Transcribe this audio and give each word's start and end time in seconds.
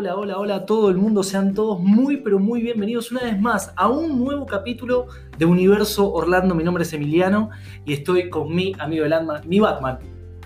hola, 0.00 0.16
hola, 0.16 0.38
hola 0.38 0.54
a 0.54 0.64
todo 0.64 0.88
el 0.88 0.96
mundo. 0.96 1.22
Sean 1.22 1.52
todos 1.52 1.78
muy, 1.78 2.16
pero 2.16 2.38
muy 2.38 2.62
bienvenidos 2.62 3.12
una 3.12 3.20
vez 3.20 3.38
más 3.38 3.70
a 3.76 3.90
un 3.90 4.18
nuevo 4.18 4.46
capítulo 4.46 5.08
de 5.36 5.44
Universo 5.44 6.10
Orlando. 6.10 6.54
Mi 6.54 6.64
nombre 6.64 6.84
es 6.84 6.92
Emiliano 6.94 7.50
y 7.84 7.92
estoy 7.92 8.30
con 8.30 8.54
mi 8.54 8.72
amigo 8.78 9.04
el 9.04 9.10
Batman, 9.10 9.42
mi 9.46 9.60
Batman, 9.60 9.98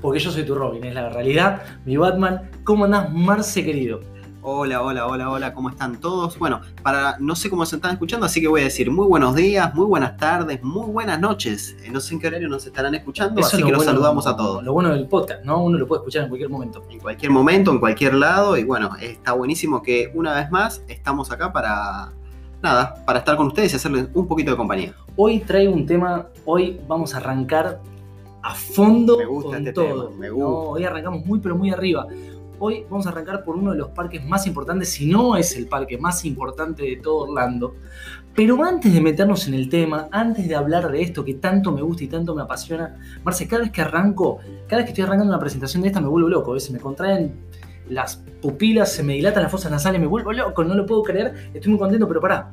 porque 0.02 0.18
yo 0.18 0.32
soy 0.32 0.42
tu 0.42 0.56
Robin, 0.56 0.82
es 0.82 0.94
la 0.94 1.08
realidad. 1.08 1.62
Mi 1.84 1.96
Batman, 1.96 2.50
¿cómo 2.64 2.86
andás, 2.86 3.12
Marce 3.12 3.64
querido? 3.64 4.00
Hola, 4.46 4.82
hola, 4.82 5.06
hola, 5.06 5.30
hola, 5.30 5.54
¿cómo 5.54 5.70
están 5.70 5.98
todos? 6.00 6.38
Bueno, 6.38 6.60
para 6.82 7.16
no 7.18 7.34
sé 7.34 7.48
cómo 7.48 7.64
se 7.64 7.76
están 7.76 7.92
escuchando, 7.92 8.26
así 8.26 8.42
que 8.42 8.48
voy 8.48 8.60
a 8.60 8.64
decir 8.64 8.90
muy 8.90 9.06
buenos 9.06 9.34
días, 9.34 9.74
muy 9.74 9.86
buenas 9.86 10.18
tardes, 10.18 10.62
muy 10.62 10.84
buenas 10.90 11.18
noches. 11.18 11.74
Eh, 11.82 11.90
No 11.90 11.98
sé 11.98 12.12
en 12.12 12.20
qué 12.20 12.26
horario 12.26 12.48
nos 12.50 12.66
estarán 12.66 12.94
escuchando, 12.94 13.40
Eso 13.40 13.48
así 13.48 13.56
que 13.62 13.70
los 13.70 13.78
bueno- 13.78 13.92
saludamos 13.92 14.26
a 14.26 14.36
todos. 14.36 14.62
Lo 14.62 14.74
bueno 14.74 14.90
del 14.90 15.08
podcast, 15.08 15.44
¿no? 15.46 15.62
Uno 15.64 15.78
lo 15.78 15.88
puede 15.88 16.00
escuchar 16.00 16.24
en 16.24 16.28
cualquier 16.28 16.50
momento. 16.50 16.82
En 16.90 16.98
cualquier 17.00 17.32
momento, 17.32 17.70
en 17.70 17.78
cualquier 17.80 18.12
lado, 18.14 18.58
y 18.58 18.64
bueno, 18.64 18.90
está 19.00 19.32
buenísimo 19.32 19.82
que 19.82 20.10
una 20.14 20.34
vez 20.34 20.50
más 20.50 20.82
estamos 20.88 21.30
acá 21.32 21.50
para 21.50 22.12
nada, 22.62 23.02
para 23.06 23.20
estar 23.20 23.36
con 23.38 23.46
ustedes 23.46 23.72
y 23.72 23.76
hacerles 23.76 24.08
un 24.12 24.28
poquito 24.28 24.50
de 24.50 24.58
compañía. 24.58 24.94
Hoy 25.16 25.40
traigo 25.40 25.72
un 25.72 25.86
tema, 25.86 26.26
hoy 26.44 26.78
vamos 26.86 27.14
a 27.14 27.16
arrancar 27.16 27.80
a 28.42 28.54
fondo 28.54 29.16
Me 29.16 29.24
gusta 29.24 29.48
con 29.52 29.58
este 29.66 29.72
todo. 29.72 30.08
tema, 30.08 30.20
me 30.20 30.28
No, 30.28 30.34
gusta. 30.34 30.70
hoy 30.72 30.84
arrancamos 30.84 31.24
muy 31.24 31.38
pero 31.38 31.56
muy 31.56 31.70
arriba. 31.70 32.06
Hoy 32.60 32.86
vamos 32.88 33.06
a 33.06 33.10
arrancar 33.10 33.42
por 33.42 33.56
uno 33.56 33.72
de 33.72 33.78
los 33.78 33.88
parques 33.88 34.24
más 34.24 34.46
importantes, 34.46 34.90
si 34.90 35.06
no 35.06 35.36
es 35.36 35.56
el 35.56 35.66
parque 35.66 35.98
más 35.98 36.24
importante 36.24 36.84
de 36.84 36.96
todo 36.96 37.28
Orlando. 37.28 37.74
Pero 38.34 38.62
antes 38.64 38.92
de 38.92 39.00
meternos 39.00 39.48
en 39.48 39.54
el 39.54 39.68
tema, 39.68 40.08
antes 40.12 40.48
de 40.48 40.54
hablar 40.54 40.90
de 40.90 41.02
esto 41.02 41.24
que 41.24 41.34
tanto 41.34 41.72
me 41.72 41.82
gusta 41.82 42.04
y 42.04 42.08
tanto 42.08 42.34
me 42.34 42.42
apasiona, 42.42 42.96
Marce, 43.24 43.48
cada 43.48 43.62
vez 43.62 43.72
que 43.72 43.82
arranco, 43.82 44.38
cada 44.68 44.78
vez 44.78 44.84
que 44.86 44.90
estoy 44.90 45.04
arrancando 45.04 45.32
una 45.32 45.40
presentación 45.40 45.82
de 45.82 45.88
esta 45.88 46.00
me 46.00 46.08
vuelvo 46.08 46.28
loco, 46.28 46.58
se 46.60 46.72
me 46.72 46.78
contraen 46.78 47.34
las 47.88 48.16
pupilas, 48.40 48.92
se 48.92 49.02
me 49.02 49.14
dilatan 49.14 49.42
las 49.42 49.52
fosas 49.52 49.70
nasales, 49.70 50.00
me 50.00 50.06
vuelvo 50.06 50.32
loco, 50.32 50.62
no 50.62 50.74
lo 50.74 50.86
puedo 50.86 51.02
creer, 51.02 51.50
estoy 51.52 51.70
muy 51.70 51.78
contento, 51.78 52.06
pero 52.06 52.20
pará, 52.20 52.52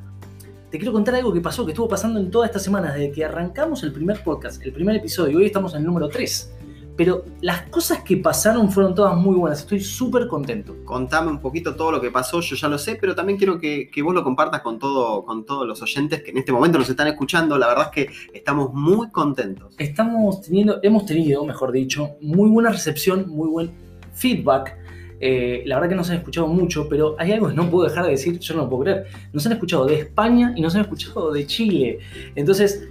te 0.70 0.78
quiero 0.78 0.92
contar 0.92 1.14
algo 1.14 1.32
que 1.32 1.40
pasó, 1.40 1.64
que 1.64 1.72
estuvo 1.72 1.88
pasando 1.88 2.18
en 2.18 2.30
toda 2.30 2.46
esta 2.46 2.58
semana, 2.58 2.92
desde 2.92 3.12
que 3.12 3.24
arrancamos 3.24 3.82
el 3.82 3.92
primer 3.92 4.22
podcast, 4.24 4.62
el 4.64 4.72
primer 4.72 4.96
episodio, 4.96 5.32
y 5.32 5.36
hoy 5.36 5.46
estamos 5.46 5.74
en 5.74 5.80
el 5.80 5.86
número 5.86 6.08
3. 6.08 6.61
Pero 6.96 7.24
las 7.40 7.62
cosas 7.68 8.02
que 8.02 8.18
pasaron 8.18 8.70
fueron 8.70 8.94
todas 8.94 9.16
muy 9.16 9.34
buenas, 9.34 9.60
estoy 9.60 9.80
súper 9.80 10.26
contento. 10.26 10.76
Contame 10.84 11.30
un 11.30 11.40
poquito 11.40 11.74
todo 11.74 11.90
lo 11.92 12.00
que 12.00 12.10
pasó, 12.10 12.40
yo 12.40 12.54
ya 12.54 12.68
lo 12.68 12.76
sé, 12.78 12.98
pero 13.00 13.14
también 13.14 13.38
quiero 13.38 13.58
que, 13.58 13.90
que 13.90 14.02
vos 14.02 14.14
lo 14.14 14.22
compartas 14.22 14.60
con, 14.60 14.78
todo, 14.78 15.24
con 15.24 15.44
todos 15.46 15.66
los 15.66 15.80
oyentes 15.80 16.22
que 16.22 16.30
en 16.30 16.38
este 16.38 16.52
momento 16.52 16.78
nos 16.78 16.90
están 16.90 17.08
escuchando. 17.08 17.56
La 17.56 17.68
verdad 17.68 17.90
es 17.94 18.06
que 18.06 18.12
estamos 18.34 18.74
muy 18.74 19.10
contentos. 19.10 19.74
Estamos 19.78 20.42
teniendo, 20.42 20.80
hemos 20.82 21.06
tenido, 21.06 21.44
mejor 21.46 21.72
dicho, 21.72 22.10
muy 22.20 22.50
buena 22.50 22.70
recepción, 22.70 23.28
muy 23.28 23.48
buen 23.48 23.70
feedback. 24.12 24.76
Eh, 25.24 25.62
la 25.66 25.76
verdad 25.76 25.90
que 25.90 25.94
nos 25.94 26.10
han 26.10 26.16
escuchado 26.16 26.48
mucho, 26.48 26.88
pero 26.88 27.14
hay 27.16 27.30
algo 27.30 27.48
que 27.48 27.54
no 27.54 27.70
puedo 27.70 27.88
dejar 27.88 28.04
de 28.04 28.10
decir, 28.10 28.38
yo 28.40 28.54
no 28.54 28.62
lo 28.62 28.68
puedo 28.68 28.82
creer. 28.82 29.06
Nos 29.32 29.46
han 29.46 29.52
escuchado 29.52 29.86
de 29.86 30.00
España 30.00 30.52
y 30.56 30.60
nos 30.60 30.74
han 30.74 30.82
escuchado 30.82 31.32
de 31.32 31.46
Chile. 31.46 32.00
Entonces, 32.34 32.88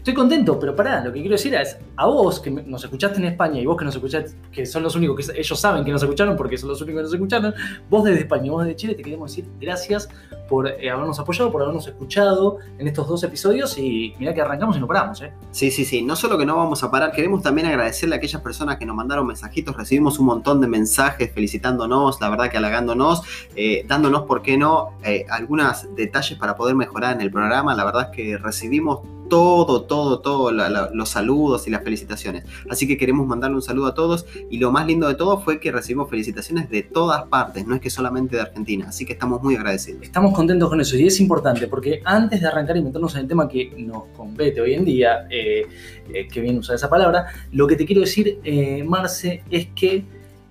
estoy 0.00 0.14
contento, 0.14 0.58
pero 0.58 0.74
pará, 0.74 1.04
lo 1.04 1.12
que 1.12 1.20
quiero 1.20 1.36
decir 1.36 1.54
es, 1.54 1.76
a 1.96 2.06
vos 2.06 2.40
que 2.40 2.50
nos 2.50 2.82
escuchaste 2.82 3.18
en 3.18 3.26
España 3.26 3.60
y 3.60 3.66
vos 3.66 3.76
que 3.76 3.84
nos 3.84 3.94
escuchaste, 3.94 4.32
que 4.50 4.64
son 4.64 4.82
los 4.82 4.96
únicos 4.96 5.28
que 5.28 5.38
ellos 5.38 5.60
saben 5.60 5.84
que 5.84 5.92
nos 5.92 6.02
escucharon 6.02 6.36
porque 6.36 6.56
son 6.56 6.70
los 6.70 6.80
únicos 6.80 7.00
que 7.00 7.02
nos 7.04 7.14
escucharon, 7.14 7.54
vos 7.90 8.04
desde 8.04 8.20
España 8.20 8.46
y 8.46 8.48
vos 8.48 8.64
desde 8.64 8.76
Chile 8.76 8.94
te 8.94 9.02
queremos 9.02 9.30
decir 9.30 9.46
gracias 9.60 10.08
por 10.48 10.66
eh, 10.66 10.90
habernos 10.90 11.18
apoyado, 11.20 11.52
por 11.52 11.62
habernos 11.62 11.86
escuchado 11.86 12.58
en 12.78 12.88
estos 12.88 13.06
dos 13.06 13.22
episodios 13.22 13.78
y 13.78 14.14
mirá 14.18 14.34
que 14.34 14.40
arrancamos 14.40 14.76
y 14.76 14.80
no 14.80 14.86
paramos, 14.86 15.20
¿eh? 15.22 15.32
Sí, 15.52 15.70
sí, 15.70 15.84
sí. 15.84 16.02
No 16.02 16.16
solo 16.16 16.36
que 16.38 16.46
no 16.46 16.56
vamos 16.56 16.82
a 16.82 16.90
parar, 16.90 17.12
queremos 17.12 17.42
también 17.42 17.68
agradecerle 17.68 18.16
a 18.16 18.18
aquellas 18.18 18.42
personas 18.42 18.76
que 18.76 18.84
nos 18.84 18.96
mandaron 18.96 19.26
mensajitos. 19.26 19.76
Recibimos 19.76 20.18
un 20.18 20.26
montón 20.26 20.60
de 20.60 20.66
mensajes 20.66 21.30
felicitándonos, 21.32 22.20
la 22.20 22.30
verdad 22.30 22.50
que 22.50 22.56
halagándonos, 22.56 23.22
eh, 23.54 23.84
dándonos, 23.86 24.22
¿por 24.22 24.42
qué 24.42 24.56
no?, 24.56 24.90
eh, 25.04 25.24
algunos 25.30 25.94
detalles 25.94 26.36
para 26.36 26.56
poder 26.56 26.74
mejorar 26.74 27.14
en 27.14 27.20
el 27.20 27.30
programa. 27.30 27.74
La 27.76 27.84
verdad 27.84 28.08
es 28.10 28.16
que 28.16 28.36
recibimos 28.36 29.00
todo, 29.30 29.84
todo, 29.84 30.20
todo, 30.20 30.50
los 30.50 31.08
saludos 31.08 31.66
y 31.66 31.70
las 31.70 31.82
felicitaciones. 31.82 32.44
Así 32.68 32.86
que 32.86 32.98
queremos 32.98 33.26
mandarle 33.26 33.56
un 33.56 33.62
saludo 33.62 33.86
a 33.86 33.94
todos. 33.94 34.26
Y 34.50 34.58
lo 34.58 34.70
más 34.70 34.86
lindo 34.86 35.08
de 35.08 35.14
todo 35.14 35.40
fue 35.40 35.58
que 35.58 35.72
recibimos 35.72 36.10
felicitaciones 36.10 36.68
de 36.68 36.82
todas 36.82 37.24
partes, 37.28 37.66
no 37.66 37.74
es 37.74 37.80
que 37.80 37.88
solamente 37.88 38.36
de 38.36 38.42
Argentina. 38.42 38.86
Así 38.88 39.06
que 39.06 39.14
estamos 39.14 39.42
muy 39.42 39.56
agradecidos. 39.56 40.02
Estamos 40.02 40.34
contentos 40.34 40.68
con 40.68 40.78
eso 40.80 40.96
y 40.98 41.06
es 41.06 41.18
importante 41.20 41.66
porque 41.68 42.02
antes 42.04 42.42
de 42.42 42.48
arrancar 42.48 42.76
y 42.76 42.82
meternos 42.82 43.14
en 43.14 43.22
el 43.22 43.28
tema 43.28 43.48
que 43.48 43.72
nos 43.78 44.04
compete 44.16 44.60
hoy 44.60 44.74
en 44.74 44.84
día, 44.84 45.26
eh, 45.30 45.66
eh, 46.12 46.28
que 46.28 46.40
bien 46.40 46.58
usar 46.58 46.76
esa 46.76 46.90
palabra, 46.90 47.26
lo 47.52 47.66
que 47.66 47.76
te 47.76 47.86
quiero 47.86 48.02
decir, 48.02 48.40
eh, 48.44 48.84
Marce, 48.84 49.44
es 49.50 49.68
que 49.68 50.04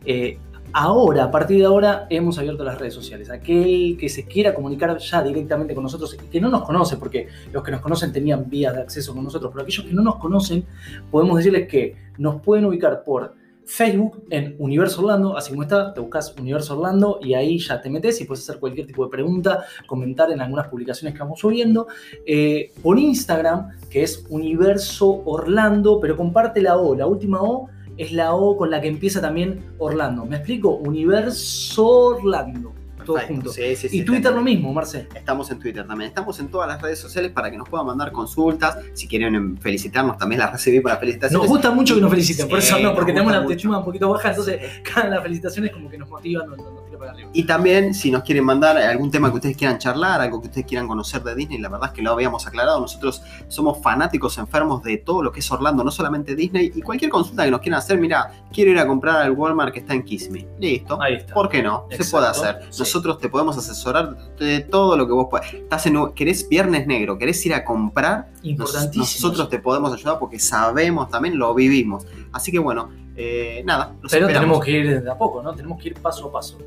eh, 0.05 0.37
ahora, 0.73 1.25
a 1.25 1.31
partir 1.31 1.59
de 1.59 1.65
ahora, 1.65 2.07
hemos 2.09 2.37
abierto 2.37 2.63
las 2.63 2.77
redes 2.77 2.93
sociales. 2.93 3.29
Aquel 3.29 3.97
que 3.99 4.09
se 4.09 4.25
quiera 4.25 4.53
comunicar 4.53 4.97
ya 4.97 5.23
directamente 5.23 5.73
con 5.73 5.83
nosotros 5.83 6.15
y 6.15 6.27
que 6.27 6.41
no 6.41 6.49
nos 6.49 6.63
conoce, 6.63 6.97
porque 6.97 7.27
los 7.51 7.63
que 7.63 7.71
nos 7.71 7.81
conocen 7.81 8.11
tenían 8.11 8.49
vías 8.49 8.75
de 8.75 8.81
acceso 8.81 9.13
con 9.13 9.23
nosotros, 9.23 9.51
pero 9.51 9.63
aquellos 9.63 9.85
que 9.85 9.93
no 9.93 10.01
nos 10.01 10.15
conocen, 10.15 10.65
podemos 11.11 11.37
decirles 11.37 11.67
que 11.67 11.95
nos 12.17 12.41
pueden 12.41 12.65
ubicar 12.65 13.03
por 13.03 13.35
Facebook 13.69 14.23
en 14.31 14.55
Universo 14.57 15.01
Orlando, 15.01 15.37
así 15.37 15.51
como 15.51 15.61
está, 15.61 15.93
te 15.93 15.99
buscas 15.99 16.35
Universo 16.39 16.75
Orlando 16.75 17.19
y 17.21 17.35
ahí 17.35 17.59
ya 17.59 17.79
te 17.79 17.87
metes 17.91 18.19
y 18.19 18.25
puedes 18.25 18.43
hacer 18.43 18.59
cualquier 18.59 18.87
tipo 18.87 19.05
de 19.05 19.11
pregunta, 19.11 19.63
comentar 19.85 20.31
en 20.31 20.41
algunas 20.41 20.67
publicaciones 20.69 21.13
que 21.13 21.19
vamos 21.19 21.39
subiendo. 21.39 21.87
Eh, 22.25 22.71
por 22.81 22.97
Instagram, 22.97 23.69
que 23.87 24.01
es 24.01 24.25
Universo 24.29 25.21
Orlando, 25.23 25.99
pero 26.01 26.17
comparte 26.17 26.63
la 26.63 26.77
O, 26.77 26.95
la 26.95 27.05
última 27.05 27.43
O 27.43 27.69
es 27.99 28.13
la 28.13 28.33
O 28.33 28.57
con 28.57 28.71
la 28.71 28.79
que 28.79 28.87
empieza 28.87 29.19
también 29.21 29.73
Orlando. 29.77 30.25
¿Me 30.25 30.37
explico? 30.37 30.69
Universo 30.69 31.85
Orlando. 31.85 32.73
Todo 33.05 33.19
junto. 33.27 33.51
Sí, 33.51 33.75
sí, 33.75 33.89
sí, 33.89 33.99
y 33.99 34.03
Twitter 34.03 34.31
lo 34.31 34.41
mismo, 34.41 34.71
Marce. 34.71 35.07
Estamos 35.15 35.49
en 35.51 35.59
Twitter 35.59 35.85
también. 35.85 36.09
Estamos 36.09 36.39
en 36.39 36.47
todas 36.47 36.67
las 36.67 36.81
redes 36.81 36.99
sociales 36.99 37.31
para 37.31 37.51
que 37.51 37.57
nos 37.57 37.67
puedan 37.67 37.87
mandar 37.87 38.11
consultas. 38.11 38.77
Si 38.93 39.07
quieren 39.07 39.57
felicitarnos, 39.57 40.17
también 40.17 40.39
las 40.39 40.51
recibí 40.51 40.79
para 40.79 40.97
felicitaciones. 40.97 41.41
Nos 41.41 41.49
gusta 41.49 41.71
mucho 41.71 41.95
que 41.95 42.01
nos 42.01 42.09
feliciten, 42.09 42.47
por 42.47 42.59
eso 42.59 42.79
no, 42.79 42.93
porque 42.93 43.11
tenemos 43.11 43.31
la 43.31 43.39
autoestima 43.39 43.79
un 43.79 43.85
poquito 43.85 44.09
baja, 44.09 44.29
entonces 44.29 44.61
cada 44.93 45.09
las 45.09 45.23
felicitaciones 45.23 45.71
como 45.71 45.89
que 45.89 45.97
nos 45.97 46.09
motivan, 46.09 46.45
tira 46.55 46.69
para 46.99 47.11
arriba. 47.11 47.29
Y 47.33 47.43
también, 47.45 47.93
si 47.93 48.11
nos 48.11 48.23
quieren 48.23 48.43
mandar 48.43 48.77
algún 48.77 49.09
tema 49.09 49.29
que 49.31 49.35
ustedes 49.37 49.57
quieran 49.57 49.77
charlar, 49.79 50.21
algo 50.21 50.39
que 50.41 50.47
ustedes 50.47 50.67
quieran 50.67 50.87
conocer 50.87 51.23
de 51.23 51.33
Disney, 51.33 51.57
la 51.57 51.69
verdad 51.69 51.87
es 51.89 51.93
que 51.95 52.01
lo 52.01 52.11
habíamos 52.11 52.45
aclarado. 52.45 52.79
Nosotros 52.81 53.23
somos 53.47 53.81
fanáticos 53.81 54.37
enfermos 54.37 54.83
de 54.83 54.97
todo 54.97 55.23
lo 55.23 55.31
que 55.31 55.39
es 55.39 55.51
Orlando, 55.51 55.83
no 55.83 55.91
solamente 55.91 56.35
Disney. 56.35 56.71
Y 56.75 56.81
cualquier 56.81 57.09
consulta 57.09 57.45
que 57.45 57.51
nos 57.51 57.61
quieran 57.61 57.79
hacer, 57.79 57.97
mira, 57.97 58.31
quiero 58.53 58.71
ir 58.71 58.77
a 58.79 58.85
comprar 58.85 59.17
al 59.23 59.31
Walmart 59.31 59.73
que 59.73 59.79
está 59.79 59.93
en 59.93 60.03
Kiss 60.03 60.29
Me. 60.29 60.45
Listo. 60.59 61.01
Ahí 61.01 61.15
está. 61.15 61.33
¿Por 61.33 61.49
qué 61.49 61.63
no? 61.63 61.85
Se 61.89 62.03
puede 62.11 62.27
hacer. 62.27 62.59
sí. 62.69 62.79
Nosotros 62.79 63.17
te 63.17 63.29
podemos 63.29 63.57
asesorar 63.57 64.15
de 64.37 64.59
todo 64.59 64.97
lo 64.97 65.07
que 65.07 65.13
vos 65.13 65.27
puedas. 65.29 65.53
Estás 65.53 65.85
en, 65.85 66.11
querés 66.13 66.47
viernes 66.49 66.85
negro, 66.85 67.17
querés 67.17 67.43
ir 67.45 67.53
a 67.53 67.63
comprar, 67.63 68.29
nos- 68.43 68.95
nosotros 68.95 69.49
te 69.49 69.59
podemos 69.59 69.93
ayudar 69.93 70.19
porque 70.19 70.39
sabemos 70.39 71.09
también, 71.09 71.37
lo 71.37 71.53
vivimos. 71.53 72.05
Así 72.31 72.51
que 72.51 72.59
bueno, 72.59 72.89
eh, 73.15 73.61
nada. 73.65 73.93
Pero 74.09 74.27
esperamos. 74.27 74.33
tenemos 74.33 74.65
que 74.65 74.71
ir 74.71 75.03
de 75.03 75.11
a 75.11 75.17
poco, 75.17 75.41
¿no? 75.41 75.53
Tenemos 75.53 75.81
que 75.81 75.89
ir 75.89 75.93
paso 75.95 76.27
a 76.27 76.31
paso. 76.31 76.57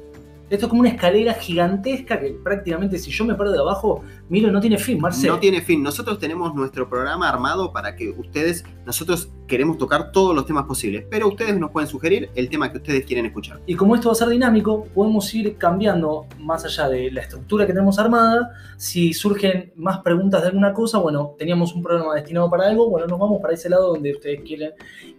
Esto 0.53 0.67
es 0.67 0.69
como 0.69 0.81
una 0.81 0.91
escalera 0.91 1.33
gigantesca 1.33 2.21
que 2.21 2.33
prácticamente 2.45 2.99
si 2.99 3.11
yo 3.11 3.25
me 3.25 3.35
paro 3.35 3.51
de 3.51 3.59
abajo, 3.59 4.05
miro, 4.29 4.53
no 4.53 4.61
tiene 4.61 4.77
fin, 4.77 5.01
Marce. 5.01 5.27
No 5.27 5.39
tiene 5.39 5.63
fin. 5.63 5.83
Nosotros 5.83 6.19
tenemos 6.19 6.55
nuestro 6.55 6.91
programa 6.91 7.27
armado 7.27 7.73
para 7.73 7.97
que 7.97 8.11
ustedes, 8.11 8.63
nosotros 8.85 9.33
queremos 9.53 9.77
tocar 9.77 10.13
todos 10.13 10.35
los 10.35 10.47
temas 10.47 10.65
posibles, 10.65 11.05
pero 11.11 11.29
ustedes 11.29 11.59
nos 11.59 11.71
pueden 11.73 11.87
sugerir 11.87 12.31
el 12.35 12.49
tema 12.49 12.73
que 12.73 12.79
ustedes 12.79 13.05
quieren 13.05 13.27
escuchar. 13.27 13.61
Y 13.67 13.75
como 13.75 13.95
esto 13.95 14.09
va 14.09 14.13
a 14.13 14.15
ser 14.15 14.31
dinámico, 14.31 14.87
podemos 14.95 15.35
ir 15.35 15.59
cambiando 15.59 16.25
más 16.39 16.65
allá 16.65 16.89
de 16.89 17.11
la 17.11 17.21
estructura 17.21 17.67
que 17.67 17.75
tenemos 17.75 17.99
armada. 17.99 18.51
Si 18.79 19.13
surgen 19.13 19.71
más 19.77 19.99
preguntas 19.99 20.41
de 20.41 20.49
alguna 20.49 20.73
cosa, 20.73 20.97
bueno, 21.01 21.35
teníamos 21.39 21.75
un 21.75 21.83
programa 21.83 22.15
destinado 22.15 22.49
para 22.49 22.67
algo, 22.67 22.89
bueno, 22.89 23.07
nos 23.07 23.19
vamos 23.19 23.43
para 23.43 23.53
ese 23.53 23.69
lado 23.69 23.89
donde 23.93 24.13
ustedes 24.13 24.41
quieren 24.41 24.71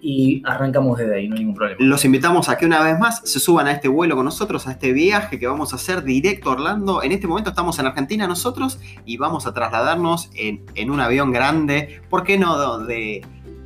y 0.02 0.42
arrancamos 0.46 0.98
desde 0.98 1.16
ahí, 1.16 1.28
no 1.28 1.36
hay 1.36 1.42
ningún 1.42 1.56
problema. 1.56 1.78
Los 1.80 2.04
invitamos 2.04 2.50
a 2.50 2.58
que 2.58 2.66
una 2.66 2.82
vez 2.82 2.98
más 2.98 3.22
se 3.26 3.40
suban 3.40 3.68
a 3.68 3.72
este 3.72 3.88
vuelo 3.88 4.16
con 4.16 4.26
nosotros, 4.26 4.66
a 4.68 4.72
este 4.72 4.94
viaje 4.94 5.38
que 5.38 5.46
vamos 5.46 5.74
a 5.74 5.76
hacer 5.76 6.04
directo 6.04 6.50
a 6.50 6.54
Orlando. 6.54 7.04
En 7.04 7.12
este 7.12 7.28
momento 7.28 7.52
estamos 7.52 7.78
en 7.78 7.86
Argentina 7.86 8.28
nosotros 8.28 8.80
y 9.06 9.18
vamos 9.18 9.46
a 9.46 9.54
trasladarnos 9.54 10.32
en, 10.34 10.66
en 10.74 10.90
un 10.90 11.02
avión 11.02 11.32
grande. 11.32 12.02
¿Por 12.10 12.24
qué 12.24 12.40
no 12.40 12.64
de, 12.80 13.22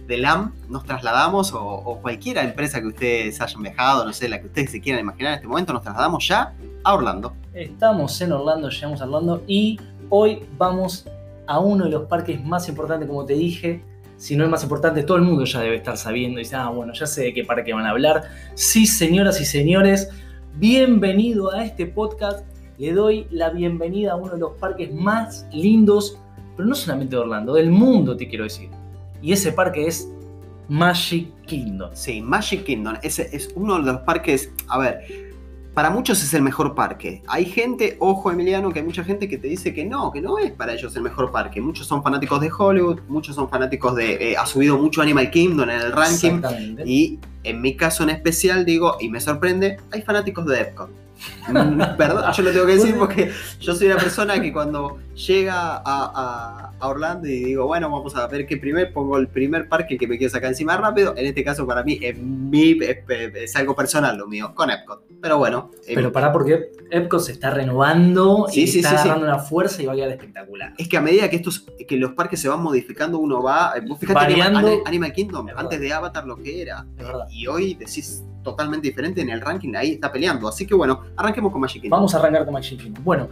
de 0.08 0.18
LAM 0.18 0.54
nos 0.70 0.86
trasladamos 0.86 1.54
o, 1.54 1.62
o 1.62 2.02
cualquier 2.02 2.38
empresa 2.38 2.80
que 2.80 2.88
ustedes 2.88 3.42
hayan 3.42 3.62
viajado, 3.62 4.06
no 4.06 4.14
sé, 4.14 4.30
la 4.30 4.40
que 4.40 4.48
ustedes 4.48 4.72
se 4.72 4.80
quieran 4.80 5.02
imaginar 5.02 5.34
en 5.34 5.36
este 5.36 5.48
momento, 5.48 5.74
nos 5.74 5.84
trasladamos 5.84 6.26
ya 6.28 6.54
a 6.84 6.94
Orlando. 6.94 7.34
Estamos 7.54 8.20
en 8.22 8.32
Orlando, 8.32 8.70
llegamos 8.70 9.02
a 9.02 9.06
Orlando 9.06 9.44
y 9.46 9.80
hoy 10.10 10.46
vamos 10.58 11.06
a 11.46 11.60
uno 11.60 11.86
de 11.86 11.92
los 11.92 12.04
parques 12.04 12.44
más 12.44 12.70
importantes, 12.70 13.08
como 13.08 13.26
te 13.26 13.34
dije. 13.34 13.84
Si 14.16 14.36
no 14.36 14.44
el 14.44 14.50
más 14.50 14.64
importante, 14.64 15.04
todo 15.04 15.18
el 15.18 15.24
mundo 15.24 15.44
ya 15.46 15.60
debe 15.60 15.76
estar 15.76 15.98
sabiendo. 15.98 16.40
Y 16.40 16.44
dice, 16.44 16.56
ah, 16.56 16.70
bueno, 16.70 16.94
ya 16.94 17.06
sé 17.06 17.24
de 17.24 17.34
qué 17.34 17.44
parque 17.44 17.74
van 17.74 17.86
a 17.86 17.92
hablar. 17.92 18.24
Sí, 18.56 18.88
señoras 18.88 19.40
y 19.42 19.46
señores, 19.46 20.10
bienvenido 20.56 21.54
a 21.54 21.64
este 21.64 21.86
podcast. 21.86 22.46
Le 22.78 22.94
doy 22.94 23.28
la 23.30 23.50
bienvenida 23.50 24.14
a 24.14 24.16
uno 24.16 24.34
de 24.34 24.40
los 24.40 24.54
parques 24.54 24.92
más 24.94 25.46
lindos, 25.52 26.18
pero 26.56 26.68
no 26.68 26.76
solamente 26.76 27.16
de 27.16 27.22
Orlando, 27.22 27.54
del 27.54 27.70
mundo, 27.70 28.18
te 28.18 28.28
quiero 28.28 28.46
decir. 28.46 28.70
Y 29.22 29.34
ese 29.34 29.52
parque 29.52 29.88
es 29.88 30.08
Magic 30.70 31.28
Kingdom. 31.46 31.92
Sí, 31.94 32.22
Magic 32.22 32.64
Kingdom 32.64 32.96
ese 33.02 33.30
es 33.32 33.52
uno 33.56 33.78
de 33.78 33.84
los 33.84 33.98
parques, 34.02 34.52
a 34.68 34.78
ver, 34.78 35.28
para 35.74 35.92
muchos 35.92 36.24
es 36.24 36.34
el 36.34 36.42
mejor 36.42 36.74
parque. 36.74 37.22
Hay 37.28 37.46
gente, 37.46 37.98
ojo 38.00 38.32
Emiliano, 38.32 38.72
que 38.72 38.80
hay 38.80 38.86
mucha 38.86 39.04
gente 39.04 39.30
que 39.30 39.38
te 39.38 39.48
dice 39.48 39.76
que 39.76 39.86
no, 39.86 40.12
que 40.12 40.22
no 40.22 40.40
es 40.40 40.52
para 40.52 40.74
ellos 40.74 40.96
el 40.96 41.04
mejor 41.04 41.32
parque. 41.32 41.62
Muchos 41.62 41.86
son 41.86 42.02
fanáticos 42.02 42.42
de 42.42 42.52
Hollywood, 42.52 43.02
muchos 43.08 43.36
son 43.36 43.48
fanáticos 43.48 43.96
de... 43.96 44.32
eh, 44.32 44.38
ha 44.38 44.46
subido 44.48 44.78
mucho 44.80 45.04
Animal 45.04 45.30
Kingdom 45.30 45.70
en 45.70 45.80
el 45.80 45.92
ranking. 45.92 46.38
Exactamente. 46.38 46.84
Y 46.84 47.20
en 47.44 47.62
mi 47.62 47.76
caso 47.76 48.02
en 48.02 48.10
especial 48.10 48.66
digo, 48.66 48.98
y 49.00 49.10
me 49.10 49.22
sorprende, 49.22 49.78
hay 49.92 50.02
fanáticos 50.02 50.48
de 50.48 50.62
Epcot. 50.62 51.07
Mm, 51.50 51.98
Perdón, 51.98 52.32
yo 52.34 52.44
lo 52.44 52.52
tengo 52.52 52.66
que 52.66 52.74
decir 52.74 52.96
porque 53.00 53.32
yo 53.60 53.74
soy 53.76 53.88
una 53.88 53.98
persona 53.98 54.42
que 54.42 54.52
cuando 54.54 54.98
llega 55.16 55.78
a, 55.78 55.82
a- 55.86 56.74
a 56.80 56.88
Orlando 56.90 57.28
y 57.28 57.44
digo, 57.44 57.66
bueno, 57.66 57.90
vamos 57.90 58.16
a 58.16 58.28
ver 58.28 58.46
qué 58.46 58.58
primer, 58.58 58.94
pongo 58.94 59.18
el 59.18 59.28
primer 59.30 59.68
parque 59.68 59.98
que 59.98 60.08
me 60.08 60.18
quiero 60.18 60.32
sacar 60.32 60.50
encima 60.50 60.78
rápido. 60.78 61.16
En 61.18 61.26
este 61.26 61.44
caso 61.44 61.66
para 61.66 61.84
mí 61.84 61.98
es, 62.02 62.16
mi, 62.20 62.78
es, 62.84 62.98
es 63.36 63.56
algo 63.56 63.76
personal 63.76 64.16
lo 64.18 64.28
mío, 64.28 64.54
con 64.54 64.70
Epcot. 64.70 65.04
Pero 65.20 65.40
bueno, 65.40 65.72
eh, 65.88 65.94
Pero 65.96 66.12
pará, 66.12 66.32
porque 66.32 66.72
Epcot 66.92 67.20
se 67.22 67.32
está 67.32 67.50
renovando 67.50 68.46
Sí, 68.50 68.62
y 68.64 68.68
sí, 68.68 68.80
está 68.80 68.92
sí, 68.92 68.96
agarrando 68.98 69.26
una 69.26 69.40
fuerza 69.40 69.82
y 69.82 69.88
va 69.88 69.94
a 69.94 69.96
quedar 69.96 70.10
espectacular. 70.12 70.74
es 70.78 70.88
que 70.88 70.98
a 70.98 71.02
medida 71.02 71.28
que 71.30 71.38
estos 71.38 71.66
que 71.88 71.98
los 71.98 72.12
parques 72.12 72.40
se 72.40 72.48
van 72.50 72.62
modificando, 72.62 73.18
uno 73.18 73.42
va. 73.42 73.74
eh, 73.76 73.82
Vos 73.88 73.98
fíjate 74.00 74.20
Animal, 74.20 74.54
Variando. 74.54 74.68
Ani- 74.74 74.82
Animal 74.86 75.14
Kingdom, 75.14 75.40
Es 75.50 75.56
verdad. 75.56 75.64
antes 75.64 75.80
de 75.80 75.94
Avatar 75.94 76.26
lo 76.28 76.36
que 76.38 76.62
era. 76.62 76.86
Y 77.32 77.48
hoy 77.48 77.74
decís 77.74 78.24
totalmente 78.48 78.88
diferente 78.88 79.22
en 79.22 79.30
el 79.30 79.42
ranking, 79.42 79.76
ahí 79.76 79.92
está 79.94 80.10
peleando. 80.10 80.48
Así 80.48 80.66
que 80.66 80.74
bueno, 80.74 81.02
arranquemos 81.18 81.52
con 81.52 81.60
Magic 81.60 81.82
Kingdom. 81.82 81.98
Vamos 81.98 82.16
a 82.16 82.20
arrancar 82.20 82.46
con 82.46 82.54
Magic 82.54 82.82
Kingdom. 82.82 83.04
Bueno, 83.04 83.30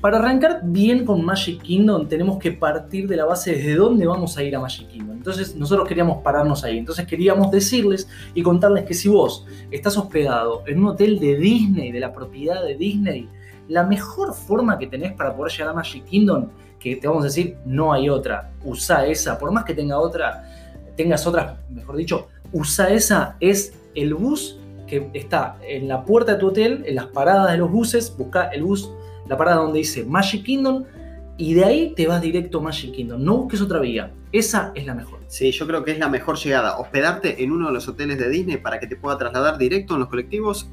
para 0.00 0.16
arrancar 0.18 0.60
bien 0.64 1.04
con 1.04 1.22
Magic 1.22 1.60
Kingdom 1.60 2.08
tenemos 2.08 2.38
que 2.38 2.52
partir 2.52 3.06
de 3.06 3.16
la 3.16 3.26
base 3.26 3.52
desde 3.52 3.74
dónde 3.74 4.06
vamos 4.06 4.36
a 4.38 4.42
ir 4.42 4.56
a 4.56 4.60
Magic 4.60 4.88
Kingdom. 4.88 5.16
Entonces 5.16 5.54
nosotros 5.56 5.86
queríamos 5.86 6.22
pararnos 6.22 6.64
ahí. 6.64 6.78
Entonces 6.78 7.06
queríamos 7.06 7.50
decirles 7.50 8.08
y 8.34 8.42
contarles 8.42 8.84
que 8.84 8.94
si 8.94 9.08
vos 9.08 9.46
estás 9.70 9.98
hospedado 9.98 10.62
en 10.66 10.78
un 10.78 10.86
hotel 10.86 11.18
de 11.18 11.36
Disney, 11.36 11.92
de 11.92 12.00
la 12.00 12.12
propiedad 12.14 12.64
de 12.64 12.76
Disney, 12.76 13.28
la 13.68 13.82
mejor 13.82 14.32
forma 14.32 14.78
que 14.78 14.86
tenés 14.86 15.12
para 15.12 15.36
poder 15.36 15.52
llegar 15.52 15.68
a 15.68 15.74
Magic 15.74 16.04
Kingdom, 16.04 16.48
que 16.78 16.96
te 16.96 17.06
vamos 17.08 17.24
a 17.24 17.26
decir, 17.26 17.58
no 17.66 17.92
hay 17.92 18.08
otra, 18.08 18.52
usa 18.64 19.06
esa, 19.06 19.38
por 19.38 19.50
más 19.52 19.64
que 19.64 19.74
tenga 19.74 19.98
otra, 19.98 20.44
tengas 20.96 21.26
otra, 21.26 21.60
mejor 21.68 21.96
dicho, 21.96 22.28
usa 22.52 22.90
esa, 22.90 23.36
es 23.40 23.74
el 23.96 24.14
bus 24.14 24.58
que 24.86 25.10
está 25.14 25.56
en 25.66 25.88
la 25.88 26.04
puerta 26.04 26.34
de 26.34 26.38
tu 26.38 26.48
hotel, 26.48 26.84
en 26.86 26.94
las 26.94 27.06
paradas 27.06 27.50
de 27.50 27.58
los 27.58 27.70
buses, 27.70 28.14
busca 28.16 28.44
el 28.48 28.62
bus, 28.62 28.90
la 29.28 29.36
parada 29.36 29.56
donde 29.56 29.80
dice 29.80 30.04
Magic 30.04 30.44
Kingdom, 30.44 30.84
y 31.38 31.54
de 31.54 31.64
ahí 31.64 31.92
te 31.94 32.06
vas 32.06 32.22
directo 32.22 32.58
a 32.58 32.62
Magic 32.62 32.92
Kingdom. 32.92 33.22
No 33.22 33.36
busques 33.38 33.60
otra 33.60 33.80
vía. 33.80 34.12
Esa 34.32 34.72
es 34.74 34.86
la 34.86 34.94
mejor. 34.94 35.20
Sí, 35.28 35.50
yo 35.50 35.66
creo 35.66 35.84
que 35.84 35.90
es 35.90 35.98
la 35.98 36.08
mejor 36.08 36.38
llegada. 36.38 36.78
Hospedarte 36.78 37.42
en 37.42 37.52
uno 37.52 37.66
de 37.66 37.74
los 37.74 37.88
hoteles 37.88 38.18
de 38.18 38.28
Disney 38.28 38.56
para 38.56 38.78
que 38.78 38.86
te 38.86 38.96
pueda 38.96 39.18
trasladar 39.18 39.58
directo 39.58 39.94
en 39.94 40.00
los 40.00 40.08
colectivos 40.08 40.68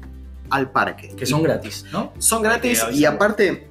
al 0.50 0.70
parque. 0.70 1.08
Que 1.16 1.26
son 1.26 1.42
gratis, 1.42 1.84
¿no? 1.92 2.12
Son 2.18 2.42
gratis 2.42 2.84
y 2.92 3.04
aparte, 3.04 3.66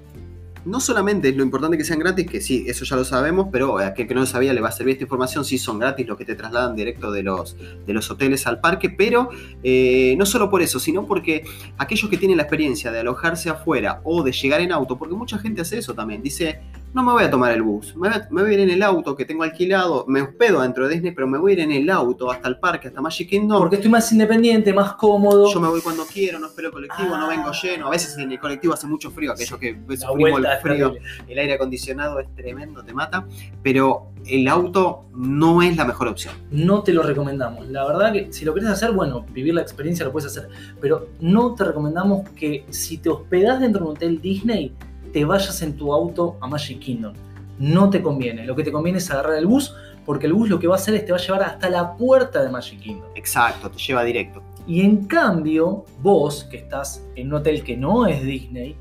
no 0.66 0.80
solamente 0.80 1.30
es 1.30 1.36
lo 1.36 1.44
importante 1.44 1.78
que 1.78 1.84
sean 1.84 2.00
gratis, 2.00 2.28
que 2.30 2.42
sí, 2.42 2.66
eso 2.68 2.86
ya 2.86 2.96
lo 2.96 3.04
sabemos, 3.04 3.48
pero 3.52 3.78
a 3.78 3.88
aquel 3.88 4.08
que 4.08 4.14
no 4.14 4.22
lo 4.22 4.26
sabía 4.26 4.54
le 4.54 4.62
va 4.62 4.70
a 4.70 4.72
servir 4.72 4.94
esta 4.94 5.04
información, 5.04 5.44
sí 5.44 5.58
son 5.58 5.80
gratis 5.80 6.08
los 6.08 6.18
que 6.18 6.26
te 6.26 6.36
trasladan 6.36 6.76
directo 6.76 7.12
de 7.12 7.24
los, 7.24 7.58
de 7.86 7.94
los 7.94 8.10
hoteles 8.10 8.48
al 8.48 8.60
parque, 8.60 8.90
pero 8.90 9.30
eh, 9.64 10.16
no 10.18 10.26
solo 10.26 10.50
por 10.50 10.62
eso, 10.62 10.80
sino 10.80 11.06
porque 11.06 11.44
aquellos 11.78 12.10
que 12.10 12.18
tienen 12.18 12.38
la 12.38 12.44
experiencia 12.44 12.92
de 12.92 13.00
alojarse 13.00 13.50
afuera 13.50 14.02
o 14.04 14.24
de 14.24 14.32
llegar 14.32 14.62
en 14.62 14.72
auto, 14.72 14.98
porque 14.98 15.16
mucha 15.16 15.38
gente 15.38 15.62
hace 15.62 15.80
eso 15.80 15.94
también, 15.94 16.22
dice, 16.22 16.62
no 16.94 17.04
me 17.04 17.12
voy 17.12 17.24
a 17.24 17.30
tomar 17.32 17.52
el 17.52 17.62
bus, 17.64 17.96
me 17.96 18.08
voy 18.10 18.18
a, 18.18 18.28
me 18.30 18.42
voy 18.44 18.52
a 18.52 18.54
ir 18.54 18.60
en 18.62 18.70
el 18.70 18.84
auto 18.84 19.16
que 19.16 19.26
tengo 19.26 19.44
alquilado, 19.44 20.06
me 20.08 20.22
hospedo 20.22 20.62
dentro 20.62 20.88
de 20.88 20.94
Disney, 20.94 21.12
pero 21.12 21.28
me 21.28 21.38
voy 21.40 21.52
a 21.52 21.54
ir 21.56 21.60
en 21.62 21.72
el 21.72 21.90
auto 21.90 22.30
hasta 22.32 22.48
el 22.48 22.58
parque, 22.60 22.88
hasta 22.90 23.02
Magic 23.02 23.30
Kingdom. 23.30 23.60
Porque 23.60 23.78
estoy 23.78 23.90
más 23.90 24.12
independiente, 24.12 24.72
más 24.74 24.94
cómodo. 24.94 25.52
Yo 25.52 25.60
me 25.60 25.68
voy 25.70 25.82
cuando 25.82 26.04
quiero, 26.06 26.38
no 26.40 26.48
espero 26.48 26.72
colectivo, 26.72 27.10
no 27.18 27.26
Ah. 27.26 27.30
vengo 27.30 27.52
lleno. 27.52 27.88
A 27.88 27.90
veces 27.90 28.18
en 28.18 28.32
el 28.32 28.40
colectivo 28.40 28.74
hace 28.74 28.86
mucho 28.88 29.10
frío, 29.12 29.32
aquellos 29.32 29.58
que 29.60 29.76
sufrimos 29.98 30.40
el 30.40 30.48
frío, 30.62 30.94
el 31.28 31.40
aire 31.40 31.54
acondicionado 31.54 32.20
es 32.20 32.28
tremendo, 32.36 32.84
te 32.84 32.94
mata. 32.94 33.26
Pero 33.64 34.08
el 34.26 34.48
auto 34.48 35.06
no 35.16 35.62
es 35.62 35.76
la 35.76 35.86
mejor 35.86 36.08
opción. 36.08 36.34
no 36.52 36.84
te 36.84 36.94
lo 36.94 37.04
recomendamos. 37.04 37.68
La 37.68 37.86
verdad 37.86 38.14
que 38.14 38.32
si 38.32 38.46
lo 38.46 38.54
querés 38.54 38.70
hacer, 38.70 38.92
bueno, 38.92 39.26
vivir 39.34 39.54
la 39.54 39.62
experiencia 39.62 40.06
lo 40.06 40.12
puedes 40.12 40.28
hacer. 40.30 40.48
Pero 40.80 41.08
no 41.20 41.56
te 41.56 41.64
recomendamos 41.66 42.30
que 42.30 42.66
si 42.70 42.98
te 43.00 43.10
hospedás 43.10 43.60
dentro 43.60 43.82
de 43.84 43.86
un 43.90 43.96
hotel 43.96 44.22
Disney, 44.22 44.74
te 45.14 45.24
vayas 45.24 45.62
en 45.62 45.78
tu 45.78 45.94
auto 45.94 46.38
a 46.42 46.48
Magic 46.48 46.80
Kingdom. 46.80 47.14
No 47.60 47.90
te 47.90 48.02
conviene. 48.02 48.46
Lo 48.46 48.56
que 48.56 48.64
te 48.64 48.72
conviene 48.72 48.98
es 48.98 49.10
agarrar 49.12 49.38
el 49.38 49.46
bus, 49.46 49.74
porque 50.06 50.26
el 50.26 50.34
bus 50.34 50.50
lo 50.50 50.60
que 50.60 50.68
va 50.68 50.74
a 50.74 50.78
hacer 50.78 50.96
es 50.96 51.06
te 51.06 51.12
va 51.12 51.20
a 51.20 51.22
llevar 51.22 51.44
hasta 51.44 51.70
la 51.70 51.96
puerta 51.96 52.44
de 52.44 52.50
Magic 52.50 52.80
Kingdom. 52.80 53.10
Exacto, 53.16 53.70
te 53.70 53.78
lleva 53.78 54.04
directo. 54.04 54.42
Y 54.66 54.82
en 54.82 55.06
cambio, 55.06 55.86
vos, 56.02 56.46
que 56.46 56.58
estás 56.58 57.06
en 57.16 57.28
un 57.28 57.36
hotel 57.36 57.64
que 57.64 57.78
no 57.78 58.08
es 58.08 58.24
Disney, 58.24 58.76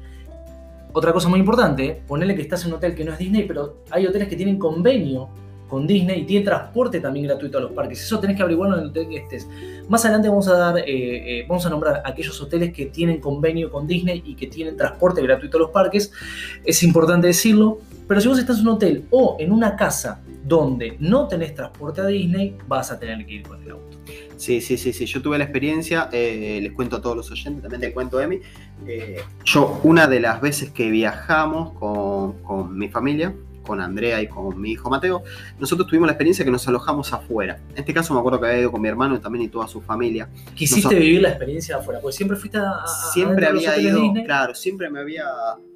otra 0.94 1.12
cosa 1.12 1.28
muy 1.28 1.40
importante, 1.40 2.02
ponele 2.06 2.34
que 2.34 2.42
estás 2.42 2.62
en 2.64 2.68
un 2.68 2.76
hotel 2.76 2.94
que 2.94 3.04
no 3.04 3.12
es 3.12 3.18
Disney, 3.18 3.44
pero 3.44 3.78
hay 3.90 4.06
hoteles 4.06 4.28
que 4.28 4.36
tienen 4.36 4.58
convenio 4.58 5.28
con 5.72 5.86
Disney 5.86 6.20
y 6.20 6.24
tienen 6.24 6.44
transporte 6.44 7.00
también 7.00 7.26
gratuito 7.26 7.56
a 7.56 7.62
los 7.62 7.72
parques. 7.72 8.02
Eso 8.02 8.20
tenés 8.20 8.36
que 8.36 8.42
averiguarlo 8.42 8.76
en 8.76 8.82
el 8.82 8.88
hotel 8.90 9.08
que 9.08 9.16
estés. 9.16 9.48
Más 9.88 10.04
adelante 10.04 10.28
vamos 10.28 10.46
a 10.46 10.52
dar, 10.52 10.78
eh, 10.80 10.84
eh, 10.86 11.46
vamos 11.48 11.64
a 11.64 11.70
nombrar 11.70 12.02
aquellos 12.04 12.38
hoteles 12.42 12.74
que 12.74 12.86
tienen 12.86 13.22
convenio 13.22 13.70
con 13.70 13.86
Disney 13.86 14.22
y 14.22 14.34
que 14.34 14.48
tienen 14.48 14.76
transporte 14.76 15.22
gratuito 15.22 15.56
a 15.56 15.60
los 15.60 15.70
parques. 15.70 16.12
Es 16.62 16.82
importante 16.82 17.28
decirlo. 17.28 17.78
Pero 18.06 18.20
si 18.20 18.28
vos 18.28 18.38
estás 18.38 18.58
en 18.58 18.68
un 18.68 18.74
hotel 18.74 19.06
o 19.08 19.38
en 19.40 19.50
una 19.50 19.74
casa 19.74 20.20
donde 20.44 20.96
no 20.98 21.26
tenés 21.26 21.54
transporte 21.54 22.02
a 22.02 22.06
Disney, 22.06 22.54
vas 22.68 22.90
a 22.90 22.98
tener 22.98 23.24
que 23.24 23.32
ir 23.32 23.42
con 23.42 23.62
el 23.62 23.70
auto. 23.70 23.96
Sí, 24.36 24.60
sí, 24.60 24.76
sí, 24.76 24.92
sí. 24.92 25.06
Yo 25.06 25.22
tuve 25.22 25.38
la 25.38 25.44
experiencia, 25.44 26.10
eh, 26.12 26.58
les 26.62 26.72
cuento 26.72 26.96
a 26.96 27.00
todos 27.00 27.16
los 27.16 27.30
oyentes, 27.30 27.62
también 27.62 27.80
te 27.80 27.94
cuento, 27.94 28.20
Emi. 28.20 28.40
Eh, 28.86 29.22
yo, 29.46 29.80
una 29.84 30.06
de 30.06 30.20
las 30.20 30.42
veces 30.42 30.70
que 30.70 30.90
viajamos 30.90 31.72
con 31.72 32.76
mi 32.76 32.90
familia, 32.90 33.34
con 33.62 33.80
Andrea 33.80 34.20
y 34.20 34.28
con 34.28 34.60
mi 34.60 34.72
hijo 34.72 34.90
Mateo, 34.90 35.22
nosotros 35.58 35.86
tuvimos 35.88 36.06
la 36.06 36.12
experiencia 36.12 36.44
que 36.44 36.50
nos 36.50 36.66
alojamos 36.68 37.12
afuera. 37.12 37.58
En 37.70 37.78
este 37.78 37.94
caso 37.94 38.12
me 38.14 38.20
acuerdo 38.20 38.40
que 38.40 38.46
había 38.48 38.60
ido 38.60 38.72
con 38.72 38.80
mi 38.80 38.88
hermano 38.88 39.14
y 39.14 39.18
también 39.20 39.44
y 39.44 39.48
toda 39.48 39.66
su 39.68 39.80
familia. 39.80 40.28
Quisiste 40.54 40.82
Nosotros- 40.82 41.00
vivir 41.00 41.22
la 41.22 41.28
experiencia 41.30 41.76
de 41.76 41.80
afuera, 41.82 42.00
porque 42.00 42.16
siempre 42.16 42.36
fuiste 42.36 42.58
a. 42.58 42.86
siempre 43.12 43.46
de 43.46 43.52
los 43.52 43.60
había 43.66 43.72
hoteles 43.72 43.92
ido, 43.92 44.02
Disney. 44.02 44.24
claro, 44.24 44.54
siempre 44.54 44.90
me 44.90 45.00
había 45.00 45.24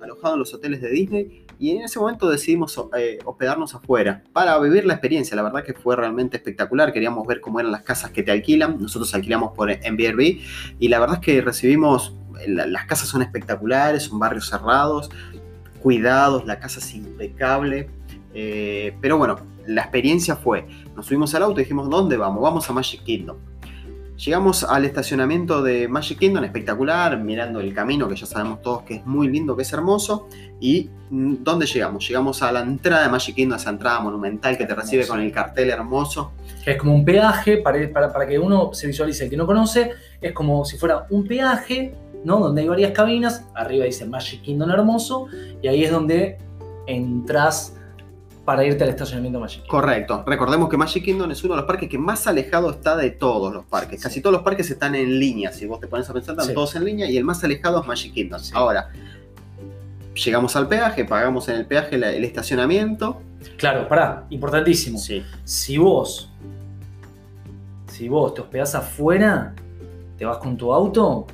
alojado 0.00 0.34
en 0.34 0.40
los 0.40 0.52
hoteles 0.54 0.80
de 0.80 0.90
Disney 0.90 1.46
y 1.58 1.70
en 1.70 1.82
ese 1.82 1.98
momento 1.98 2.28
decidimos 2.28 2.78
eh, 2.98 3.18
hospedarnos 3.24 3.74
afuera 3.74 4.22
para 4.32 4.58
vivir 4.58 4.84
la 4.84 4.92
experiencia. 4.94 5.34
La 5.36 5.42
verdad 5.42 5.64
que 5.64 5.72
fue 5.72 5.96
realmente 5.96 6.36
espectacular. 6.36 6.92
Queríamos 6.92 7.26
ver 7.26 7.40
cómo 7.40 7.60
eran 7.60 7.72
las 7.72 7.82
casas 7.82 8.10
que 8.10 8.22
te 8.22 8.30
alquilan. 8.30 8.76
Nosotros 8.80 9.14
alquilamos 9.14 9.52
por 9.54 9.70
Airbnb 9.70 10.38
y 10.78 10.88
la 10.88 10.98
verdad 10.98 11.16
es 11.20 11.24
que 11.24 11.40
recibimos. 11.40 12.14
la- 12.46 12.66
las 12.66 12.84
casas 12.84 13.08
son 13.08 13.22
espectaculares, 13.22 14.02
son 14.02 14.18
barrios 14.18 14.50
cerrados, 14.50 15.10
cuidados, 15.86 16.44
la 16.46 16.58
casa 16.58 16.80
es 16.80 16.94
impecable. 16.96 17.88
eh, 18.34 18.92
pero 19.00 19.18
bueno, 19.18 19.38
la 19.68 19.82
experiencia 19.82 20.34
fue, 20.34 20.66
nos 20.96 21.06
subimos 21.06 21.32
al 21.36 21.44
auto 21.44 21.60
y 21.60 21.62
dijimos, 21.62 21.88
¿dónde 21.88 22.16
vamos? 22.16 22.42
Vamos 22.42 22.68
a 22.68 22.72
Magic 22.72 23.04
Kingdom. 23.04 23.36
Llegamos 24.16 24.64
al 24.64 24.84
estacionamiento 24.84 25.62
de 25.62 25.86
Magic 25.86 26.18
Kingdom, 26.18 26.42
espectacular, 26.42 27.20
mirando 27.20 27.60
el 27.60 27.72
camino 27.72 28.08
que 28.08 28.16
ya 28.16 28.26
sabemos 28.26 28.62
todos 28.62 28.82
que 28.82 28.94
es 28.96 29.06
muy 29.06 29.28
lindo, 29.28 29.54
que 29.54 29.62
es 29.62 29.72
hermoso. 29.72 30.26
¿Y 30.58 30.90
mm, 31.10 31.34
dónde 31.44 31.66
llegamos? 31.66 32.08
Llegamos 32.08 32.42
a 32.42 32.50
la 32.50 32.62
entrada 32.62 33.04
de 33.04 33.08
Magic 33.10 33.36
Kingdom, 33.36 33.56
esa 33.56 33.70
entrada 33.70 34.00
monumental 34.00 34.58
que 34.58 34.64
te 34.66 34.74
recibe 34.74 35.02
Hermoso. 35.02 35.14
con 35.18 35.24
el 35.24 35.30
cartel 35.30 35.70
hermoso. 35.70 36.32
Que 36.64 36.72
es 36.72 36.78
como 36.78 36.94
un 36.96 37.04
peaje, 37.04 37.58
para, 37.58 37.78
para, 37.92 38.12
para 38.12 38.26
que 38.26 38.40
uno 38.40 38.72
se 38.74 38.88
visualice, 38.88 39.24
el 39.24 39.30
que 39.30 39.36
no 39.36 39.46
conoce, 39.46 39.92
es 40.20 40.32
como 40.32 40.64
si 40.64 40.78
fuera 40.78 41.06
un 41.10 41.24
peaje, 41.28 41.94
¿no? 42.26 42.40
Donde 42.40 42.62
hay 42.62 42.68
varias 42.68 42.90
cabinas, 42.90 43.44
arriba 43.54 43.84
dice 43.84 44.04
Magic 44.04 44.42
Kingdom 44.42 44.68
hermoso, 44.70 45.26
y 45.62 45.68
ahí 45.68 45.84
es 45.84 45.92
donde 45.92 46.38
entras 46.88 47.74
para 48.44 48.64
irte 48.64 48.82
al 48.84 48.90
estacionamiento 48.90 49.38
Magic 49.40 49.62
Kingdom. 49.62 49.70
Correcto. 49.80 50.24
Recordemos 50.26 50.68
que 50.68 50.76
Magic 50.76 51.04
Kingdom 51.04 51.30
es 51.30 51.42
uno 51.44 51.54
de 51.54 51.60
los 51.60 51.66
parques 51.66 51.88
que 51.88 51.98
más 51.98 52.26
alejado 52.26 52.70
está 52.70 52.96
de 52.96 53.10
todos 53.10 53.54
los 53.54 53.64
parques. 53.64 54.02
Casi 54.02 54.20
todos 54.20 54.32
los 54.34 54.42
parques 54.42 54.68
están 54.70 54.94
en 54.96 55.18
línea. 55.20 55.52
Si 55.52 55.66
vos 55.66 55.78
te 55.80 55.86
pones 55.86 56.10
a 56.10 56.12
pensar, 56.12 56.32
están 56.32 56.48
Sí. 56.48 56.54
todos 56.54 56.74
en 56.74 56.84
línea 56.84 57.08
y 57.08 57.16
el 57.16 57.24
más 57.24 57.42
alejado 57.44 57.80
es 57.80 57.86
Magic 57.86 58.12
Kingdom. 58.12 58.40
Sí. 58.40 58.52
Ahora, 58.54 58.88
llegamos 60.14 60.54
al 60.56 60.66
peaje, 60.68 61.04
pagamos 61.04 61.48
en 61.48 61.56
el 61.56 61.66
peaje 61.66 61.96
la- 61.96 62.10
el 62.12 62.24
estacionamiento. 62.24 63.20
Claro, 63.56 63.88
pará, 63.88 64.26
importantísimo. 64.30 64.98
Sí. 64.98 65.22
Si 65.44 65.76
vos, 65.78 66.30
si 67.88 68.08
vos 68.08 68.34
te 68.34 68.40
hospedás 68.40 68.74
afuera, 68.74 69.54
te 70.18 70.24
vas 70.24 70.38
con 70.38 70.56
tu 70.56 70.72
auto, 70.72 71.26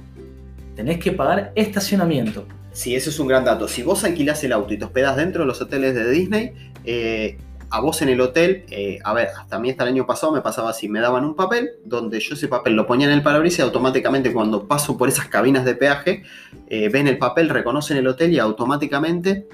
tenés 0.75 0.99
que 0.99 1.13
pagar 1.13 1.53
estacionamiento. 1.55 2.45
Sí, 2.73 2.95
ese 2.95 3.11
es 3.11 3.19
un 3.19 3.29
gran 3.29 3.45
dato. 3.45 3.69
Si 3.69 3.83
vos 3.83 4.03
alquilás 4.05 4.43
el 4.45 4.53
auto 4.53 4.73
y 4.73 4.79
te 4.79 4.85
hospedás 4.85 5.17
dentro 5.17 5.43
de 5.43 5.47
los 5.47 5.61
hoteles 5.61 5.95
de 5.95 6.11
Disney, 6.11 6.53
eh, 6.85 7.39
a 7.73 7.81
vos 7.81 8.03
en 8.03 8.11
el 8.11 8.21
hotel, 8.21 8.65
eh, 8.71 8.99
a 9.03 9.15
ver, 9.15 9.29
hasta 9.29 9.57
a 9.57 9.59
mí 9.59 9.71
hasta 9.71 9.85
el 9.85 9.91
año 9.91 10.07
pasado 10.07 10.33
me 10.33 10.43
pasaba 10.43 10.71
así, 10.71 10.89
me 10.89 11.01
daban 11.01 11.25
un 11.25 11.35
papel 11.35 11.71
donde 11.85 12.21
yo 12.21 12.35
ese 12.35 12.47
papel 12.47 12.75
lo 12.75 12.87
ponía 12.87 13.07
en 13.07 13.15
el 13.15 13.23
parabrisas 13.23 13.61
y 13.61 13.63
automáticamente 13.63 14.31
cuando 14.33 14.69
paso 14.69 14.99
por 14.99 15.09
esas 15.09 15.29
cabinas 15.29 15.65
de 15.65 15.75
peaje, 15.75 16.23
eh, 16.69 16.91
ven 16.91 17.09
el 17.09 17.17
papel, 17.17 17.49
reconocen 17.49 17.97
el 17.97 18.07
hotel 18.07 18.33
y 18.33 18.39
automáticamente 18.39 19.49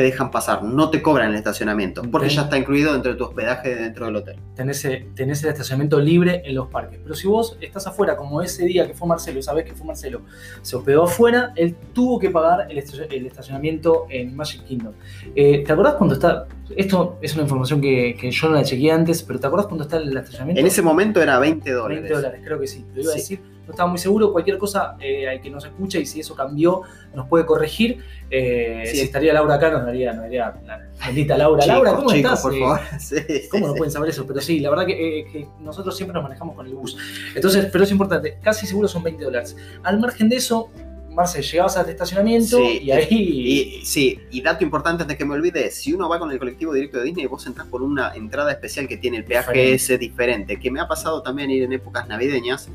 te 0.00 0.06
dejan 0.06 0.30
pasar, 0.30 0.62
no 0.62 0.88
te 0.88 1.02
cobran 1.02 1.30
el 1.30 1.36
estacionamiento, 1.36 2.00
porque 2.10 2.30
ya 2.30 2.42
está 2.42 2.56
incluido 2.56 2.94
dentro 2.94 3.12
de 3.12 3.18
tu 3.18 3.24
hospedaje 3.24 3.74
dentro 3.74 4.06
del 4.06 4.16
hotel. 4.16 4.36
tenés, 4.54 4.82
eh, 4.86 5.06
tenés 5.14 5.42
el 5.42 5.50
estacionamiento 5.50 6.00
libre 6.00 6.40
en 6.46 6.54
los 6.54 6.68
parques. 6.68 6.98
Pero 7.02 7.14
si 7.14 7.28
vos 7.28 7.58
estás 7.60 7.86
afuera, 7.86 8.16
como 8.16 8.40
ese 8.40 8.64
día 8.64 8.86
que 8.86 8.94
fue 8.94 9.06
Marcelo, 9.06 9.42
sabés 9.42 9.66
que 9.66 9.72
fue 9.74 9.86
Marcelo, 9.86 10.22
se 10.62 10.74
hospedó 10.74 11.04
afuera, 11.04 11.52
él 11.54 11.76
tuvo 11.92 12.18
que 12.18 12.30
pagar 12.30 12.68
el 12.70 13.26
estacionamiento 13.26 14.06
en 14.08 14.34
Magic 14.34 14.64
Kingdom. 14.64 14.94
Eh, 15.34 15.64
¿Te 15.66 15.72
acordás 15.72 15.96
cuando 15.96 16.14
está.? 16.14 16.46
Esto 16.76 17.18
es 17.20 17.34
una 17.34 17.42
información 17.42 17.80
que, 17.80 18.16
que 18.20 18.30
yo 18.30 18.48
no 18.48 18.54
la 18.54 18.62
chequeé 18.64 18.92
antes, 18.92 19.22
pero 19.22 19.38
¿te 19.40 19.46
acordás 19.46 19.66
cuando 19.66 19.84
está 19.84 19.96
el 19.96 20.16
estacionamiento? 20.16 20.60
En 20.60 20.66
ese 20.66 20.82
momento 20.82 21.20
era 21.22 21.38
20 21.38 21.70
dólares. 21.72 22.02
20 22.02 22.14
dólares, 22.14 22.40
creo 22.44 22.60
que 22.60 22.66
sí. 22.66 22.84
Lo 22.94 23.02
iba 23.02 23.12
a 23.12 23.14
decir, 23.16 23.40
no 23.66 23.70
estaba 23.72 23.88
muy 23.88 23.98
seguro. 23.98 24.32
Cualquier 24.32 24.58
cosa 24.58 24.96
eh, 25.00 25.28
al 25.28 25.40
que 25.40 25.50
nos 25.50 25.64
escucha 25.64 25.98
y 25.98 26.06
si 26.06 26.20
eso 26.20 26.34
cambió, 26.34 26.82
nos 27.14 27.26
puede 27.28 27.44
corregir. 27.46 27.98
Eh, 28.30 28.84
Sí. 28.86 28.96
Si 28.96 29.02
estaría 29.02 29.32
Laura 29.32 29.54
acá, 29.56 29.70
nos 29.70 29.84
daría, 29.84 30.12
nos 30.12 30.22
daría 30.22 30.54
la 30.66 30.80
bendita 31.06 31.36
Laura. 31.36 31.66
Laura, 31.66 31.94
¿cómo 31.94 32.10
chicos, 32.10 32.16
estás? 32.32 32.42
por 32.42 32.54
Eh, 32.54 32.58
favor. 32.60 32.80
Sí, 33.00 33.16
¿Cómo 33.50 33.66
no 33.68 33.74
pueden 33.74 33.90
saber 33.92 34.10
eso? 34.10 34.26
Pero 34.26 34.40
sí, 34.40 34.60
la 34.60 34.70
verdad 34.70 34.86
que, 34.86 35.20
eh, 35.20 35.26
que 35.32 35.46
nosotros 35.60 35.96
siempre 35.96 36.14
nos 36.14 36.22
manejamos 36.22 36.54
con 36.56 36.66
el 36.66 36.74
bus. 36.74 36.96
Entonces, 37.34 37.66
pero 37.72 37.84
es 37.84 37.90
importante, 37.90 38.38
casi 38.42 38.66
seguro 38.66 38.88
son 38.88 39.02
20 39.02 39.24
dólares. 39.24 39.56
Al 39.82 39.98
margen 40.00 40.28
de 40.28 40.36
eso, 40.36 40.70
Marce, 41.10 41.42
llegabas 41.42 41.76
al 41.76 41.88
estacionamiento 41.88 42.56
Sí, 42.58 42.80
y 42.82 42.90
ahí. 42.92 43.06
Y, 43.10 43.84
sí, 43.84 44.18
y 44.30 44.40
dato 44.42 44.62
importante 44.64 45.02
antes 45.02 45.18
que 45.18 45.24
me 45.24 45.34
olvide, 45.34 45.70
si 45.70 45.92
uno 45.92 46.08
va 46.08 46.18
con 46.18 46.30
el 46.30 46.38
colectivo 46.38 46.72
directo 46.72 46.98
de 46.98 47.04
Disney, 47.04 47.26
vos 47.26 47.44
entras 47.46 47.66
por 47.66 47.82
una 47.82 48.14
entrada 48.14 48.52
especial 48.52 48.86
que 48.86 48.96
tiene 48.96 49.18
el 49.18 49.24
peaje 49.24 49.50
Diferente. 49.50 49.74
ese 49.74 49.98
diferente, 49.98 50.58
que 50.60 50.70
me 50.70 50.80
ha 50.80 50.86
pasado 50.86 51.22
también 51.22 51.50
ir 51.50 51.64
en 51.64 51.72
épocas 51.72 52.06
navideñas 52.06 52.68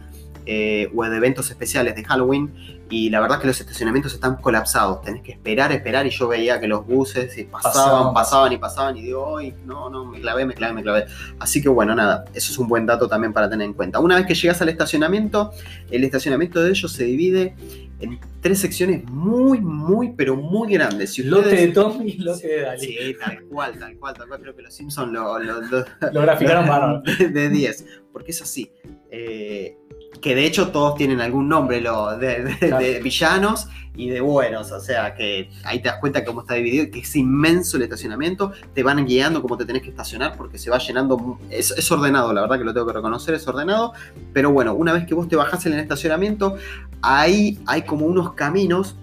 eh, 0.46 0.90
o 0.96 1.04
de 1.04 1.18
eventos 1.18 1.50
especiales 1.50 1.96
de 1.96 2.04
Halloween, 2.04 2.54
y 2.90 3.10
la 3.10 3.20
verdad 3.20 3.40
que 3.42 3.48
los 3.48 3.60
estacionamientos 3.60 4.14
están 4.14 4.36
colapsados, 4.36 5.02
tenés 5.02 5.24
que 5.24 5.32
esperar, 5.32 5.72
esperar, 5.72 6.06
y 6.06 6.12
yo 6.12 6.28
veía 6.28 6.60
que 6.60 6.68
los 6.68 6.86
buses 6.86 7.36
y 7.38 7.46
pasaban, 7.46 7.74
Pasaban. 7.74 8.14
pasaban 8.14 8.54
y 8.54 8.58
pasaban, 8.58 8.98
y 8.98 9.02
digo, 9.02 9.38
ay, 9.38 9.54
no, 9.66 9.90
no, 9.90 10.06
me 10.06 10.20
clavé, 10.20 10.46
me 10.46 10.54
clavé, 10.54 10.74
me 10.74 10.84
clavé. 10.84 11.06
Así 11.40 11.62
que 11.64 11.70
bueno, 11.70 11.96
nada, 11.96 12.26
eso 12.34 12.52
es 12.52 12.58
un 12.60 12.68
buen 12.68 12.86
dato 12.86 13.08
también 13.08 13.34
para 13.34 13.50
tener 13.50 13.66
en 13.66 13.74
cuenta. 13.74 14.00
Una 14.00 14.16
vez 14.18 14.26
que 14.28 14.36
llegas 14.36 14.62
al 14.62 14.70
estacionamiento, 14.70 15.52
el 15.90 16.04
estacionamiento 16.04 16.62
de 16.62 16.70
ellos 16.70 16.92
se 16.92 17.06
divide 17.06 17.56
en 18.02 18.20
tres 18.42 18.60
secciones 18.60 19.04
muy, 19.10 19.62
muy, 19.62 20.12
pero 20.12 20.36
muy 20.36 20.72
grandes. 20.72 21.14
Si 21.14 21.24
Lote 21.24 21.44
ustedes- 21.50 21.68
de 21.68 21.74
Tommy 21.74 22.10
y 22.12 22.18
lote 22.20 22.48
de 22.48 22.62
Dalí. 22.62 22.86
Sí, 22.86 23.16
tal 23.20 23.42
cual, 23.46 23.80
tal 23.80 23.98
cual, 23.98 24.14
tal 24.14 24.28
cual. 24.28 24.42
Creo 24.42 24.56
que 24.56 24.62
los 24.62 24.74
Simpsons 24.76 25.12
lo, 25.12 25.40
lo, 25.40 25.62
lo- 25.62 25.86
Lo 26.12 26.22
graficaron 26.22 27.02
de, 27.20 27.30
de 27.30 27.50
10. 27.50 27.86
Porque 28.12 28.32
es 28.32 28.42
así. 28.42 28.70
Eh, 29.10 29.78
que 30.26 30.34
de 30.34 30.44
hecho 30.48 30.70
todos 30.70 30.96
tienen 30.96 31.22
algún 31.22 31.48
nombre 31.48 31.80
lo, 31.82 32.18
de, 32.18 32.44
de- 32.46 32.58
Claro. 32.58 32.84
de 32.84 33.00
villanos 33.00 33.68
y 33.96 34.10
de 34.10 34.22
buenos. 34.22 34.72
O 34.72 34.80
sea 34.80 35.14
que 35.14 35.52
ahí 35.64 35.84
te 35.84 35.88
das 35.90 36.00
cuenta 36.00 36.26
cómo 36.26 36.42
está 36.42 36.56
dividido, 36.56 36.88
que 36.92 37.02
es 37.02 37.16
inmenso 37.16 37.78
el 37.78 37.84
estacionamiento. 37.84 38.52
Te 38.74 38.82
van 38.82 39.06
guiando 39.06 39.40
cómo 39.44 39.56
te 39.56 39.66
tenés 39.66 39.84
que 39.84 39.90
estacionar 39.90 40.36
porque 40.36 40.58
se 40.58 40.72
va 40.72 40.80
llenando. 40.80 41.38
Es, 41.52 41.70
es 41.70 41.92
ordenado, 41.92 42.34
la 42.34 42.42
verdad 42.42 42.58
que 42.58 42.64
lo 42.64 42.74
tengo 42.74 42.88
que 42.88 42.94
reconocer, 42.94 43.36
es 43.36 43.48
ordenado. 43.48 43.94
Pero 44.34 44.52
bueno, 44.52 44.74
una 44.74 44.94
vez 44.94 45.06
que 45.06 45.14
vos 45.14 45.28
te 45.28 45.36
bajás 45.36 45.64
en 45.68 45.74
el 45.74 45.80
estacionamiento, 45.80 46.56
ahí 47.04 47.60
hay 47.68 47.84
como 47.84 48.08
unos 48.08 48.34
caminos 48.34 48.96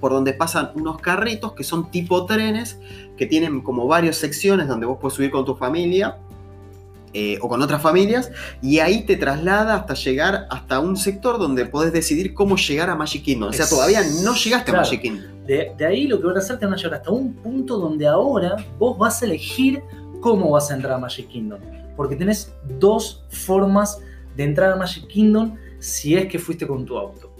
por 0.00 0.12
donde 0.12 0.32
pasan 0.32 0.70
unos 0.76 0.98
carritos 0.98 1.52
que 1.52 1.62
son 1.62 1.90
tipo 1.90 2.24
trenes, 2.24 2.78
que 3.18 3.26
tienen 3.26 3.60
como 3.60 3.86
varias 3.86 4.16
secciones 4.16 4.66
donde 4.66 4.86
vos 4.86 4.96
puedes 4.98 5.14
subir 5.14 5.30
con 5.30 5.44
tu 5.44 5.56
familia 5.56 6.16
eh, 7.12 7.38
o 7.40 7.48
con 7.48 7.62
otras 7.62 7.82
familias, 7.82 8.30
y 8.62 8.80
ahí 8.80 9.04
te 9.04 9.16
traslada 9.16 9.74
hasta 9.74 9.94
llegar 9.94 10.46
hasta 10.50 10.80
un 10.80 10.96
sector 10.96 11.38
donde 11.38 11.66
podés 11.66 11.92
decidir 11.92 12.34
cómo 12.34 12.56
llegar 12.56 12.90
a 12.90 12.94
Magic 12.94 13.22
Kingdom. 13.22 13.50
O 13.50 13.52
sea, 13.52 13.68
todavía 13.68 14.00
no 14.22 14.34
llegaste 14.34 14.70
claro. 14.70 14.80
a 14.80 14.84
Magic 14.84 15.02
Kingdom. 15.02 15.46
De, 15.46 15.72
de 15.76 15.86
ahí 15.86 16.06
lo 16.06 16.20
que 16.20 16.26
van 16.26 16.36
a 16.36 16.40
hacer 16.40 16.58
te 16.58 16.66
van 16.66 16.74
a 16.74 16.76
llevar 16.76 16.94
hasta 16.94 17.10
un 17.10 17.32
punto 17.32 17.78
donde 17.78 18.06
ahora 18.06 18.56
vos 18.78 18.98
vas 18.98 19.22
a 19.22 19.24
elegir 19.24 19.82
cómo 20.20 20.50
vas 20.50 20.70
a 20.70 20.74
entrar 20.74 20.92
a 20.94 20.98
Magic 20.98 21.28
Kingdom. 21.28 21.60
Porque 21.96 22.16
tenés 22.16 22.52
dos 22.78 23.24
formas 23.30 23.98
de 24.36 24.44
entrar 24.44 24.72
a 24.72 24.76
Magic 24.76 25.06
Kingdom 25.06 25.56
si 25.78 26.16
es 26.16 26.26
que 26.26 26.38
fuiste 26.38 26.66
con 26.66 26.84
tu 26.84 26.98
auto. 26.98 27.32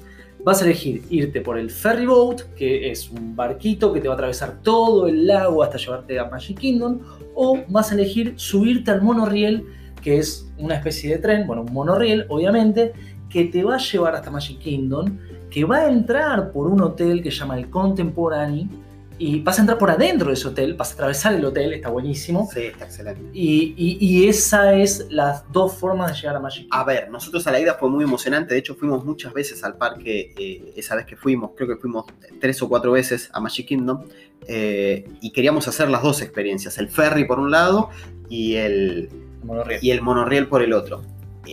Vas 0.48 0.62
a 0.62 0.64
elegir 0.64 1.02
irte 1.10 1.42
por 1.42 1.58
el 1.58 1.68
ferry 1.68 2.06
boat, 2.06 2.40
que 2.56 2.90
es 2.90 3.10
un 3.10 3.36
barquito 3.36 3.92
que 3.92 4.00
te 4.00 4.08
va 4.08 4.14
a 4.14 4.16
atravesar 4.16 4.62
todo 4.62 5.06
el 5.06 5.26
lago 5.26 5.62
hasta 5.62 5.76
llevarte 5.76 6.18
a 6.18 6.24
Magic 6.24 6.58
Kingdom, 6.58 7.00
o 7.34 7.58
vas 7.68 7.92
a 7.92 7.94
elegir 7.94 8.32
subirte 8.36 8.90
al 8.90 9.02
monorriel, 9.02 9.66
que 10.02 10.16
es 10.16 10.50
una 10.56 10.76
especie 10.76 11.10
de 11.10 11.18
tren, 11.18 11.46
bueno, 11.46 11.64
un 11.64 11.72
monorriel, 11.74 12.24
obviamente, 12.30 12.94
que 13.28 13.44
te 13.44 13.62
va 13.62 13.74
a 13.74 13.78
llevar 13.78 14.14
hasta 14.14 14.30
Magic 14.30 14.58
Kingdom, 14.58 15.18
que 15.50 15.66
va 15.66 15.80
a 15.80 15.90
entrar 15.90 16.50
por 16.50 16.66
un 16.66 16.80
hotel 16.80 17.22
que 17.22 17.30
se 17.30 17.40
llama 17.40 17.58
el 17.58 17.68
Contemporary, 17.68 18.70
y 19.18 19.40
vas 19.40 19.58
a 19.58 19.62
entrar 19.62 19.78
por 19.78 19.90
adentro 19.90 20.28
de 20.28 20.34
ese 20.34 20.48
hotel, 20.48 20.74
vas 20.74 20.90
a 20.90 20.94
atravesar 20.94 21.34
el 21.34 21.44
hotel, 21.44 21.72
está 21.72 21.88
buenísimo, 21.90 22.48
Sí, 22.52 22.60
está 22.66 22.84
excelente. 22.84 23.20
y, 23.32 23.74
y, 23.76 23.98
y 24.00 24.28
esa 24.28 24.74
es 24.74 25.06
las 25.10 25.50
dos 25.52 25.74
formas 25.74 26.12
de 26.12 26.16
llegar 26.18 26.36
a 26.36 26.40
Magic 26.40 26.66
A 26.70 26.84
ver, 26.84 27.10
nosotros 27.10 27.46
a 27.46 27.50
la 27.52 27.60
ida 27.60 27.74
fue 27.74 27.90
muy 27.90 28.04
emocionante. 28.04 28.54
De 28.54 28.60
hecho, 28.60 28.74
fuimos 28.76 29.04
muchas 29.04 29.32
veces 29.32 29.64
al 29.64 29.76
parque. 29.76 30.32
eh, 30.38 30.72
esa 30.76 30.94
vez 30.96 31.04
que 31.06 31.16
fuimos, 31.16 31.50
creo 31.56 31.68
que 31.68 31.76
fuimos 31.76 32.04
tres 32.40 32.62
o 32.62 32.68
cuatro 32.68 32.92
veces 32.92 33.28
a 33.32 33.40
Magic 33.40 33.66
Kingdom. 33.66 34.04
eh, 34.46 35.04
y 35.20 35.32
queríamos 35.32 35.66
hacer 35.68 35.90
las 35.90 36.02
dos 36.02 36.22
experiencias: 36.22 36.78
el 36.78 36.88
ferry 36.88 37.26
por 37.26 37.38
un 37.40 37.50
lado 37.50 37.90
y 38.28 38.54
el, 38.54 39.08
Monorriel. 39.42 39.80
y 39.82 39.90
el 39.90 40.00
monorriel 40.02 40.46
por 40.48 40.62
el 40.62 40.72
otro. 40.72 41.02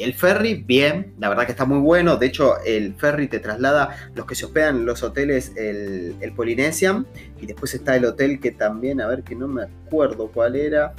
El 0.01 0.13
ferry, 0.13 0.55
bien, 0.55 1.13
la 1.19 1.29
verdad 1.29 1.45
que 1.45 1.51
está 1.51 1.65
muy 1.65 1.79
bueno. 1.79 2.17
De 2.17 2.25
hecho, 2.27 2.59
el 2.65 2.93
ferry 2.95 3.27
te 3.27 3.39
traslada 3.39 3.95
los 4.15 4.25
que 4.25 4.35
se 4.35 4.45
hospedan 4.45 4.77
en 4.77 4.85
los 4.85 5.03
hoteles, 5.03 5.53
el, 5.55 6.15
el 6.19 6.31
Polynesian. 6.33 7.05
Y 7.41 7.45
después 7.45 7.73
está 7.73 7.95
el 7.95 8.05
hotel 8.05 8.39
que 8.39 8.51
también, 8.51 9.01
a 9.01 9.07
ver 9.07 9.23
que 9.23 9.35
no 9.35 9.47
me 9.47 9.63
acuerdo 9.63 10.27
cuál 10.33 10.55
era. 10.55 10.93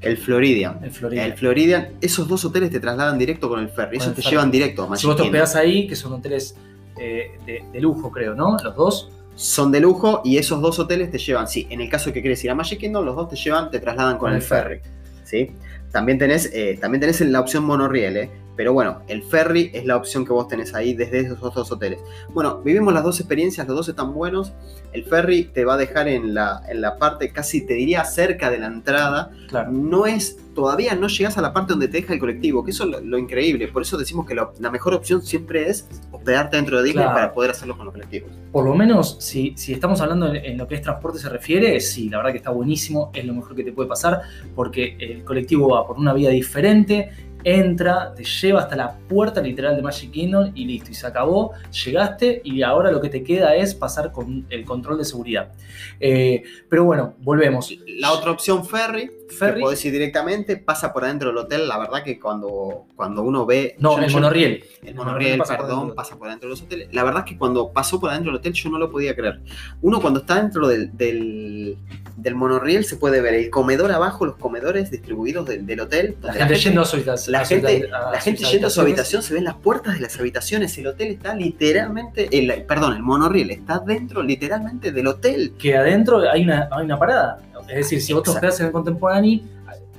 El 0.00 0.16
Floridian. 0.18 0.78
En 0.84 0.92
Florida. 0.92 1.24
El 1.24 1.34
Floridian, 1.34 1.88
esos 2.00 2.28
dos 2.28 2.44
hoteles 2.44 2.70
te 2.70 2.80
trasladan 2.80 3.18
directo 3.18 3.48
con 3.48 3.60
el 3.60 3.68
ferry. 3.68 3.96
Con 3.98 4.02
Esos 4.02 4.08
el 4.08 4.14
te 4.14 4.22
ferry. 4.22 4.30
llevan 4.34 4.50
directo 4.50 4.82
a 4.82 4.86
Magic 4.88 5.00
si 5.00 5.06
vos 5.06 5.16
te 5.16 5.22
hospedás 5.22 5.56
ahí, 5.56 5.86
que 5.88 5.96
son 5.96 6.12
hoteles 6.12 6.54
eh, 6.98 7.30
de, 7.46 7.64
de 7.72 7.80
lujo, 7.80 8.10
creo, 8.12 8.34
¿no? 8.34 8.56
Los 8.62 8.76
dos. 8.76 9.10
Son 9.34 9.70
de 9.72 9.80
lujo 9.80 10.22
y 10.24 10.38
esos 10.38 10.60
dos 10.62 10.78
hoteles 10.78 11.10
te 11.10 11.18
llevan, 11.18 11.46
sí, 11.46 11.66
en 11.68 11.80
el 11.82 11.90
caso 11.90 12.10
que 12.12 12.20
quieres 12.22 12.42
ir 12.44 12.50
a 12.50 12.54
Magic 12.54 12.78
Kingdom, 12.80 13.04
los 13.04 13.14
dos 13.16 13.28
te 13.28 13.36
llevan, 13.36 13.70
te 13.70 13.80
trasladan 13.80 14.12
con, 14.12 14.20
Con 14.20 14.30
el 14.30 14.36
el 14.36 14.42
ferry. 14.42 14.78
ferry. 14.80 14.90
¿sí? 15.24 15.50
También 15.92 16.18
tenés, 16.18 16.50
eh, 16.52 16.78
también 16.80 17.00
tenés 17.00 17.20
la 17.22 17.40
opción 17.40 17.64
monorriel, 17.64 18.16
¿eh? 18.16 18.30
Pero 18.56 18.72
bueno, 18.72 19.02
el 19.08 19.22
ferry 19.22 19.70
es 19.74 19.84
la 19.84 19.96
opción 19.96 20.24
que 20.24 20.32
vos 20.32 20.48
tenés 20.48 20.74
ahí 20.74 20.94
desde 20.94 21.20
esos 21.20 21.40
dos 21.40 21.70
hoteles. 21.70 22.00
Bueno, 22.32 22.58
vivimos 22.62 22.92
las 22.94 23.04
dos 23.04 23.20
experiencias, 23.20 23.66
los 23.66 23.76
dos 23.76 23.88
están 23.88 24.12
buenos. 24.14 24.52
El 24.92 25.04
ferry 25.04 25.44
te 25.44 25.64
va 25.64 25.74
a 25.74 25.76
dejar 25.76 26.08
en 26.08 26.32
la, 26.34 26.62
en 26.68 26.80
la 26.80 26.96
parte 26.96 27.30
casi, 27.30 27.66
te 27.66 27.74
diría, 27.74 28.04
cerca 28.04 28.50
de 28.50 28.58
la 28.58 28.66
entrada. 28.66 29.30
Claro. 29.48 29.70
No 29.70 30.06
es, 30.06 30.38
todavía 30.54 30.94
no 30.94 31.08
llegas 31.08 31.36
a 31.36 31.42
la 31.42 31.52
parte 31.52 31.74
donde 31.74 31.88
te 31.88 32.00
deja 32.00 32.14
el 32.14 32.18
colectivo, 32.18 32.64
que 32.64 32.70
eso 32.70 32.84
es 32.84 32.90
lo, 32.90 33.00
lo 33.00 33.18
increíble. 33.18 33.68
Por 33.68 33.82
eso 33.82 33.98
decimos 33.98 34.26
que 34.26 34.34
lo- 34.34 34.54
la 34.58 34.70
mejor 34.70 34.94
opción 34.94 35.20
siempre 35.22 35.68
es 35.68 35.86
hospedarte 36.10 36.56
dentro 36.56 36.78
de 36.78 36.84
Disney 36.84 37.04
Claro. 37.04 37.14
para 37.14 37.34
poder 37.34 37.50
hacerlo 37.50 37.76
con 37.76 37.84
los 37.86 37.92
colectivos. 37.94 38.30
Por 38.52 38.64
lo 38.64 38.74
menos, 38.74 39.18
si, 39.20 39.52
si 39.58 39.74
estamos 39.74 40.00
hablando 40.00 40.28
en, 40.32 40.36
en 40.36 40.56
lo 40.56 40.66
que 40.66 40.76
es 40.76 40.82
transporte 40.82 41.18
se 41.18 41.28
refiere, 41.28 41.78
sí, 41.80 42.08
la 42.08 42.16
verdad 42.16 42.30
que 42.32 42.38
está 42.38 42.50
buenísimo, 42.50 43.10
es 43.14 43.24
lo 43.26 43.34
mejor 43.34 43.54
que 43.54 43.64
te 43.64 43.72
puede 43.72 43.88
pasar, 43.90 44.22
porque 44.54 44.96
el 44.98 45.24
colectivo 45.24 45.68
va 45.68 45.86
por 45.86 45.98
una 45.98 46.14
vía 46.14 46.30
diferente, 46.30 47.10
entra, 47.46 48.12
te 48.12 48.24
lleva 48.24 48.62
hasta 48.62 48.74
la 48.74 48.98
puerta 49.08 49.40
literal 49.40 49.76
de 49.76 49.82
Magic 49.82 50.10
Kingdom 50.10 50.50
y 50.56 50.64
listo, 50.64 50.90
y 50.90 50.94
se 50.94 51.06
acabó, 51.06 51.52
llegaste 51.84 52.40
y 52.42 52.62
ahora 52.62 52.90
lo 52.90 53.00
que 53.00 53.08
te 53.08 53.22
queda 53.22 53.54
es 53.54 53.72
pasar 53.72 54.10
con 54.10 54.44
el 54.50 54.64
control 54.64 54.98
de 54.98 55.04
seguridad. 55.04 55.52
Eh, 56.00 56.42
pero 56.68 56.84
bueno, 56.84 57.14
volvemos. 57.20 57.72
La 57.86 58.10
otra 58.10 58.32
opción, 58.32 58.66
ferry, 58.66 59.12
Ferry. 59.28 59.54
que 59.54 59.60
podés 59.60 59.84
ir 59.84 59.92
directamente, 59.92 60.56
pasa 60.56 60.92
por 60.92 61.04
adentro 61.04 61.28
del 61.30 61.38
hotel. 61.38 61.66
La 61.68 61.78
verdad 61.78 62.02
que 62.04 62.18
cuando, 62.20 62.86
cuando 62.96 63.22
uno 63.22 63.44
ve. 63.46 63.76
No, 63.78 63.96
yo- 63.98 64.04
el 64.04 64.08
yo- 64.10 64.16
monorriel. 64.16 64.64
El 64.82 64.94
monorriel, 64.94 65.38
pasa 65.38 65.56
por 65.56 65.66
perdón, 65.66 65.94
pasa 65.94 66.16
por 66.16 66.28
adentro 66.28 66.48
de 66.48 66.50
los 66.52 66.62
hoteles. 66.62 66.88
La 66.92 67.02
verdad 67.04 67.24
es 67.26 67.32
que 67.32 67.38
cuando 67.38 67.72
pasó 67.72 67.98
por 68.00 68.10
adentro 68.10 68.30
del 68.32 68.38
hotel 68.40 68.52
yo 68.52 68.70
no 68.70 68.78
lo 68.78 68.90
podía 68.90 69.14
creer. 69.14 69.40
Uno 69.82 70.00
cuando 70.00 70.20
está 70.20 70.36
dentro 70.36 70.68
del, 70.68 70.96
del, 70.96 71.76
del 72.16 72.34
monorriel 72.34 72.84
se 72.84 72.96
puede 72.96 73.20
ver 73.20 73.34
el 73.34 73.50
comedor 73.50 73.90
abajo, 73.92 74.26
los 74.26 74.36
comedores 74.36 74.90
distribuidos 74.90 75.46
del, 75.46 75.66
del 75.66 75.80
hotel. 75.80 76.16
La 76.22 76.32
gente 76.32 76.54
yendo 76.56 76.82
a 76.82 76.84
su 76.84 76.96
habitación. 76.96 77.32
la 77.32 77.44
gente, 77.44 77.88
la 77.88 78.20
gente 78.20 78.44
yendo 78.44 78.66
a 78.68 78.70
su 78.70 78.80
habitación, 78.80 79.22
se 79.22 79.34
ven 79.34 79.44
las 79.44 79.54
puertas 79.56 79.94
de 79.94 80.00
las 80.00 80.18
habitaciones. 80.18 80.76
El 80.78 80.86
hotel 80.88 81.08
está 81.08 81.34
literalmente, 81.34 82.28
el, 82.38 82.62
perdón, 82.64 82.94
el 82.96 83.02
monorriel 83.02 83.50
está 83.50 83.78
dentro 83.80 84.22
literalmente 84.22 84.92
del 84.92 85.06
hotel. 85.08 85.54
que 85.58 85.76
adentro 85.76 86.20
hay 86.30 86.44
una, 86.44 86.68
hay 86.70 86.84
una 86.84 86.98
parada. 86.98 87.38
Es 87.68 87.74
decir, 87.76 88.00
si 88.02 88.12
vos 88.12 88.22
te 88.22 88.30
hospedás 88.30 88.60
en 88.60 88.66
el 88.66 88.72
Contemporary, 88.72 89.42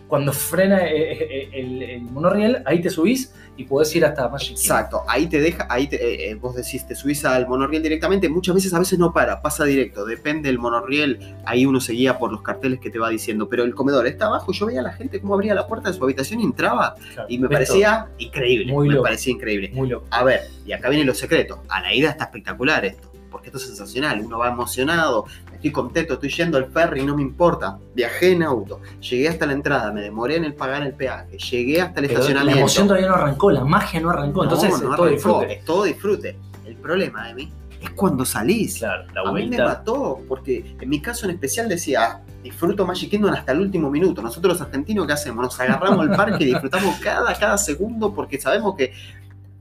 cuando 0.08 0.32
frena 0.32 0.86
eh, 0.88 1.12
eh, 1.12 1.50
el, 1.54 1.82
el 1.84 2.02
monorriel, 2.04 2.64
ahí 2.66 2.82
te 2.82 2.90
subís 2.90 3.34
y 3.58 3.66
podés 3.66 3.94
ir 3.94 4.06
hasta 4.06 4.30
Magic. 4.30 4.52
Exacto, 4.52 5.02
ahí 5.06 5.28
te 5.28 5.42
deja, 5.42 5.68
ahí 5.70 5.88
te- 5.88 5.98
eh, 5.98 6.30
eh, 6.30 6.36
vos 6.36 6.56
decís, 6.56 6.88
te 6.88 6.96
subís 6.96 7.26
al 7.26 7.46
monorriel 7.46 7.84
directamente, 7.84 8.30
muchas 8.30 8.56
veces 8.56 8.74
a 8.74 8.80
veces 8.80 9.00
no 9.00 9.12
para, 9.12 9.42
pasa 9.42 9.66
directo, 9.66 10.06
depende 10.06 10.48
del 10.48 10.60
monorriel, 10.60 11.36
ahí 11.44 11.66
uno 11.66 11.82
se 11.82 11.92
guía 11.92 12.18
por 12.20 12.32
los 12.32 12.42
carteles 12.42 12.80
que 12.80 12.90
te 12.90 13.00
va 13.00 13.10
diciendo, 13.10 13.50
pero 13.50 13.64
el 13.66 13.76
comedor 13.76 14.08
está 14.08 14.28
abajo, 14.28 14.54
yo 14.54 14.68
veía 14.68 14.80
a 14.80 14.84
la 14.84 14.94
gente 14.94 15.20
cómo 15.20 15.34
abría 15.34 15.54
la 15.54 15.68
puerta 15.68 15.90
de 15.92 15.98
su 15.98 16.04
habitación 16.06 16.40
y 16.40 16.44
entraba, 16.44 16.96
Claro, 17.14 17.28
y 17.28 17.38
me 17.40 17.50
parecía 17.50 18.08
increíble, 18.20 18.72
Muy 18.72 18.88
me 18.88 18.94
loco. 18.94 19.04
parecía 19.06 19.34
increíble. 19.34 19.72
Muy 19.74 19.90
loco. 19.90 20.06
A 20.12 20.24
ver, 20.24 20.42
y 20.66 20.72
acá 20.72 20.88
vienen 20.88 21.08
los 21.08 21.18
secretos, 21.18 21.60
a 21.68 21.82
la 21.82 21.94
ida 21.94 22.12
está 22.12 22.26
espectacular 22.26 22.86
esto, 22.86 23.12
porque 23.38 23.50
esto 23.50 23.60
es 23.60 23.65
sensacional, 23.67 24.20
uno 24.25 24.39
va 24.39 24.48
emocionado, 24.50 25.25
estoy 25.53 25.72
contento, 25.72 26.15
estoy 26.15 26.29
yendo 26.29 26.58
al 26.58 26.72
ferry, 26.72 27.03
no 27.06 27.15
me 27.15 27.22
importa. 27.22 27.77
Viajé 27.94 28.32
en 28.32 28.41
auto, 28.41 28.82
llegué 29.00 29.29
hasta 29.29 29.46
la 29.46 29.53
entrada, 29.53 29.91
me 29.91 30.01
demoré 30.01 30.38
en 30.38 30.46
el 30.46 30.56
pagar 30.56 30.82
el 30.82 30.94
peaje, 30.94 31.38
llegué 31.38 31.79
hasta 31.82 32.00
el 32.00 32.08
Pero 32.08 32.20
estacionamiento. 32.20 32.56
la 32.56 32.62
emoción 32.62 32.88
todavía 32.88 33.10
no 33.10 33.13
arrancó, 33.13 33.51
la 33.51 33.63
magia 33.63 34.00
no 34.00 34.10
arrancó, 34.10 34.44
entonces 34.44 34.70
No, 34.72 34.75
es 34.75 34.82
todo 34.98 35.06
disfrute. 35.08 35.53
es 35.53 35.65
todo 35.65 35.84
disfrute. 35.84 36.39
El 36.65 36.75
problema 36.77 37.27
de 37.27 37.36
mí 37.36 37.53
es 37.79 37.91
cuando 37.91 38.25
salís. 38.25 38.79
Claro, 38.79 39.03
la 39.13 39.29
A 39.29 39.32
mí 39.32 39.46
me 39.48 39.58
mató, 39.60 40.20
porque 40.27 40.75
en 40.82 40.89
mi 40.89 41.00
caso 41.00 41.25
en 41.25 41.32
especial 41.32 41.70
decía, 41.70 42.00
"Ah, 42.03 42.22
disfruto 42.41 42.88
Magic 42.88 43.12
Kingdom 43.12 43.32
hasta 43.34 43.51
el 43.51 43.60
último 43.60 43.91
minuto. 43.91 44.22
Nosotros 44.24 44.53
los 44.53 44.62
argentinos, 44.62 45.06
¿qué 45.06 45.13
hacemos? 45.13 45.44
Nos 45.44 45.60
agarramos 45.60 46.08
el 46.10 46.15
parque 46.15 46.44
y 46.44 46.48
disfrutamos 46.48 46.96
cada, 47.03 47.34
cada 47.36 47.58
segundo 47.60 48.13
porque 48.15 48.39
sabemos 48.41 48.75
que 48.75 48.94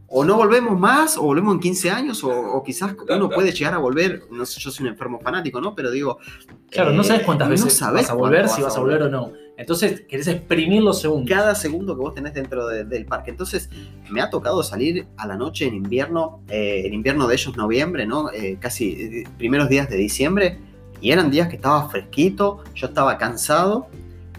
o 0.08 0.24
no 0.24 0.36
volvemos 0.36 0.78
más, 0.78 1.16
o 1.16 1.22
volvemos 1.22 1.54
en 1.54 1.60
15 1.60 1.90
años, 1.90 2.22
o, 2.22 2.30
o 2.30 2.62
quizás 2.62 2.94
uno 3.08 3.28
puede 3.28 3.52
llegar 3.52 3.74
a 3.74 3.78
volver, 3.78 4.22
no 4.30 4.46
sé, 4.46 4.60
yo 4.60 4.70
soy 4.70 4.86
un 4.86 4.92
enfermo 4.92 5.18
fanático, 5.20 5.60
¿no? 5.60 5.74
Pero 5.74 5.90
digo... 5.90 6.18
Claro, 6.70 6.92
no 6.92 7.02
eh, 7.02 7.04
sabes 7.04 7.22
cuántas 7.24 7.48
no 7.48 7.52
veces 7.52 7.76
sabés 7.76 8.02
vas 8.02 8.10
a 8.10 8.14
volver, 8.14 8.42
cuándo 8.42 8.56
si 8.56 8.62
vas 8.62 8.76
a 8.76 8.80
volver 8.80 9.02
o 9.02 9.08
no. 9.08 9.32
Entonces 9.56 10.02
querés 10.02 10.28
exprimir 10.28 10.82
los 10.82 11.00
segundos. 11.00 11.30
cada 11.30 11.54
segundo 11.54 11.94
que 11.96 12.00
vos 12.02 12.14
tenés 12.14 12.34
dentro 12.34 12.66
de- 12.66 12.84
del 12.84 13.06
parque. 13.06 13.30
Entonces, 13.30 13.70
me 14.10 14.20
ha 14.20 14.28
tocado 14.28 14.62
salir 14.62 15.06
a 15.16 15.26
la 15.26 15.36
noche 15.36 15.66
en 15.66 15.74
invierno, 15.74 16.40
eh, 16.48 16.82
el 16.84 16.92
invierno 16.92 17.26
de 17.26 17.34
ellos 17.34 17.56
noviembre, 17.56 18.06
¿no? 18.06 18.30
Eh, 18.30 18.58
casi 18.60 18.90
eh, 18.90 19.28
primeros 19.38 19.68
días 19.68 19.88
de 19.88 19.96
diciembre, 19.96 20.58
y 21.00 21.10
eran 21.10 21.30
días 21.30 21.48
que 21.48 21.56
estaba 21.56 21.88
fresquito, 21.88 22.62
yo 22.74 22.88
estaba 22.88 23.16
cansado, 23.18 23.86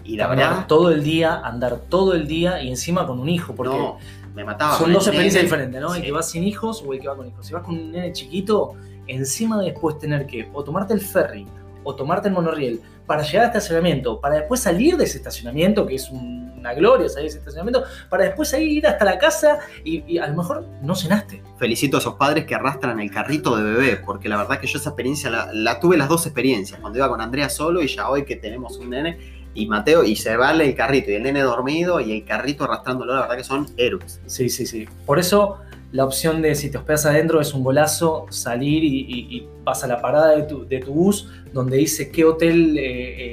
y 0.04 0.16
la 0.16 0.28
Caminar 0.28 0.50
verdad, 0.50 0.66
todo 0.66 0.90
el 0.90 1.02
día, 1.02 1.40
andar 1.44 1.82
todo 1.88 2.14
el 2.14 2.26
día 2.26 2.62
y 2.62 2.68
encima 2.68 3.06
con 3.06 3.18
un 3.20 3.28
hijo, 3.28 3.54
porque 3.54 3.76
no, 3.76 3.98
me 4.38 4.44
mataba. 4.44 4.78
son 4.78 4.92
dos 4.92 5.04
el 5.06 5.10
experiencias 5.14 5.42
diferentes, 5.44 5.80
¿no? 5.80 5.94
El 5.94 6.00
Sí. 6.00 6.06
que 6.06 6.12
va 6.12 6.22
sin 6.22 6.44
hijos 6.44 6.82
o 6.86 6.92
el 6.92 7.00
que 7.00 7.08
va 7.08 7.16
con 7.16 7.26
hijos. 7.26 7.46
Si 7.46 7.52
vas 7.52 7.62
con 7.62 7.74
un 7.76 7.92
nene 7.92 8.12
chiquito, 8.12 8.74
encima 9.06 9.58
de 9.58 9.66
después 9.72 9.98
tener 9.98 10.26
que 10.26 10.48
o 10.52 10.62
tomarte 10.64 10.94
el 10.94 11.00
ferry 11.00 11.46
o 11.84 11.94
tomarte 11.94 12.28
el 12.28 12.34
monorriel 12.34 12.80
para 13.06 13.22
llegar 13.22 13.44
al 13.44 13.48
estacionamiento, 13.48 14.20
para 14.20 14.34
después 14.36 14.60
salir 14.60 14.96
de 14.96 15.04
ese 15.04 15.16
estacionamiento, 15.18 15.86
que 15.86 15.94
es 15.94 16.10
un- 16.10 16.46
una 16.58 16.74
gloria 16.74 17.08
salir 17.08 17.22
de 17.24 17.28
ese 17.28 17.38
estacionamiento, 17.38 17.84
para 18.10 18.24
después 18.24 18.52
ahí 18.52 18.78
ir 18.78 18.86
hasta 18.86 19.04
la 19.04 19.16
casa 19.16 19.60
y, 19.84 20.02
y 20.12 20.18
a 20.18 20.26
lo 20.26 20.34
mejor 20.36 20.66
no 20.82 20.94
cenaste. 20.96 21.40
Felicito 21.56 21.96
a 21.96 22.00
esos 22.00 22.14
padres 22.14 22.44
que 22.46 22.54
arrastran 22.54 22.98
el 23.00 23.10
carrito 23.10 23.56
de 23.56 23.62
bebé, 23.62 23.96
porque 24.04 24.28
la 24.28 24.36
verdad 24.36 24.58
que 24.60 24.66
yo 24.66 24.76
esa 24.78 24.90
experiencia 24.90 25.30
la, 25.30 25.48
la 25.54 25.78
tuve 25.80 25.96
las 25.96 26.08
dos 26.08 26.26
experiencias, 26.26 26.78
cuando 26.80 26.98
iba 26.98 27.08
con 27.08 27.20
Andrea 27.20 27.48
solo 27.48 27.80
y 27.80 27.86
ya 27.86 28.10
hoy 28.10 28.24
que 28.24 28.36
tenemos 28.36 28.76
un 28.76 28.90
nene 28.90 29.37
y 29.54 29.66
Mateo 29.66 30.04
y 30.04 30.16
se 30.16 30.36
vale 30.36 30.66
el 30.66 30.74
carrito 30.74 31.10
y 31.10 31.14
el 31.14 31.22
nene 31.22 31.40
dormido 31.42 32.00
y 32.00 32.12
el 32.12 32.24
carrito 32.24 32.64
arrastrándolo, 32.64 33.14
la 33.14 33.22
verdad 33.22 33.36
que 33.36 33.44
son 33.44 33.66
héroes. 33.76 34.20
Sí, 34.26 34.48
sí, 34.48 34.66
sí. 34.66 34.86
Por 35.06 35.18
eso 35.18 35.58
la 35.90 36.04
opción 36.04 36.42
de 36.42 36.54
si 36.54 36.70
te 36.70 36.76
hospedas 36.76 37.06
adentro 37.06 37.40
es 37.40 37.54
un 37.54 37.64
golazo, 37.64 38.26
salir 38.28 38.84
y, 38.84 39.00
y- 39.08 39.36
y 39.36 39.48
vas 39.64 39.82
a 39.84 39.86
la 39.86 40.02
parada 40.02 40.36
de 40.36 40.42
tu, 40.42 40.66
de 40.66 40.80
tu 40.80 40.92
bus 40.92 41.30
donde 41.52 41.78
dice 41.78 42.10
qué 42.10 42.26
hotel 42.26 42.76
eh, 42.76 42.82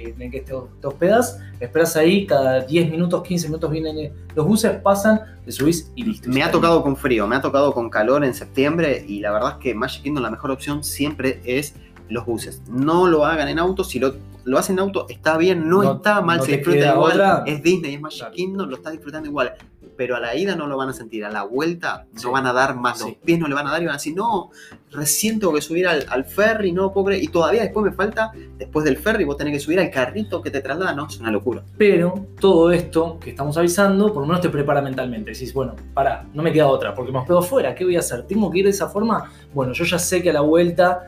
eh, 0.07 0.13
en 0.15 0.22
el 0.22 0.31
que 0.31 0.39
te, 0.39 0.53
te 0.79 0.88
hospedas, 0.88 1.38
esperas 1.60 1.98
ahí, 1.98 2.25
cada 2.25 2.62
10 2.62 2.89
minutos, 2.89 3.24
15 3.24 3.48
minutos 3.50 3.69
vienen 3.69 3.98
eh, 3.98 4.13
los 4.36 4.48
buses, 4.48 4.72
pasan, 4.81 5.19
te 5.43 5.51
subís 5.51 5.91
y 5.95 6.05
listo. 6.05 6.29
Me 6.29 6.41
ha 6.43 6.50
tocado 6.50 6.81
con 6.81 6.95
frío, 6.95 7.27
me 7.27 7.36
ha 7.36 7.41
tocado 7.41 7.74
con 7.74 7.89
calor 7.89 8.24
en 8.24 8.34
septiembre 8.34 9.03
y 9.05 9.19
la 9.19 9.31
verdad 9.34 9.51
es 9.51 9.57
que 9.57 9.75
Magic 9.75 10.03
Kingdom 10.03 10.24
la 10.24 10.31
mejor 10.31 10.51
opción 10.51 10.81
siempre 10.81 11.41
es 11.43 11.75
los 12.09 12.25
buses. 12.25 12.62
No 12.69 13.07
lo 13.07 13.25
hagan 13.25 13.47
en 13.47 13.59
auto, 13.59 13.83
si 13.83 14.00
lo, 14.00 14.15
lo 14.43 14.57
hacen 14.57 14.75
en 14.75 14.79
auto 14.81 15.05
está 15.09 15.38
bien, 15.38 15.67
no, 15.69 15.81
No- 15.83 15.93
está 15.95 16.21
mal, 16.21 16.38
no 16.39 16.43
se 16.45 16.57
disfruta 16.57 16.93
igual, 16.93 17.12
otra. 17.13 17.43
es 17.45 17.62
Disney, 17.63 17.95
es 17.95 18.01
Magic 18.01 18.19
Claro. 18.19 18.33
Kingdom, 18.35 18.69
lo 18.69 18.75
estás 18.75 18.91
disfrutando 18.93 19.27
igual. 19.29 19.53
Pero 19.97 20.17
a 20.17 20.19
la 20.19 20.35
ida 20.35 20.57
no 20.57 20.67
lo 20.67 20.75
van 20.75 20.89
a 20.89 20.93
sentir, 20.93 21.24
a 21.24 21.29
la 21.31 21.43
vuelta 21.43 22.05
Sí. 22.15 22.25
no 22.25 22.31
van 22.33 22.45
a 22.47 22.51
dar 22.51 22.75
más, 22.75 23.00
los 23.00 23.13
pies 23.13 23.39
no 23.39 23.47
le 23.47 23.55
van 23.55 23.65
a 23.67 23.71
dar 23.71 23.81
y 23.81 23.85
van 23.85 23.93
a 23.93 23.97
decir, 23.97 24.13
no, 24.13 24.50
recién 24.91 25.39
tengo 25.39 25.53
que 25.53 25.62
subir 25.62 25.88
al, 25.88 26.05
al 26.09 26.25
ferry, 26.25 26.74
no 26.74 26.91
creer. 26.93 27.24
Y 27.24 27.29
todavía 27.29 27.62
después 27.62 27.85
me 27.85 27.93
falta, 27.93 28.31
después 28.57 28.83
del 28.83 28.97
ferry, 28.97 29.24
vos 29.24 29.38
tenés 29.38 29.53
que 29.53 29.59
subir 29.62 29.79
al 29.79 29.89
carrito 29.89 30.41
que 30.41 30.51
te 30.51 30.59
traslada, 30.59 30.93
no, 30.93 31.07
es 31.07 31.17
una 31.21 31.31
locura. 31.31 31.63
Pero 31.77 32.25
todo 32.41 32.74
esto 32.74 33.17
que 33.21 33.29
estamos 33.29 33.55
avisando, 33.57 34.12
por 34.12 34.21
lo 34.24 34.27
menos 34.27 34.41
te 34.41 34.50
prepara 34.50 34.81
mentalmente. 34.81 35.31
Decís, 35.31 35.53
bueno, 35.53 35.75
pará, 35.93 36.25
no 36.33 36.43
me 36.43 36.51
queda 36.51 36.67
otra, 36.67 36.93
porque 36.93 37.13
me 37.13 37.19
hospedo 37.19 37.41
fuera, 37.41 37.74
¿qué 37.74 37.85
voy 37.85 37.95
a 37.95 38.00
hacer? 38.00 38.24
¿Tengo 38.27 38.51
que 38.51 38.59
ir 38.59 38.65
de 38.65 38.71
esa 38.71 38.89
forma? 38.89 39.32
Bueno, 39.53 39.71
yo 39.71 39.86
ya 39.86 39.97
sé 39.97 40.21
que 40.21 40.30
a 40.30 40.34
la 40.34 40.41
vuelta 40.41 41.08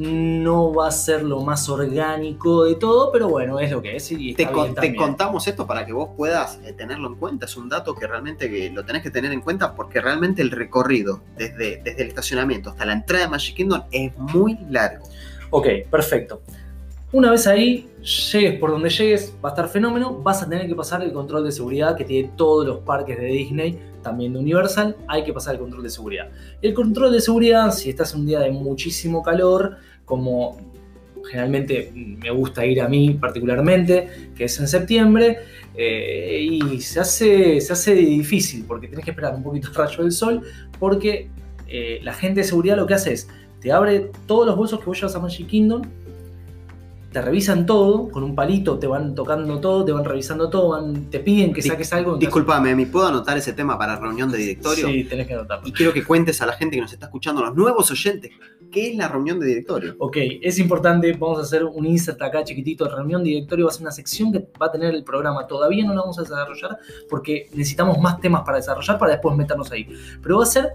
no 0.00 0.72
va 0.72 0.88
a 0.88 0.90
ser 0.90 1.22
lo 1.22 1.40
más 1.42 1.68
orgánico 1.68 2.64
de 2.64 2.76
todo, 2.76 3.12
pero 3.12 3.28
bueno, 3.28 3.60
es 3.60 3.70
lo 3.70 3.82
que 3.82 3.96
es 3.96 4.10
y 4.12 4.32
Te, 4.32 4.50
con- 4.50 4.74
contamos 4.96 5.46
esto 5.46 5.66
para 5.66 5.84
que 5.84 5.92
vos 5.92 6.08
puedas 6.16 6.58
eh, 6.64 6.72
tenerlo 6.72 7.08
en 7.08 7.16
cuenta. 7.16 7.44
Es 7.44 7.56
un 7.56 7.68
dato 7.68 7.94
que 7.94 8.06
realmente 8.06 8.48
que 8.50 8.70
lo 8.70 8.84
tenés 8.84 9.02
que 9.02 9.10
tener 9.10 9.30
en 9.32 9.42
cuenta 9.42 9.74
porque 9.74 10.00
realmente 10.00 10.40
el 10.40 10.50
recorrido 10.50 11.20
desde, 11.36 11.82
desde 11.82 12.02
el 12.02 12.08
estacionamiento 12.08 12.70
hasta 12.70 12.86
la 12.86 12.94
entrada 12.94 13.24
de 13.24 13.30
Magic 13.30 13.54
Kingdom 13.56 13.82
es 13.90 14.16
muy 14.16 14.58
largo. 14.70 15.04
Ok, 15.50 15.66
perfecto. 15.90 16.40
Una 17.12 17.32
vez 17.32 17.46
ahí, 17.48 17.90
llegues 18.32 18.58
por 18.60 18.70
donde 18.70 18.88
llegues, 18.88 19.34
va 19.44 19.48
a 19.48 19.52
estar 19.52 19.68
fenómeno, 19.68 20.14
vas 20.14 20.42
a 20.42 20.48
tener 20.48 20.66
que 20.68 20.74
pasar 20.76 21.02
el 21.02 21.12
control 21.12 21.44
de 21.44 21.50
seguridad 21.50 21.96
que 21.96 22.04
tiene 22.04 22.30
todos 22.36 22.64
los 22.64 22.78
parques 22.78 23.18
de 23.18 23.26
Disney, 23.26 23.80
también 24.00 24.32
de 24.32 24.38
Universal, 24.38 24.96
hay 25.08 25.24
que 25.24 25.32
pasar 25.32 25.56
el 25.56 25.60
control 25.60 25.82
de 25.82 25.90
seguridad. 25.90 26.28
El 26.62 26.72
control 26.72 27.12
de 27.12 27.20
seguridad, 27.20 27.72
si 27.72 27.90
estás 27.90 28.14
en 28.14 28.20
un 28.20 28.26
día 28.26 28.38
de 28.38 28.52
muchísimo 28.52 29.24
calor, 29.24 29.76
como 30.10 30.58
generalmente 31.24 31.92
me 31.94 32.30
gusta 32.32 32.66
ir 32.66 32.80
a 32.80 32.88
mí 32.88 33.16
particularmente, 33.20 34.08
que 34.34 34.44
es 34.44 34.58
en 34.58 34.66
septiembre, 34.66 35.38
eh, 35.76 36.48
y 36.50 36.80
se 36.80 36.98
hace, 36.98 37.60
se 37.60 37.72
hace 37.72 37.94
difícil 37.94 38.64
porque 38.66 38.88
tenés 38.88 39.04
que 39.04 39.12
esperar 39.12 39.36
un 39.36 39.44
poquito 39.44 39.68
el 39.68 39.74
rayo 39.74 40.02
del 40.02 40.10
sol, 40.10 40.42
porque 40.80 41.30
eh, 41.68 42.00
la 42.02 42.12
gente 42.12 42.40
de 42.40 42.44
seguridad 42.44 42.76
lo 42.76 42.86
que 42.86 42.94
hace 42.94 43.12
es, 43.12 43.28
te 43.60 43.70
abre 43.70 44.10
todos 44.26 44.46
los 44.46 44.56
bolsos 44.56 44.80
que 44.80 44.86
vos 44.86 44.98
llevas 44.98 45.14
a 45.14 45.20
Magic 45.20 45.46
Kingdom, 45.46 45.82
te 47.12 47.20
revisan 47.20 47.66
todo, 47.66 48.08
con 48.08 48.22
un 48.22 48.36
palito 48.36 48.78
te 48.78 48.86
van 48.86 49.14
tocando 49.16 49.58
todo, 49.60 49.84
te 49.84 49.90
van 49.90 50.04
revisando 50.04 50.48
todo, 50.48 50.68
van- 50.70 51.10
te 51.10 51.18
piden 51.18 51.52
que 51.52 51.60
Di- 51.60 51.68
saques 51.68 51.92
algo. 51.92 52.16
Disculpame, 52.16 52.74
¿me 52.76 52.86
puedo 52.86 53.08
anotar 53.08 53.36
ese 53.36 53.52
tema 53.52 53.76
para 53.76 53.96
reunión 53.96 54.30
de 54.30 54.38
directorio? 54.38 54.86
Sí, 54.86 55.04
tenés 55.04 55.26
que 55.26 55.34
anotarlo. 55.34 55.66
Y 55.66 55.72
quiero 55.72 55.92
que 55.92 56.04
cuentes 56.04 56.40
a 56.40 56.46
la 56.46 56.52
gente 56.52 56.76
que 56.76 56.82
nos 56.82 56.92
está 56.92 57.06
escuchando, 57.06 57.42
a 57.42 57.46
los 57.46 57.56
nuevos 57.56 57.90
oyentes, 57.90 58.30
¿qué 58.70 58.90
es 58.90 58.96
la 58.96 59.08
reunión 59.08 59.40
de 59.40 59.46
directorio? 59.46 59.96
Ok, 59.98 60.18
es 60.40 60.58
importante, 60.60 61.12
vamos 61.14 61.38
a 61.38 61.42
hacer 61.42 61.64
un 61.64 61.84
insert 61.84 62.22
acá 62.22 62.44
chiquitito, 62.44 62.88
reunión 62.88 63.24
de 63.24 63.30
directorio 63.30 63.64
va 63.66 63.70
a 63.70 63.74
ser 63.74 63.82
una 63.82 63.90
sección 63.90 64.32
que 64.32 64.46
va 64.62 64.66
a 64.66 64.70
tener 64.72 64.94
el 64.94 65.02
programa, 65.02 65.48
todavía 65.48 65.84
no 65.84 65.92
la 65.94 66.02
vamos 66.02 66.18
a 66.18 66.22
desarrollar 66.22 66.78
porque 67.08 67.48
necesitamos 67.54 67.98
más 67.98 68.20
temas 68.20 68.42
para 68.42 68.58
desarrollar 68.58 68.98
para 68.98 69.10
después 69.12 69.36
meternos 69.36 69.72
ahí, 69.72 69.88
pero 70.22 70.36
va 70.38 70.44
a 70.44 70.46
ser 70.46 70.70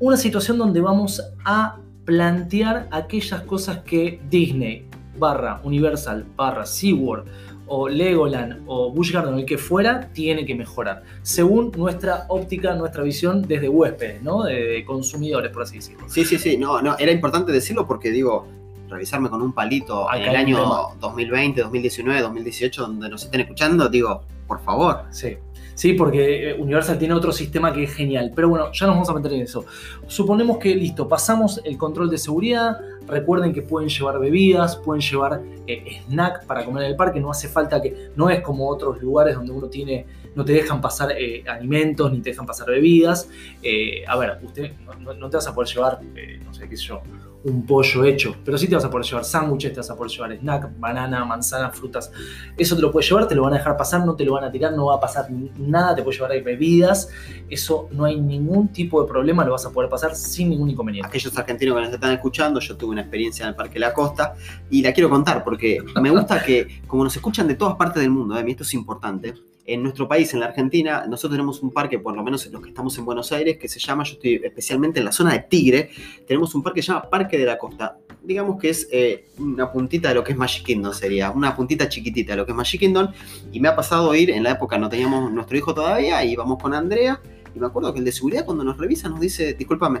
una 0.00 0.18
situación 0.18 0.58
donde 0.58 0.82
vamos 0.82 1.22
a 1.46 1.78
plantear 2.04 2.88
aquellas 2.90 3.40
cosas 3.44 3.78
que 3.78 4.20
Disney 4.28 4.86
barra 5.18 5.60
Universal 5.64 6.24
barra 6.36 6.66
SeaWorld 6.66 7.26
o 7.68 7.88
Legoland 7.88 8.62
o 8.66 8.92
Busch 8.92 9.12
Garden 9.12 9.34
o 9.34 9.38
el 9.38 9.46
que 9.46 9.58
fuera 9.58 10.08
tiene 10.12 10.46
que 10.46 10.54
mejorar 10.54 11.02
según 11.22 11.72
nuestra 11.76 12.26
óptica, 12.28 12.74
nuestra 12.74 13.02
visión 13.02 13.42
desde 13.42 13.68
huéspedes, 13.68 14.22
¿no? 14.22 14.44
de, 14.44 14.84
consumidores 14.84 15.50
por 15.50 15.62
así 15.62 15.76
decirlo. 15.76 16.08
Sí, 16.08 16.24
sí, 16.24 16.38
sí, 16.38 16.56
no, 16.56 16.80
no, 16.80 16.96
era 16.98 17.10
importante 17.10 17.50
decirlo 17.50 17.86
porque 17.86 18.10
digo, 18.10 18.46
revisarme 18.88 19.28
con 19.28 19.42
un 19.42 19.52
palito 19.52 20.08
Acá 20.08 20.18
en 20.18 20.30
el 20.30 20.36
año 20.36 20.56
tema. 20.58 20.82
2020, 21.00 21.60
2019, 21.62 22.20
2018, 22.22 22.82
donde 22.82 23.08
nos 23.08 23.24
estén 23.24 23.40
escuchando, 23.40 23.88
digo, 23.88 24.22
por 24.46 24.60
favor. 24.62 25.04
Sí. 25.10 25.36
Sí, 25.74 25.92
porque 25.92 26.50
eh, 26.50 26.54
Universal 26.54 26.98
tiene 26.98 27.12
otro 27.12 27.32
sistema 27.32 27.70
que 27.70 27.84
es 27.84 27.92
genial. 27.92 28.32
Pero 28.34 28.48
bueno, 28.48 28.72
ya 28.72 28.86
nos 28.86 28.94
vamos 28.96 29.10
a 29.10 29.14
meter 29.14 29.34
en 29.34 29.42
eso. 29.42 29.66
Suponemos 30.06 30.56
que, 30.56 30.74
listo, 30.74 31.06
pasamos 31.06 31.60
el 31.64 31.76
control 31.76 32.08
de 32.08 32.16
seguridad. 32.16 32.78
Recuerden 33.06 33.52
que 33.52 33.62
pueden 33.62 33.88
llevar 33.88 34.18
bebidas, 34.18 34.76
pueden 34.76 35.00
llevar 35.00 35.42
eh, 35.66 36.00
snack 36.08 36.46
para 36.46 36.64
comer 36.64 36.84
en 36.84 36.90
el 36.90 36.96
parque. 36.96 37.20
No 37.20 37.30
hace 37.30 37.48
falta 37.48 37.80
que. 37.80 38.10
No 38.16 38.28
es 38.30 38.40
como 38.40 38.68
otros 38.68 39.00
lugares 39.00 39.34
donde 39.34 39.52
uno 39.52 39.68
tiene. 39.68 40.06
No 40.34 40.44
te 40.44 40.52
dejan 40.52 40.80
pasar 40.80 41.12
eh, 41.12 41.42
alimentos 41.46 42.12
ni 42.12 42.20
te 42.20 42.30
dejan 42.30 42.44
pasar 42.46 42.68
bebidas. 42.68 43.28
Eh, 43.62 44.04
a 44.06 44.16
ver, 44.16 44.38
usted 44.42 44.72
no, 45.00 45.14
no- 45.14 45.30
te 45.30 45.36
vas 45.36 45.46
a 45.48 45.54
poder 45.54 45.68
llevar, 45.72 46.00
no 46.44 46.52
sé 46.54 46.68
qué 46.68 46.76
sé 46.76 46.84
yo, 46.84 47.02
un 47.46 47.64
pollo 47.64 48.04
hecho, 48.04 48.36
pero 48.44 48.58
sí 48.58 48.66
te 48.66 48.74
vas 48.74 48.84
a 48.84 48.90
poder 48.90 49.06
llevar 49.06 49.24
sándwiches, 49.24 49.72
te 49.72 49.78
vas 49.78 49.90
a 49.90 49.96
poder 49.96 50.10
llevar 50.10 50.36
snack, 50.36 50.80
banana, 50.80 51.24
manzana, 51.24 51.70
frutas. 51.70 52.10
Eso 52.56 52.74
te 52.74 52.82
lo 52.82 52.90
puedes 52.90 53.08
llevar, 53.08 53.28
te 53.28 53.36
lo 53.36 53.42
van 53.42 53.54
a 53.54 53.58
dejar 53.58 53.76
pasar, 53.76 54.04
no 54.04 54.16
te 54.16 54.24
lo 54.24 54.32
van 54.32 54.44
a 54.44 54.50
tirar, 54.50 54.72
no 54.72 54.86
va 54.86 54.96
a 54.96 55.00
pasar 55.00 55.28
nada, 55.30 55.94
te 55.94 56.02
puedes 56.02 56.18
llevar 56.18 56.32
ahí 56.32 56.40
bebidas. 56.40 57.08
Eso 57.48 57.88
no 57.92 58.04
hay 58.04 58.20
ningún 58.20 58.68
tipo 58.68 59.00
de 59.00 59.08
problema, 59.08 59.44
lo 59.44 59.52
vas 59.52 59.64
a 59.64 59.70
poder 59.70 59.88
pasar 59.88 60.16
sin 60.16 60.50
ningún 60.50 60.70
inconveniente. 60.70 61.06
Aquellos 61.06 61.36
argentinos 61.38 61.76
que 61.76 61.82
nos 61.82 61.92
están 61.92 62.12
escuchando, 62.12 62.58
yo 62.58 62.76
tuve 62.76 62.90
una 62.90 63.02
experiencia 63.02 63.44
en 63.44 63.50
el 63.50 63.54
Parque 63.54 63.78
La 63.78 63.94
Costa 63.94 64.34
y 64.68 64.82
la 64.82 64.92
quiero 64.92 65.08
contar 65.08 65.44
porque 65.44 65.78
me 66.00 66.10
gusta 66.10 66.42
que, 66.42 66.82
como 66.86 67.04
nos 67.04 67.14
escuchan 67.14 67.46
de 67.46 67.54
todas 67.54 67.76
partes 67.76 68.02
del 68.02 68.10
mundo, 68.10 68.36
¿eh? 68.38 68.44
y 68.44 68.50
esto 68.50 68.64
es 68.64 68.74
importante, 68.74 69.34
en 69.66 69.82
nuestro 69.82 70.06
país, 70.06 70.32
en 70.34 70.40
la 70.40 70.46
Argentina, 70.46 71.06
nosotros 71.06 71.32
tenemos 71.32 71.62
un 71.62 71.70
parque, 71.70 71.98
por 71.98 72.14
lo 72.14 72.22
menos 72.22 72.46
los 72.46 72.62
que 72.62 72.68
estamos 72.68 72.96
en 72.98 73.04
Buenos 73.04 73.32
Aires, 73.32 73.58
que 73.58 73.68
se 73.68 73.80
llama, 73.80 74.04
yo 74.04 74.12
estoy 74.14 74.40
especialmente 74.42 75.00
en 75.00 75.04
la 75.04 75.12
zona 75.12 75.32
de 75.32 75.40
Tigre, 75.40 75.90
tenemos 76.26 76.54
un 76.54 76.62
parque 76.62 76.78
que 76.78 76.82
se 76.82 76.92
llama 76.92 77.08
Parque 77.10 77.38
de 77.38 77.44
la 77.44 77.58
Costa. 77.58 77.98
Digamos 78.22 78.60
que 78.60 78.70
es 78.70 78.88
eh, 78.90 79.26
una 79.38 79.70
puntita 79.70 80.08
de 80.08 80.14
lo 80.14 80.24
que 80.24 80.32
es 80.32 80.38
Magic 80.38 80.64
Kingdom, 80.64 80.92
sería 80.92 81.30
una 81.30 81.54
puntita 81.54 81.88
chiquitita 81.88 82.32
de 82.32 82.38
lo 82.38 82.46
que 82.46 82.52
es 82.52 82.56
Magic 82.56 82.80
Kingdom. 82.80 83.08
Y 83.52 83.60
me 83.60 83.68
ha 83.68 83.76
pasado 83.76 84.14
ir, 84.14 84.30
en 84.30 84.42
la 84.42 84.52
época 84.52 84.78
no 84.78 84.88
teníamos 84.88 85.32
nuestro 85.32 85.56
hijo 85.56 85.74
todavía, 85.74 86.24
y 86.24 86.32
íbamos 86.32 86.62
con 86.62 86.74
Andrea, 86.74 87.20
y 87.54 87.58
me 87.58 87.66
acuerdo 87.66 87.92
que 87.92 88.00
el 88.00 88.04
de 88.04 88.12
seguridad 88.12 88.44
cuando 88.44 88.64
nos 88.64 88.78
revisa 88.78 89.08
nos 89.08 89.20
dice, 89.20 89.54
discúlpame, 89.54 90.00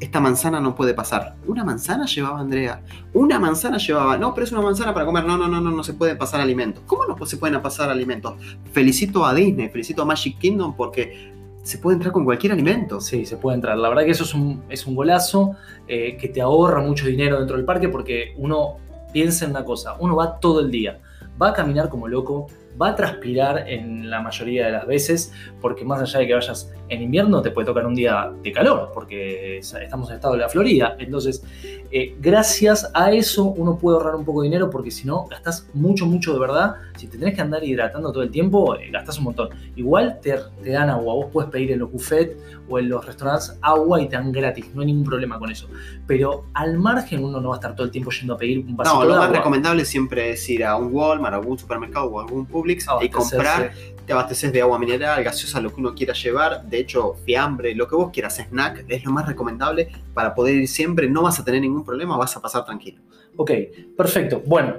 esta 0.00 0.20
manzana 0.20 0.60
no 0.60 0.74
puede 0.74 0.94
pasar. 0.94 1.36
Una 1.46 1.64
manzana 1.64 2.06
llevaba 2.06 2.40
Andrea. 2.40 2.82
Una 3.14 3.38
manzana 3.38 3.78
llevaba. 3.78 4.18
No, 4.18 4.34
pero 4.34 4.44
es 4.44 4.52
una 4.52 4.60
manzana 4.60 4.92
para 4.92 5.06
comer. 5.06 5.24
No, 5.24 5.38
no, 5.38 5.48
no, 5.48 5.60
no, 5.60 5.70
no 5.70 5.82
se 5.82 5.94
pueden 5.94 6.18
pasar 6.18 6.40
alimentos. 6.40 6.82
¿Cómo 6.86 7.04
no 7.06 7.26
se 7.26 7.36
pueden 7.36 7.60
pasar 7.62 7.90
alimentos? 7.90 8.34
Felicito 8.72 9.24
a 9.24 9.34
Disney, 9.34 9.68
felicito 9.68 10.02
a 10.02 10.04
Magic 10.04 10.38
Kingdom 10.38 10.76
porque 10.76 11.32
se 11.62 11.78
puede 11.78 11.94
entrar 11.94 12.12
con 12.12 12.24
cualquier 12.24 12.52
alimento. 12.52 13.00
Sí, 13.00 13.24
se 13.24 13.36
puede 13.38 13.56
entrar. 13.56 13.78
La 13.78 13.88
verdad 13.88 14.04
que 14.04 14.10
eso 14.10 14.24
es 14.24 14.34
un, 14.34 14.62
es 14.68 14.86
un 14.86 14.94
golazo 14.94 15.52
eh, 15.88 16.16
que 16.16 16.28
te 16.28 16.40
ahorra 16.40 16.80
mucho 16.80 17.06
dinero 17.06 17.38
dentro 17.38 17.56
del 17.56 17.64
parque 17.64 17.88
porque 17.88 18.34
uno 18.36 18.76
piensa 19.12 19.46
en 19.46 19.52
una 19.52 19.64
cosa, 19.64 19.96
uno 19.98 20.14
va 20.14 20.38
todo 20.38 20.60
el 20.60 20.70
día, 20.70 21.00
va 21.40 21.48
a 21.48 21.52
caminar 21.54 21.88
como 21.88 22.06
loco, 22.06 22.48
va 22.80 22.90
a 22.90 22.94
transpirar 22.94 23.68
en 23.68 24.10
la 24.10 24.20
mayoría 24.20 24.66
de 24.66 24.72
las 24.72 24.86
veces, 24.86 25.32
porque 25.60 25.84
más 25.84 26.00
allá 26.00 26.20
de 26.20 26.26
que 26.26 26.34
vayas 26.34 26.72
en 26.88 27.02
invierno, 27.02 27.42
te 27.42 27.50
puede 27.50 27.66
tocar 27.66 27.86
un 27.86 27.94
día 27.94 28.30
de 28.42 28.52
calor, 28.52 28.90
porque 28.94 29.58
estamos 29.58 30.08
en 30.10 30.16
estado 30.16 30.34
de 30.34 30.40
la 30.40 30.48
Florida. 30.48 30.96
Entonces, 30.98 31.42
eh, 31.90 32.16
gracias 32.20 32.90
a 32.94 33.12
eso 33.12 33.44
uno 33.44 33.78
puede 33.78 33.96
ahorrar 33.96 34.16
un 34.16 34.24
poco 34.24 34.42
de 34.42 34.48
dinero, 34.48 34.70
porque 34.70 34.90
si 34.90 35.06
no, 35.06 35.26
gastas 35.26 35.68
mucho, 35.74 36.06
mucho 36.06 36.32
de 36.32 36.38
verdad. 36.38 36.76
Si 36.96 37.06
te 37.06 37.18
tenés 37.18 37.34
que 37.34 37.40
andar 37.40 37.62
hidratando 37.64 38.12
todo 38.12 38.22
el 38.22 38.30
tiempo, 38.30 38.76
eh, 38.76 38.90
gastas 38.90 39.18
un 39.18 39.24
montón. 39.24 39.50
Igual 39.76 40.18
te, 40.20 40.34
te, 40.62 40.70
dan 40.70 40.90
agua, 40.90 41.14
vos 41.14 41.26
puedes 41.32 41.50
pedir 41.50 41.72
en 41.72 41.80
los 41.80 41.90
buffets 41.90 42.36
o 42.68 42.78
en 42.78 42.88
los 42.88 43.04
restaurantes 43.04 43.58
agua 43.62 44.00
y 44.00 44.08
te 44.08 44.16
dan 44.16 44.32
gratis, 44.32 44.66
no 44.74 44.80
hay 44.80 44.86
ningún 44.88 45.04
problema 45.04 45.38
con 45.38 45.50
eso. 45.50 45.68
Pero 46.06 46.46
al 46.54 46.78
margen 46.78 47.24
uno 47.24 47.40
no 47.40 47.50
va 47.50 47.56
a 47.56 47.58
estar 47.58 47.74
todo 47.74 47.86
el 47.86 47.92
tiempo 47.92 48.10
yendo 48.10 48.34
a 48.34 48.36
pedir 48.36 48.58
un 48.58 48.76
vasito 48.76 48.98
No, 48.98 49.04
lo 49.04 49.12
de 49.12 49.18
más 49.18 49.26
agua. 49.26 49.38
recomendable 49.38 49.84
siempre 49.84 50.30
es 50.30 50.48
ir 50.48 50.64
a 50.64 50.76
un 50.76 50.92
Walmart, 50.92 51.34
a 51.34 51.38
algún 51.38 51.58
supermercado 51.58 52.06
o 52.06 52.20
algún 52.20 52.46
Publix 52.66 52.86
y 53.02 53.08
comprar 53.08 53.72
te 54.06 54.12
abasteces 54.12 54.52
de 54.52 54.62
agua 54.62 54.78
mineral, 54.78 55.24
gaseosa, 55.24 55.60
lo 55.60 55.74
que 55.74 55.80
uno 55.80 55.94
quiera 55.94 56.14
llevar, 56.14 56.64
de 56.64 56.78
hecho, 56.78 57.14
fiambre, 57.24 57.74
lo 57.74 57.88
que 57.88 57.96
vos 57.96 58.10
quieras, 58.12 58.36
snack, 58.36 58.84
es 58.88 59.04
lo 59.04 59.10
más 59.10 59.26
recomendable 59.26 59.88
para 60.14 60.32
poder 60.32 60.54
ir 60.54 60.68
siempre, 60.68 61.10
no 61.10 61.22
vas 61.22 61.40
a 61.40 61.44
tener 61.44 61.60
ningún 61.60 61.84
problema, 61.84 62.16
vas 62.16 62.36
a 62.36 62.40
pasar 62.40 62.64
tranquilo. 62.64 63.02
Ok, 63.36 63.50
perfecto. 63.96 64.42
Bueno, 64.46 64.76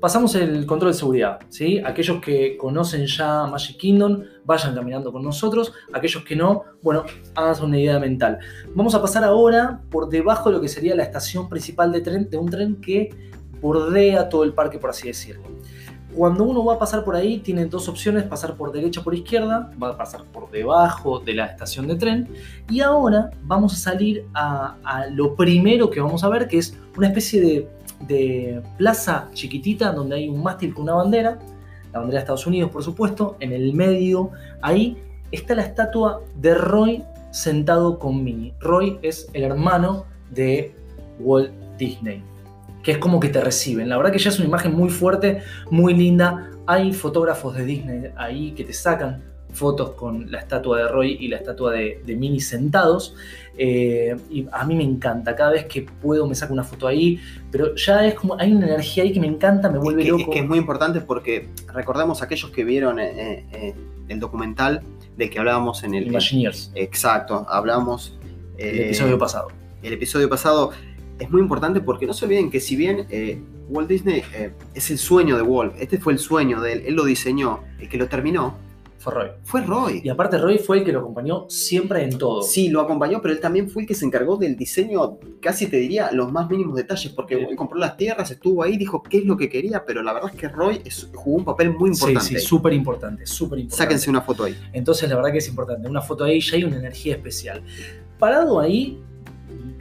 pasamos 0.00 0.34
el 0.34 0.66
control 0.66 0.92
de 0.92 0.98
seguridad. 0.98 1.38
¿sí? 1.48 1.80
Aquellos 1.84 2.20
que 2.20 2.56
conocen 2.56 3.06
ya 3.06 3.46
Magic 3.46 3.76
Kingdom, 3.76 4.24
vayan 4.44 4.74
caminando 4.74 5.12
con 5.12 5.22
nosotros. 5.22 5.72
Aquellos 5.92 6.24
que 6.24 6.36
no, 6.36 6.64
bueno, 6.82 7.04
háganse 7.34 7.62
una 7.62 7.78
idea 7.78 7.98
mental. 7.98 8.38
Vamos 8.74 8.94
a 8.94 9.00
pasar 9.00 9.24
ahora 9.24 9.80
por 9.90 10.08
debajo 10.08 10.50
de 10.50 10.56
lo 10.56 10.60
que 10.60 10.68
sería 10.68 10.96
la 10.96 11.04
estación 11.04 11.48
principal 11.48 11.92
de, 11.92 12.00
tren, 12.00 12.28
de 12.28 12.36
un 12.36 12.50
tren 12.50 12.80
que 12.80 13.10
bordea 13.60 14.28
todo 14.28 14.44
el 14.44 14.52
parque, 14.52 14.78
por 14.78 14.90
así 14.90 15.06
decirlo. 15.06 15.44
Cuando 16.16 16.44
uno 16.44 16.64
va 16.64 16.74
a 16.74 16.78
pasar 16.78 17.04
por 17.04 17.16
ahí, 17.16 17.38
tiene 17.38 17.66
dos 17.66 17.88
opciones, 17.88 18.22
pasar 18.24 18.54
por 18.54 18.70
derecha 18.72 19.00
o 19.00 19.04
por 19.04 19.14
izquierda, 19.14 19.72
va 19.82 19.90
a 19.90 19.96
pasar 19.96 20.24
por 20.24 20.50
debajo 20.50 21.18
de 21.18 21.34
la 21.34 21.46
estación 21.46 21.88
de 21.88 21.96
tren. 21.96 22.28
Y 22.70 22.80
ahora 22.80 23.30
vamos 23.42 23.72
a 23.72 23.76
salir 23.76 24.24
a, 24.32 24.76
lo 25.10 25.34
primero 25.34 25.90
que 25.90 26.00
vamos 26.00 26.22
a 26.22 26.28
ver, 26.28 26.46
que 26.46 26.58
es 26.58 26.78
una 26.96 27.08
especie 27.08 27.40
de, 27.40 27.68
de 28.06 28.62
plaza 28.78 29.28
chiquitita 29.32 29.92
donde 29.92 30.16
hay 30.16 30.28
un 30.28 30.42
mástil 30.42 30.72
con 30.72 30.84
una 30.84 30.94
bandera, 30.94 31.38
la 31.92 31.98
bandera 31.98 32.18
de 32.18 32.22
Estados 32.22 32.46
Unidos, 32.46 32.70
por 32.70 32.84
supuesto. 32.84 33.36
En 33.40 33.52
el 33.52 33.74
medio, 33.74 34.30
ahí 34.62 34.96
está 35.32 35.56
la 35.56 35.62
estatua 35.62 36.20
de 36.36 36.54
Roy 36.54 37.04
sentado 37.32 37.98
con 37.98 38.22
Minnie. 38.22 38.54
Roy 38.60 38.98
es 39.02 39.28
el 39.32 39.42
hermano 39.42 40.04
de 40.30 40.74
Walt 41.18 41.50
Disney 41.76 42.22
que 42.84 42.92
es 42.92 42.98
como 42.98 43.18
que 43.18 43.30
te 43.30 43.40
reciben. 43.40 43.88
La 43.88 43.96
verdad 43.96 44.12
que 44.12 44.18
ya 44.18 44.28
es 44.28 44.38
una 44.38 44.46
imagen 44.46 44.74
muy 44.74 44.90
fuerte, 44.90 45.42
muy 45.70 45.94
linda. 45.94 46.50
Hay 46.66 46.92
fotógrafos 46.92 47.56
de 47.56 47.64
Disney 47.64 48.10
ahí 48.16 48.52
que 48.52 48.62
te 48.62 48.72
sacan 48.72 49.34
fotos 49.54 49.90
con 49.90 50.30
la 50.30 50.40
estatua 50.40 50.78
de 50.78 50.88
Roy 50.88 51.16
y 51.18 51.28
la 51.28 51.36
estatua 51.36 51.72
de, 51.72 52.02
de 52.04 52.16
Minnie 52.16 52.40
sentados. 52.40 53.14
Eh, 53.56 54.16
y 54.30 54.46
a 54.50 54.64
mí 54.64 54.74
me 54.74 54.82
encanta, 54.82 55.34
cada 55.36 55.52
vez 55.52 55.66
que 55.66 55.82
puedo 55.82 56.26
me 56.26 56.34
saco 56.34 56.52
una 56.52 56.64
foto 56.64 56.88
ahí, 56.88 57.20
pero 57.52 57.74
ya 57.76 58.04
es 58.04 58.14
como, 58.14 58.36
hay 58.38 58.52
una 58.52 58.66
energía 58.66 59.04
ahí 59.04 59.12
que 59.12 59.20
me 59.20 59.28
encanta, 59.28 59.70
me 59.70 59.78
vuelve 59.78 60.02
es 60.02 60.06
que, 60.06 60.10
loco. 60.10 60.22
Es 60.24 60.28
que 60.28 60.38
es 60.40 60.48
muy 60.48 60.58
importante 60.58 61.00
porque 61.00 61.48
recordemos 61.72 62.20
aquellos 62.20 62.50
que 62.50 62.64
vieron 62.64 62.98
eh, 62.98 63.46
eh, 63.52 63.74
el 64.08 64.18
documental 64.18 64.82
del 65.16 65.30
que 65.30 65.38
hablábamos 65.38 65.84
en 65.84 65.94
el... 65.94 66.08
Imagineers. 66.08 66.72
exacto, 66.74 67.46
hablamos... 67.48 68.18
el 68.58 68.80
episodio 68.80 69.18
pasado. 69.18 69.48
El 69.82 69.92
episodio 69.92 70.28
pasado 70.28 70.72
es 71.18 71.30
muy 71.30 71.40
importante 71.40 71.80
porque 71.80 72.06
no 72.06 72.12
se 72.14 72.24
olviden 72.24 72.50
que 72.50 72.60
si 72.60 72.76
bien 72.76 73.06
eh, 73.10 73.40
Walt 73.68 73.88
Disney 73.88 74.22
eh, 74.34 74.52
es 74.74 74.90
el 74.90 74.98
sueño 74.98 75.36
de 75.36 75.42
Walt, 75.42 75.74
este 75.78 75.98
fue 75.98 76.12
el 76.12 76.18
sueño 76.18 76.60
de 76.60 76.72
él, 76.72 76.82
él 76.86 76.94
lo 76.94 77.04
diseñó, 77.04 77.60
el 77.78 77.88
que 77.88 77.96
lo 77.96 78.08
terminó 78.08 78.54
Fue 78.98 79.12
Roy. 79.12 79.28
fue 79.44 79.60
Roy. 79.62 80.00
Y 80.02 80.08
aparte 80.08 80.38
Roy 80.38 80.56
fue 80.58 80.78
el 80.78 80.84
que 80.84 80.90
lo 80.92 81.00
acompañó 81.00 81.44
siempre 81.50 82.02
en 82.04 82.16
todo. 82.16 82.40
Sí, 82.42 82.68
lo 82.70 82.80
acompañó, 82.80 83.20
pero 83.20 83.34
él 83.34 83.40
también 83.40 83.68
fue 83.68 83.82
el 83.82 83.88
que 83.88 83.94
se 83.94 84.06
encargó 84.06 84.36
del 84.38 84.56
diseño, 84.56 85.18
casi 85.42 85.66
te 85.66 85.76
diría, 85.76 86.10
los 86.10 86.32
más 86.32 86.48
mínimos 86.48 86.74
detalles, 86.74 87.12
porque 87.12 87.36
Sí. 87.36 87.44
él 87.50 87.54
compró 87.54 87.78
las 87.78 87.96
tierras, 87.98 88.30
estuvo 88.30 88.62
ahí, 88.62 88.76
dijo 88.78 89.02
qué 89.02 89.18
es 89.18 89.24
lo 89.26 89.36
que 89.36 89.48
quería, 89.50 89.84
pero 89.84 90.02
la 90.02 90.14
verdad 90.14 90.30
es 90.32 90.40
que 90.40 90.48
Roy 90.48 90.80
es- 90.86 91.10
jugó 91.14 91.36
un 91.36 91.44
papel 91.44 91.70
muy 91.74 91.94
Sí, 91.94 92.00
importante. 92.06 92.40
sí, 92.40 92.46
súper 92.46 92.72
importante, 92.72 93.26
súper 93.26 93.58
importante. 93.58 93.84
Sáquense 93.84 94.08
una 94.10 94.22
foto 94.22 94.44
ahí. 94.44 94.56
Entonces 94.72 95.08
la 95.08 95.16
verdad 95.16 95.32
que 95.32 95.38
es 95.38 95.48
importante. 95.48 95.86
Una 95.88 96.00
foto 96.00 96.24
ahí 96.24 96.40
ya 96.40 96.56
hay 96.56 96.64
una 96.64 96.76
energía 96.78 97.14
especial. 97.16 97.62
Parado 98.18 98.58
ahí, 98.58 99.02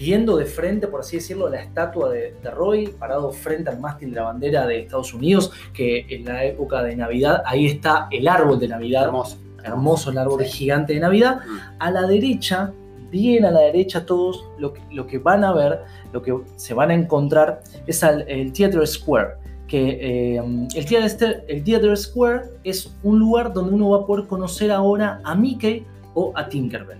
viendo 0.03 0.35
de 0.37 0.45
frente, 0.45 0.87
por 0.87 0.99
así 0.99 1.17
decirlo, 1.17 1.47
la 1.49 1.61
estatua 1.61 2.09
de, 2.09 2.35
de 2.43 2.51
Roy, 2.51 2.87
parado 2.87 3.31
frente 3.31 3.69
al 3.69 3.79
mástil 3.79 4.09
de 4.09 4.15
la 4.17 4.23
bandera 4.23 4.65
de 4.67 4.79
Estados 4.79 5.13
Unidos, 5.13 5.51
que 5.73 6.05
en 6.09 6.25
la 6.25 6.43
época 6.45 6.83
de 6.83 6.95
Navidad, 6.95 7.41
ahí 7.45 7.67
está 7.67 8.07
el 8.11 8.27
árbol 8.27 8.59
de 8.59 8.67
Navidad. 8.67 9.05
Hermoso. 9.05 9.37
Hermoso 9.63 10.11
el 10.11 10.17
árbol 10.17 10.43
Sí. 10.45 10.51
gigante 10.51 10.93
de 10.93 10.99
Navidad. 10.99 11.37
Mm. 11.37 11.57
A 11.79 11.91
la 11.91 12.01
derecha, 12.07 12.73
bien 13.09 13.45
a 13.45 13.51
la 13.51 13.61
derecha, 13.61 14.05
todos 14.05 14.43
lo 14.57 14.73
que, 14.73 14.81
lo 14.91 15.07
que 15.07 15.19
van 15.19 15.43
a 15.45 15.53
ver, 15.53 15.79
lo 16.11 16.21
que 16.21 16.35
se 16.57 16.73
van 16.73 16.91
a 16.91 16.93
encontrar, 16.95 17.61
es 17.87 18.03
al- 18.03 18.25
el 18.27 18.51
Theater 18.51 18.85
Square. 18.85 19.35
Que 19.67 20.35
eh, 20.35 20.41
el, 20.75 20.85
Theater, 20.85 21.45
el 21.47 21.63
Theater 21.63 21.95
Square 21.97 22.41
es 22.65 22.93
un 23.03 23.17
lugar 23.19 23.53
donde 23.53 23.73
uno 23.73 23.91
va 23.91 23.99
a 23.99 24.05
poder 24.05 24.27
conocer 24.27 24.69
ahora 24.71 25.21
a 25.23 25.33
Mickey 25.33 25.85
o 26.13 26.31
a 26.35 26.47
Tinkerbell. 26.49 26.99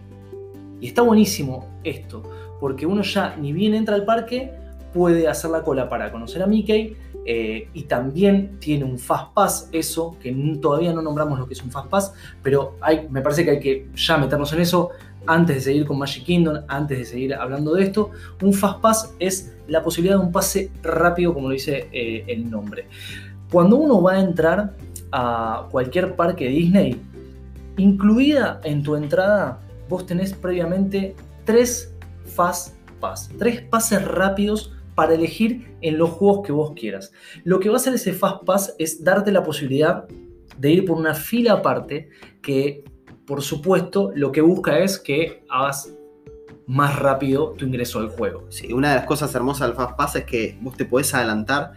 Y 0.80 0.88
está 0.88 1.02
buenísimo 1.02 1.66
esto, 1.84 2.24
porque 2.64 2.86
uno 2.86 3.02
ya 3.02 3.36
ni 3.36 3.52
bien 3.52 3.74
entra 3.74 3.94
al 3.94 4.06
parque, 4.06 4.54
puede 4.94 5.28
hacer 5.28 5.52
la 5.52 5.64
cola 5.64 5.90
para 5.90 6.14
conocer 6.14 6.42
a 6.42 6.48
Mickey. 6.48 6.96
eh, 7.26 7.68
y 7.74 7.84
también 7.84 8.58
tiene 8.58 8.86
un 8.86 8.98
Fast 8.98 9.34
Pass, 9.34 9.70
eso, 9.74 10.16
que 10.22 10.32
todavía 10.62 10.94
no 10.94 11.02
nombramos 11.02 11.38
lo 11.38 11.46
que 11.46 11.56
es 11.56 11.62
un 11.62 11.72
Fast 11.72 11.90
Pass, 11.90 12.14
pero 12.42 12.78
hay, 12.80 13.06
me 13.10 13.22
parece 13.22 13.44
que 13.44 13.52
hay 13.52 13.60
que 13.60 13.88
ya 13.94 14.18
meternos 14.18 14.54
en 14.54 14.62
eso 14.62 14.92
antes 15.26 15.58
de 15.58 15.62
seguir 15.62 15.86
con 15.86 15.98
Magic 15.98 16.24
Kingdom, 16.24 16.64
antes 16.70 17.00
de 17.00 17.04
seguir 17.04 17.34
hablando 17.34 17.74
de 17.74 17.84
esto. 17.84 18.12
Un 18.42 18.54
Fast 18.54 18.80
Pass 18.80 19.14
es 19.20 19.54
la 19.68 19.84
posibilidad 19.84 20.18
de 20.18 20.26
un 20.26 20.32
pase 20.32 20.72
rápido, 20.84 21.34
como 21.34 21.50
lo 21.50 21.54
dice 21.54 21.90
eh, 21.92 22.24
el 22.28 22.50
nombre. 22.50 22.88
Cuando 23.52 23.76
uno 23.76 24.02
va 24.02 24.14
a 24.14 24.22
entrar 24.22 24.74
a 25.12 25.68
cualquier 25.70 26.16
parque 26.16 26.48
Disney, 26.48 26.96
incluida 27.76 28.62
en 28.64 28.84
tu 28.84 28.96
entrada, 28.96 29.60
vos 29.90 30.06
tenés 30.06 30.32
previamente 30.32 31.14
tres 31.46 31.93
Fast 32.36 32.76
Pass, 33.00 33.30
tres 33.38 33.62
pases 33.62 34.04
rápidos 34.06 34.74
para 34.96 35.14
elegir 35.14 35.76
en 35.82 35.98
los 35.98 36.12
juegos 36.12 36.46
que 36.46 36.52
vos 36.52 36.74
quieras. 36.76 37.12
Lo 37.44 37.60
que 37.60 37.70
va 37.70 37.76
a 37.76 37.78
hacer 37.78 37.94
ese 37.94 38.14
Fast 38.14 38.44
Pass 38.46 38.76
es 38.78 39.04
darte 39.04 39.32
la 39.32 39.44
posibilidad 39.44 40.08
de 40.58 40.72
ir 40.72 40.86
por 40.86 40.98
una 40.98 41.14
fila 41.14 41.54
aparte 41.54 42.10
que, 42.42 42.84
por 43.26 43.42
supuesto, 43.42 44.12
lo 44.16 44.32
que 44.32 44.42
busca 44.42 44.80
es 44.80 45.00
que 45.00 45.44
hagas 45.50 45.94
más 46.68 46.98
rápido 46.98 47.52
tu 47.52 47.66
ingreso 47.66 48.00
al 48.00 48.10
juego. 48.10 48.46
Sí, 48.50 48.72
una 48.72 48.90
de 48.92 48.96
las 48.98 49.06
cosas 49.06 49.34
hermosas 49.36 49.68
del 49.68 49.76
Fast 49.76 49.98
Pass 49.98 50.16
es 50.16 50.26
que 50.26 50.58
vos 50.62 50.78
te 50.78 50.86
podés 50.86 51.14
adelantar. 51.14 51.74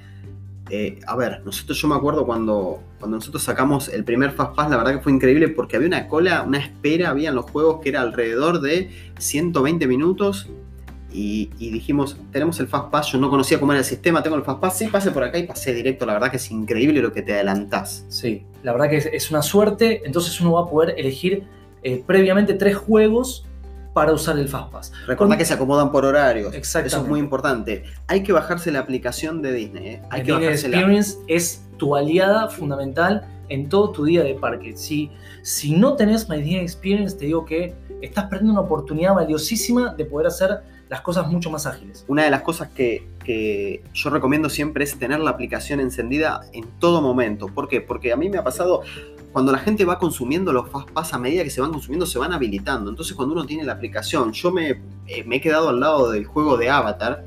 Eh, 0.70 1.00
a 1.06 1.16
ver, 1.16 1.42
nosotros 1.44 1.80
yo 1.80 1.88
me 1.88 1.94
acuerdo 1.94 2.26
cuando, 2.26 2.82
cuando 3.06 3.18
nosotros 3.18 3.44
sacamos 3.44 3.88
el 3.88 4.02
primer 4.02 4.32
Fast 4.32 4.56
Pass, 4.56 4.68
la 4.68 4.78
verdad 4.78 4.94
que 4.94 4.98
fue 4.98 5.12
increíble 5.12 5.46
porque 5.46 5.76
había 5.76 5.86
una 5.86 6.08
cola, 6.08 6.42
una 6.42 6.58
espera, 6.58 7.10
había 7.10 7.28
en 7.28 7.36
los 7.36 7.48
juegos 7.48 7.80
que 7.80 7.90
era 7.90 8.00
alrededor 8.00 8.60
de 8.60 8.90
120 9.20 9.86
minutos. 9.86 10.48
Y, 11.12 11.46
dijimos, 11.56 12.18
tenemos 12.32 12.58
el 12.58 12.66
Fast 12.66 12.90
Pass, 12.90 13.12
yo 13.12 13.18
no 13.20 13.30
conocía 13.30 13.60
cómo 13.60 13.70
era 13.70 13.78
el 13.78 13.84
sistema, 13.84 14.24
tengo 14.24 14.34
el 14.34 14.42
Fast 14.42 14.58
Pass, 14.58 14.78
sí, 14.78 14.88
pase 14.88 15.12
por 15.12 15.22
acá 15.22 15.38
y 15.38 15.46
pasé 15.46 15.72
directo, 15.72 16.04
la 16.04 16.14
verdad 16.14 16.32
que 16.32 16.36
es 16.36 16.50
increíble 16.50 17.00
lo 17.00 17.12
que 17.12 17.22
te 17.22 17.32
adelantás. 17.32 18.04
Sí, 18.08 18.44
la 18.64 18.72
verdad 18.72 18.90
que 18.90 18.96
es, 18.96 19.06
es 19.06 19.30
una 19.30 19.40
suerte, 19.40 20.02
entonces 20.04 20.40
uno 20.40 20.54
va 20.54 20.62
a 20.62 20.66
poder 20.68 20.96
elegir 20.98 21.44
eh, 21.84 22.02
previamente 22.04 22.54
tres 22.54 22.76
juegos 22.76 23.46
para 23.96 24.12
usar 24.12 24.38
el 24.38 24.46
Fast 24.46 24.70
Pass. 24.70 24.92
Recordá 25.06 25.30
Con- 25.30 25.38
que 25.38 25.46
se 25.46 25.54
acomodan 25.54 25.90
por 25.90 26.04
horarios, 26.04 26.48
eso 26.48 26.58
Exactamente. 26.58 27.02
es 27.02 27.08
muy 27.08 27.18
importante. 27.18 27.84
Hay 28.08 28.22
que 28.22 28.30
bajarse 28.30 28.70
la 28.70 28.80
aplicación 28.80 29.40
de 29.40 29.54
Disney, 29.54 29.86
¿eh? 29.88 30.02
hay 30.10 30.20
El 30.20 30.26
que 30.26 30.32
Disney 30.32 30.46
bajarse 30.48 30.68
la... 30.68 30.76
Experience 30.76 31.18
es 31.28 31.64
tu 31.78 31.96
aliada 31.96 32.48
fundamental 32.48 33.26
en 33.48 33.70
todo 33.70 33.92
tu 33.92 34.04
día 34.04 34.22
de 34.22 34.34
parque. 34.34 34.76
Si, 34.76 35.10
si 35.40 35.74
no 35.74 35.94
tenés 35.96 36.28
My 36.28 36.36
Disney 36.36 36.56
Experience, 36.60 37.16
te 37.16 37.24
digo 37.24 37.46
que 37.46 37.74
estás 38.02 38.26
perdiendo 38.26 38.52
una 38.52 38.60
oportunidad 38.60 39.14
valiosísima 39.14 39.94
de 39.94 40.04
poder 40.04 40.26
hacer 40.26 40.60
las 40.90 41.00
cosas 41.00 41.26
mucho 41.28 41.50
más 41.50 41.64
ágiles. 41.64 42.04
Una 42.06 42.24
de 42.24 42.30
las 42.30 42.42
cosas 42.42 42.68
que, 42.68 43.08
que 43.24 43.82
yo 43.94 44.10
recomiendo 44.10 44.50
siempre 44.50 44.84
es 44.84 44.98
tener 44.98 45.20
la 45.20 45.30
aplicación 45.30 45.80
encendida 45.80 46.42
en 46.52 46.66
todo 46.80 47.00
momento. 47.00 47.46
¿Por 47.46 47.66
qué? 47.66 47.80
Porque 47.80 48.12
a 48.12 48.16
mí 48.16 48.28
me 48.28 48.36
ha 48.36 48.44
pasado 48.44 48.82
cuando 49.36 49.52
la 49.52 49.58
gente 49.58 49.84
va 49.84 49.98
consumiendo 49.98 50.50
los 50.50 50.70
Fastpass 50.70 51.12
a 51.12 51.18
medida 51.18 51.44
que 51.44 51.50
se 51.50 51.60
van 51.60 51.70
consumiendo, 51.70 52.06
se 52.06 52.18
van 52.18 52.32
habilitando. 52.32 52.88
Entonces, 52.88 53.14
cuando 53.14 53.34
uno 53.34 53.44
tiene 53.44 53.64
la 53.64 53.74
aplicación, 53.74 54.32
yo 54.32 54.50
me, 54.50 54.80
eh, 55.06 55.24
me 55.26 55.36
he 55.36 55.40
quedado 55.42 55.68
al 55.68 55.78
lado 55.78 56.10
del 56.10 56.24
juego 56.24 56.56
de 56.56 56.70
Avatar 56.70 57.22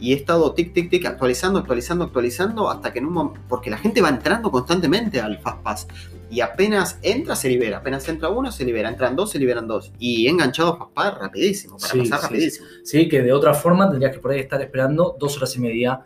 y 0.00 0.12
he 0.12 0.16
estado 0.16 0.54
tic, 0.54 0.72
tic, 0.74 0.90
tic, 0.90 1.06
actualizando, 1.06 1.60
actualizando, 1.60 2.02
actualizando, 2.02 2.68
hasta 2.68 2.92
que 2.92 2.98
en 2.98 3.06
un 3.06 3.12
momento, 3.12 3.40
porque 3.48 3.70
la 3.70 3.78
gente 3.78 4.00
va 4.00 4.08
entrando 4.08 4.50
constantemente 4.50 5.20
al 5.20 5.38
Fastpass 5.38 5.86
y 6.28 6.40
apenas 6.40 6.98
entra, 7.00 7.36
se 7.36 7.48
libera, 7.48 7.78
apenas 7.78 8.08
entra 8.08 8.28
uno, 8.28 8.50
se 8.50 8.64
libera, 8.64 8.88
entran 8.88 9.14
dos, 9.14 9.30
se 9.30 9.38
liberan 9.38 9.68
dos. 9.68 9.92
Y 10.00 10.26
he 10.26 10.30
enganchado 10.30 10.76
Fastpass 10.76 11.16
rapidísimo, 11.20 11.76
para 11.76 11.92
Sí, 11.92 11.98
pasar 12.00 12.18
sí, 12.18 12.26
rapidísimo. 12.26 12.66
Sí, 12.82 13.08
que 13.08 13.22
de 13.22 13.32
otra 13.32 13.54
forma 13.54 13.88
tendrías 13.88 14.12
que 14.12 14.18
por 14.18 14.32
ahí 14.32 14.40
estar 14.40 14.60
esperando 14.60 15.16
dos 15.16 15.36
horas 15.36 15.54
y 15.54 15.60
media. 15.60 16.00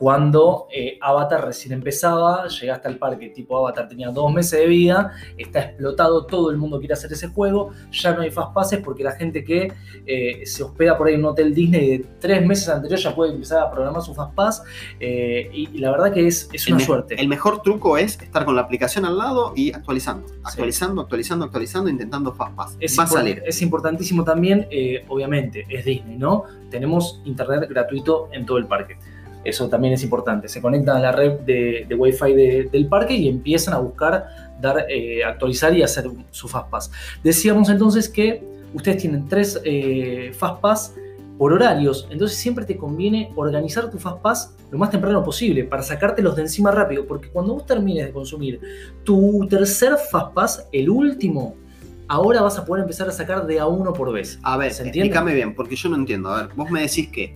Cuando 0.00 0.66
eh, 0.72 0.96
Avatar 1.02 1.44
recién 1.44 1.74
empezaba, 1.74 2.48
llegaste 2.48 2.88
al 2.88 2.96
parque 2.96 3.28
tipo 3.28 3.58
Avatar 3.58 3.86
tenía 3.86 4.08
dos 4.08 4.32
meses 4.32 4.58
de 4.58 4.66
vida, 4.66 5.12
está 5.36 5.60
explotado, 5.60 6.24
todo 6.24 6.50
el 6.50 6.56
mundo 6.56 6.78
quiere 6.78 6.94
hacer 6.94 7.12
ese 7.12 7.28
juego, 7.28 7.72
ya 7.92 8.14
no 8.14 8.22
hay 8.22 8.30
fast 8.30 8.54
passes 8.54 8.80
porque 8.80 9.04
la 9.04 9.12
gente 9.12 9.44
que 9.44 9.70
eh, 10.06 10.46
se 10.46 10.62
hospeda 10.62 10.96
por 10.96 11.08
ahí 11.08 11.16
en 11.16 11.20
un 11.20 11.32
hotel 11.32 11.54
Disney 11.54 11.98
de 11.98 12.06
tres 12.18 12.46
meses 12.46 12.70
anterior 12.70 12.98
ya 12.98 13.14
puede 13.14 13.34
empezar 13.34 13.62
a 13.62 13.70
programar 13.70 14.00
su 14.00 14.14
fast 14.14 14.34
pass 14.34 14.62
eh, 14.98 15.50
y, 15.52 15.68
y 15.74 15.78
la 15.80 15.90
verdad 15.90 16.10
que 16.14 16.26
es, 16.26 16.48
una 16.70 16.80
suerte. 16.80 17.20
El 17.20 17.28
mejor 17.28 17.60
truco 17.60 17.98
es 17.98 18.18
estar 18.22 18.46
con 18.46 18.56
la 18.56 18.62
aplicación 18.62 19.04
al 19.04 19.18
lado 19.18 19.52
y 19.54 19.70
actualizando, 19.70 20.26
actualizando, 20.44 21.02
actualizando, 21.02 21.44
actualizando, 21.44 21.90
intentando 21.90 22.32
Fastpass. 22.32 22.78
Es, 22.80 22.98
Va 22.98 23.02
a 23.02 23.06
salir. 23.06 23.42
es 23.44 23.60
importantísimo 23.60 24.24
también, 24.24 24.66
eh, 24.70 25.04
obviamente, 25.08 25.66
es 25.68 25.84
Disney, 25.84 26.16
¿no? 26.16 26.44
Tenemos 26.70 27.20
internet 27.26 27.68
gratuito 27.68 28.30
en 28.32 28.46
todo 28.46 28.56
el 28.56 28.66
parque. 28.66 28.96
Eso 29.44 29.68
también 29.68 29.94
es 29.94 30.02
importante. 30.02 30.48
Se 30.48 30.60
conectan 30.60 30.96
a 30.96 31.00
la 31.00 31.12
red 31.12 31.40
de, 31.40 31.86
de 31.88 31.94
Wi-Fi 31.94 32.32
de- 32.34 32.68
del 32.70 32.86
parque 32.88 33.14
y 33.14 33.28
empiezan 33.28 33.74
a 33.74 33.78
buscar 33.78 34.26
dar, 34.60 34.84
eh, 34.88 35.24
actualizar 35.24 35.74
y 35.74 35.82
hacer 35.82 36.10
su 36.30 36.46
Fastpass. 36.48 36.90
Decíamos 37.24 37.70
entonces 37.70 38.08
que 38.08 38.42
ustedes 38.74 38.98
tienen 38.98 39.26
tres 39.28 39.60
eh, 39.64 40.32
Fastpass 40.36 40.94
por 41.38 41.54
horarios, 41.54 42.06
entonces 42.10 42.36
siempre 42.36 42.66
te 42.66 42.76
conviene 42.76 43.30
organizar 43.34 43.90
tu 43.90 43.98
Fastpass 43.98 44.54
lo 44.70 44.76
más 44.76 44.90
temprano 44.90 45.24
posible 45.24 45.64
para 45.64 45.82
sacártelos 45.82 46.36
de 46.36 46.42
encima 46.42 46.70
rápido, 46.70 47.06
porque 47.06 47.28
cuando 47.30 47.54
vos 47.54 47.64
termines 47.64 48.04
de 48.06 48.12
consumir 48.12 48.60
tu 49.04 49.46
tercer 49.48 49.94
Fastpass, 50.10 50.66
el 50.70 50.90
último, 50.90 51.56
ahora 52.08 52.42
vas 52.42 52.58
a 52.58 52.64
poder 52.66 52.82
empezar 52.82 53.08
a 53.08 53.12
sacar 53.12 53.46
de 53.46 53.58
a 53.58 53.66
uno 53.66 53.94
por 53.94 54.12
vez. 54.12 54.38
A 54.42 54.58
ver, 54.58 54.68
explícame 54.68 55.32
bien, 55.32 55.54
porque 55.54 55.76
yo 55.76 55.88
no 55.88 55.96
entiendo. 55.96 56.28
A 56.28 56.42
ver, 56.42 56.54
vos 56.54 56.70
me 56.70 56.82
decís 56.82 57.08
que 57.08 57.32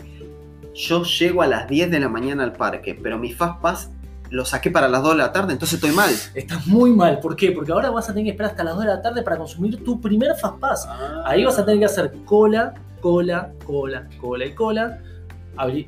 yo 0.75 1.05
llego 1.05 1.43
a 1.43 1.47
las 1.47 1.69
10 1.69 1.91
de 1.91 2.01
la 2.01 2.09
mañana 2.09 2.45
al 2.45 2.53
parque, 2.53 2.99
pero 3.01 3.19
mi 3.19 3.33
Fastpass 3.33 3.91
lo 4.31 4.45
saqué 4.45 4.71
para 4.71 4.89
las 4.89 5.03
2 5.03 5.13
de 5.13 5.19
la 5.19 5.33
tarde, 5.33 5.53
entonces 5.53 5.75
estoy 5.77 5.95
mal. 5.95 6.11
Estás 6.35 6.67
muy 6.67 6.91
mal. 6.91 7.21
¿Por 7.21 7.37
qué? 7.37 7.53
Porque 7.53 7.71
ahora 7.73 7.91
vas 7.91 8.09
a 8.09 8.13
tener 8.13 8.25
que 8.25 8.31
esperar 8.31 8.51
hasta 8.53 8.65
las 8.65 8.75
2 8.75 8.85
de 8.85 8.91
la 8.91 9.03
tarde 9.03 9.23
para 9.23 9.37
consumir 9.37 9.85
tu 9.85 10.01
primer 10.01 10.35
Fastpass. 10.37 10.89
Ahí 11.25 11.45
vas 11.45 11.59
a 11.59 11.65
tener 11.65 11.79
que 11.81 11.85
hacer 11.87 12.13
cola, 12.25 12.75
cola, 13.01 13.53
cola, 13.65 14.09
cola 14.21 14.45
y 14.47 14.55
cola. 14.55 14.99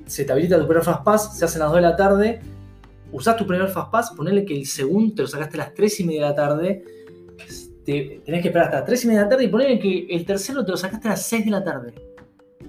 Se 0.07 0.25
te 0.25 0.33
habilita 0.33 0.59
tu 0.61 0.67
primer 0.67 0.85
Fastpass, 0.85 1.37
se 1.37 1.45
hacen 1.45 1.59
las 1.61 1.69
2 1.71 1.77
de 1.77 1.83
la 1.83 1.97
tarde. 1.97 2.41
Usás 3.11 3.37
tu 3.37 3.47
primer 3.47 3.69
Fastpass, 3.69 4.11
ponele 4.13 4.45
que 4.45 4.55
el 4.57 4.67
segundo 4.67 5.15
te 5.17 5.23
lo 5.23 5.29
sacaste 5.29 5.57
a 5.61 5.65
las 5.65 5.75
3 5.75 6.01
y 6.01 6.05
media 6.05 6.23
de 6.23 6.29
la 6.29 6.35
tarde. 6.37 6.85
Te- 7.85 8.21
tenés 8.25 8.43
que 8.43 8.49
esperar 8.49 8.67
hasta 8.67 8.77
las 8.79 8.87
3 8.87 9.05
y 9.05 9.07
media 9.09 9.21
de 9.21 9.25
la 9.25 9.31
tarde 9.31 9.45
y 9.45 9.49
ponele 9.49 9.79
que 9.81 10.07
el 10.11 10.25
tercero 10.25 10.65
te 10.65 10.71
lo 10.71 10.77
sacaste 10.77 11.09
a 11.09 11.13
las 11.13 11.23
6 11.23 11.45
de 11.45 11.51
la 11.51 11.65
tarde. 11.65 11.95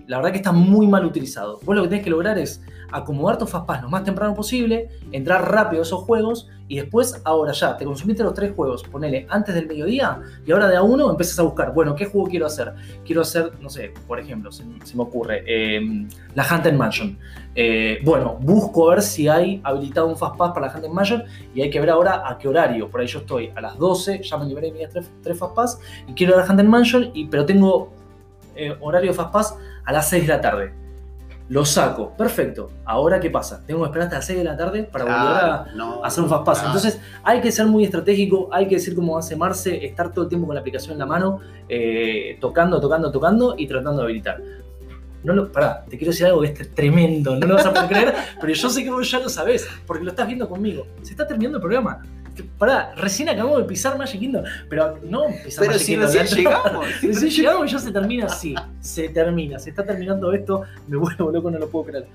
La 0.07 0.17
verdad 0.17 0.31
que 0.31 0.37
está 0.37 0.51
muy 0.51 0.87
mal 0.87 1.05
utilizado. 1.05 1.59
Vos 1.63 1.75
lo 1.75 1.83
que 1.83 1.89
tenés 1.89 2.03
que 2.03 2.09
lograr 2.09 2.37
es 2.37 2.63
acomodar 2.91 3.37
tu 3.37 3.45
Fastpass 3.45 3.81
lo 3.83 3.89
más 3.89 4.03
temprano 4.03 4.33
posible, 4.33 4.89
entrar 5.11 5.51
rápido 5.51 5.81
a 5.81 5.83
esos 5.83 6.01
juegos 6.03 6.47
y 6.69 6.77
después, 6.77 7.21
ahora 7.23 7.53
ya, 7.53 7.77
te 7.77 7.85
consumiste 7.85 8.23
los 8.23 8.33
tres 8.33 8.53
juegos, 8.53 8.83
ponele 8.83 9.25
antes 9.29 9.55
del 9.55 9.67
mediodía 9.67 10.19
y 10.45 10.51
ahora 10.51 10.67
de 10.67 10.75
a 10.75 10.81
uno 10.81 11.09
empiezas 11.09 11.39
a 11.39 11.43
buscar, 11.43 11.73
bueno, 11.73 11.95
¿qué 11.95 12.05
juego 12.05 12.27
quiero 12.27 12.45
hacer? 12.45 12.73
Quiero 13.05 13.21
hacer, 13.21 13.53
no 13.61 13.69
sé, 13.69 13.93
por 14.05 14.19
ejemplo, 14.19 14.51
se, 14.51 14.63
me 14.65 15.03
ocurre, 15.03 15.43
eh, 15.47 16.07
la 16.35 16.43
Haunted 16.43 16.73
Mansion. 16.73 17.17
Eh, 17.55 17.99
bueno, 18.03 18.37
busco 18.39 18.89
a 18.89 18.95
ver 18.95 19.01
si 19.01 19.27
hay 19.27 19.61
habilitado 19.63 20.07
un 20.07 20.17
Fastpass 20.17 20.51
para 20.53 20.67
la 20.67 20.73
Haunted 20.73 20.89
Mansion 20.89 21.23
y 21.55 21.61
hay 21.61 21.69
que 21.69 21.79
ver 21.79 21.89
ahora 21.89 22.23
a 22.27 22.37
qué 22.37 22.47
horario. 22.47 22.89
Por 22.89 23.01
ahí 23.01 23.07
yo 23.07 23.19
estoy 23.19 23.49
a 23.55 23.61
las 23.61 23.77
12, 23.77 24.21
ya 24.23 24.37
me 24.37 24.45
liberé 24.45 24.71
mis 24.71 24.89
tres, 24.89 25.09
tres 25.21 25.39
Fastpass 25.39 25.79
y 26.07 26.13
quiero 26.13 26.35
a 26.35 26.39
la 26.39 26.45
Haunted 26.45 26.65
Mansion, 26.65 27.11
y, 27.13 27.27
pero 27.27 27.45
tengo 27.45 27.96
eh, 28.57 28.77
horario 28.81 29.13
Fastpass 29.13 29.55
a 29.85 29.93
las 29.93 30.09
6 30.09 30.27
de 30.27 30.33
la 30.33 30.41
tarde. 30.41 30.73
Lo 31.49 31.63
saco, 31.63 32.11
perfecto. 32.17 32.69
Ahora, 32.83 33.21
¿qué 33.21 33.29
pasa? 33.29 33.63
Tengo 33.65 33.81
que 33.81 33.85
esperar 33.85 34.07
hasta 34.07 34.17
las 34.17 34.25
6 34.25 34.39
de 34.39 34.43
la 34.43 34.57
tarde 34.57 34.83
para 34.83 35.05
volver 35.05 35.19
a, 35.19 35.65
no, 35.75 36.03
hacer 36.03 36.23
un 36.23 36.29
fastpass. 36.29 36.59
claro. 36.59 36.75
Entonces 36.75 37.01
hay 37.23 37.39
que 37.39 37.51
ser 37.53 37.67
muy 37.67 37.85
estratégico, 37.85 38.49
hay 38.51 38.67
que 38.67 38.75
decir 38.75 38.93
como 38.93 39.17
hace 39.17 39.37
Marce, 39.37 39.85
estar 39.85 40.11
todo 40.11 40.23
el 40.25 40.29
tiempo 40.29 40.45
con 40.45 40.55
la 40.55 40.59
aplicación 40.59 40.93
en 40.93 40.99
la 40.99 41.05
mano, 41.05 41.39
eh, 41.69 42.37
tocando, 42.41 42.81
tocando, 42.81 43.11
tocando 43.11 43.55
y 43.57 43.65
tratando 43.65 44.01
de 44.01 44.03
habilitar. 44.03 44.41
No 45.23 45.33
lo, 45.33 45.51
pará, 45.51 45.85
te 45.85 45.97
quiero 45.97 46.11
decir 46.11 46.25
algo 46.25 46.41
que 46.41 46.47
es 46.47 46.75
tremendo, 46.75 47.35
no 47.37 47.47
lo 47.47 47.55
vas 47.55 47.65
a 47.65 47.73
poder 47.73 47.87
creer, 47.87 48.13
pero 48.41 48.53
yo 48.53 48.69
sé 48.69 48.83
que 48.83 48.91
vos 48.91 49.09
ya 49.09 49.19
lo 49.19 49.29
sabés, 49.29 49.67
porque 49.85 50.03
lo 50.03 50.09
estás 50.11 50.27
viendo 50.27 50.49
conmigo. 50.49 50.85
Se 51.01 51.11
está 51.11 51.25
terminando 51.25 51.57
el 51.57 51.61
programa. 51.61 52.03
Pará, 52.43 52.93
recién 52.95 53.29
acabamos 53.29 53.59
de 53.59 53.63
pisar 53.65 53.97
Magic 53.97 54.19
Kingdom, 54.19 54.43
pero 54.69 54.99
no 55.03 55.25
pisar 55.43 55.61
Pero 55.65 55.71
Magic 55.73 55.85
si 55.85 55.91
Kingdom. 55.93 56.11
recién 56.11 56.37
llegamos. 56.37 56.85
si 56.99 57.07
Recién 57.07 57.31
llegamos 57.31 57.69
y 57.69 57.73
ya 57.73 57.79
se 57.79 57.91
termina 57.91 58.25
así. 58.25 58.55
Se 58.79 59.09
termina, 59.09 59.59
se 59.59 59.69
está 59.71 59.85
terminando 59.85 60.31
esto. 60.33 60.63
Me 60.87 60.97
vuelvo 60.97 61.31
loco, 61.31 61.51
no 61.51 61.57
lo 61.59 61.69
puedo 61.69 61.85
creer. 61.85 62.07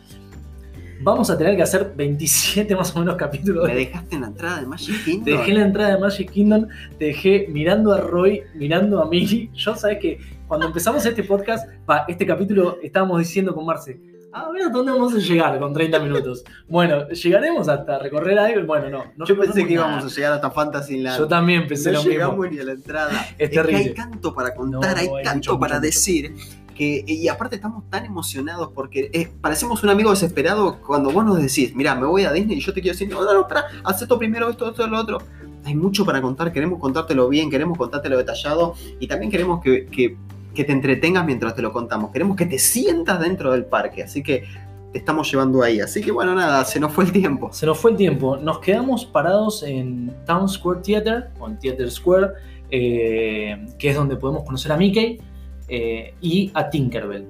Vamos 1.05 1.31
a 1.31 1.37
tener 1.37 1.57
que 1.57 1.63
hacer 1.63 1.93
27 1.97 2.77
más 2.77 2.95
o 2.95 3.01
menos 3.01 3.17
capítulos. 3.17 3.67
Me 3.67 3.75
dejaste 3.75 4.15
en 4.15 4.21
la 4.21 4.29
entrada 4.29 4.61
de 4.61 4.67
Magic 4.67 4.95
Kingdom. 5.05 5.25
Te 5.25 5.31
dejé 5.33 5.53
la 5.55 5.63
entrada 5.63 5.95
de 5.95 5.99
Magic 6.01 6.31
Kingdom, 6.31 6.69
te 6.99 7.05
dejé 7.07 7.47
mirando 7.49 7.93
a 7.93 8.01
Roy, 8.01 8.43
mirando 8.55 9.03
a 9.03 9.09
Mili. 9.09 9.51
Yo 9.55 9.75
sabes 9.75 9.99
que 9.99 10.21
cuando 10.47 10.67
empezamos 10.67 11.05
este 11.05 11.25
podcast, 11.25 11.69
este 12.07 12.25
capítulo, 12.27 12.79
estábamos 12.83 13.19
diciendo 13.19 13.53
con 13.55 13.67
Marce, 13.67 13.99
a 14.33 14.51
ver 14.51 14.71
dónde 14.73 14.93
vamos 14.93 15.15
a 15.15 15.19
llegar 15.19 15.59
con 15.59 15.73
30 15.73 15.99
minutos. 16.01 16.45
Bueno, 16.69 17.09
llegaremos 17.09 17.69
hasta 17.69 17.99
recorrer 17.99 18.39
algo. 18.39 18.67
Bueno, 18.67 18.89
no. 18.89 19.05
no 19.17 19.27
Yo 19.27 19.39
pensé 19.39 19.67
que 19.67 19.75
nada. 19.75 19.89
íbamos 19.89 20.05
a 20.13 20.15
llegar 20.17 20.33
hasta 20.33 20.51
Fantasyland. 20.51 21.19
Yo 21.19 21.29
también 21.29 21.67
pensé 21.67 21.91
no 21.93 21.99
lo 21.99 22.05
mismo. 22.05 22.13
llegamos 22.13 22.51
ni 22.51 22.59
a 22.59 22.65
la 22.65 22.73
entrada. 22.73 23.27
Es 23.39 23.51
que 23.51 23.57
terrible. 23.57 23.77
hay 23.85 23.95
tanto 23.95 24.35
para 24.35 24.55
contar, 24.55 24.95
No, 24.95 25.01
hay 25.01 25.09
hay 25.09 25.23
tanto 25.25 25.53
mucho, 25.53 25.61
para 25.61 25.75
mucho, 25.77 25.87
decir. 25.87 26.35
Que, 26.75 27.05
y 27.07 27.29
aparte 27.29 27.57
estamos 27.57 27.89
tan 27.91 28.07
emocionados 28.07 28.71
porque 28.75 29.11
eh, 29.13 29.31
parecemos 29.43 29.83
un 29.83 29.91
amigo 29.91 30.09
desesperado 30.11 30.81
cuando 30.81 31.11
vos 31.11 31.23
nos 31.23 31.37
decís, 31.37 31.75
mira, 31.77 31.95
me 31.95 32.07
voy 32.07 32.25
a 32.25 32.33
Disney 32.33 32.57
y 32.57 32.61
yo 32.61 32.73
te 32.73 32.81
quiero 32.81 32.95
decir, 32.95 33.11
no, 33.11 33.23
no, 33.23 33.35
no, 33.35 33.41
espera, 33.43 33.67
haz 33.85 34.01
esto 34.01 34.19
primero, 34.19 34.49
esto, 34.49 34.71
esto, 34.71 34.87
lo 34.87 34.99
otro. 34.99 35.19
Hay 35.67 35.75
mucho 35.75 36.07
para 36.07 36.23
contar, 36.23 36.51
queremos 36.51 36.81
contártelo 36.81 37.29
bien, 37.29 37.51
queremos 37.51 37.77
contártelo 37.77 38.17
detallado 38.17 38.75
y 38.99 39.07
también 39.07 39.31
queremos 39.31 39.63
que, 39.63 39.85
que- 39.85 40.17
que 40.55 40.65
te 40.65 40.73
entretengas 40.73 41.25
mientras 41.25 41.55
te 41.55 41.63
lo 41.63 41.73
contamos. 41.73 42.11
Queremos 42.11 42.37
que 42.37 42.47
te 42.47 42.59
sientas 42.59 43.21
dentro 43.21 43.53
del 43.53 43.65
parque, 43.65 44.03
así 44.03 44.23
que 44.23 44.45
te 44.93 44.99
estamos 44.99 45.31
llevando 45.31 45.63
ahí. 45.63 45.81
Así 45.81 46.03
que 46.03 46.13
bueno, 46.13 46.35
nada, 46.35 46.65
se 46.65 46.79
nos 46.79 46.93
fue 46.93 47.05
el 47.05 47.13
tiempo. 47.13 47.53
Se 47.53 47.67
nos 47.67 47.79
fue 47.79 47.93
el 47.93 47.97
tiempo. 47.97 48.37
Nos 48.37 48.59
quedamos 48.61 49.05
parados 49.05 49.63
en 49.63 50.15
Town 50.27 50.49
Square 50.49 50.81
Theater, 50.83 51.31
o 51.41 51.49
en 51.49 51.59
Theater 51.59 51.91
Square, 51.91 52.29
eh, 52.71 53.67
que 53.79 53.91
es 53.91 53.97
donde 53.97 54.17
podemos 54.17 54.45
conocer 54.45 54.73
a 54.73 54.77
Mickey 54.77 55.21
eh, 55.69 56.15
y 56.21 56.51
a 56.55 56.69
Tinkerbell. 56.69 57.27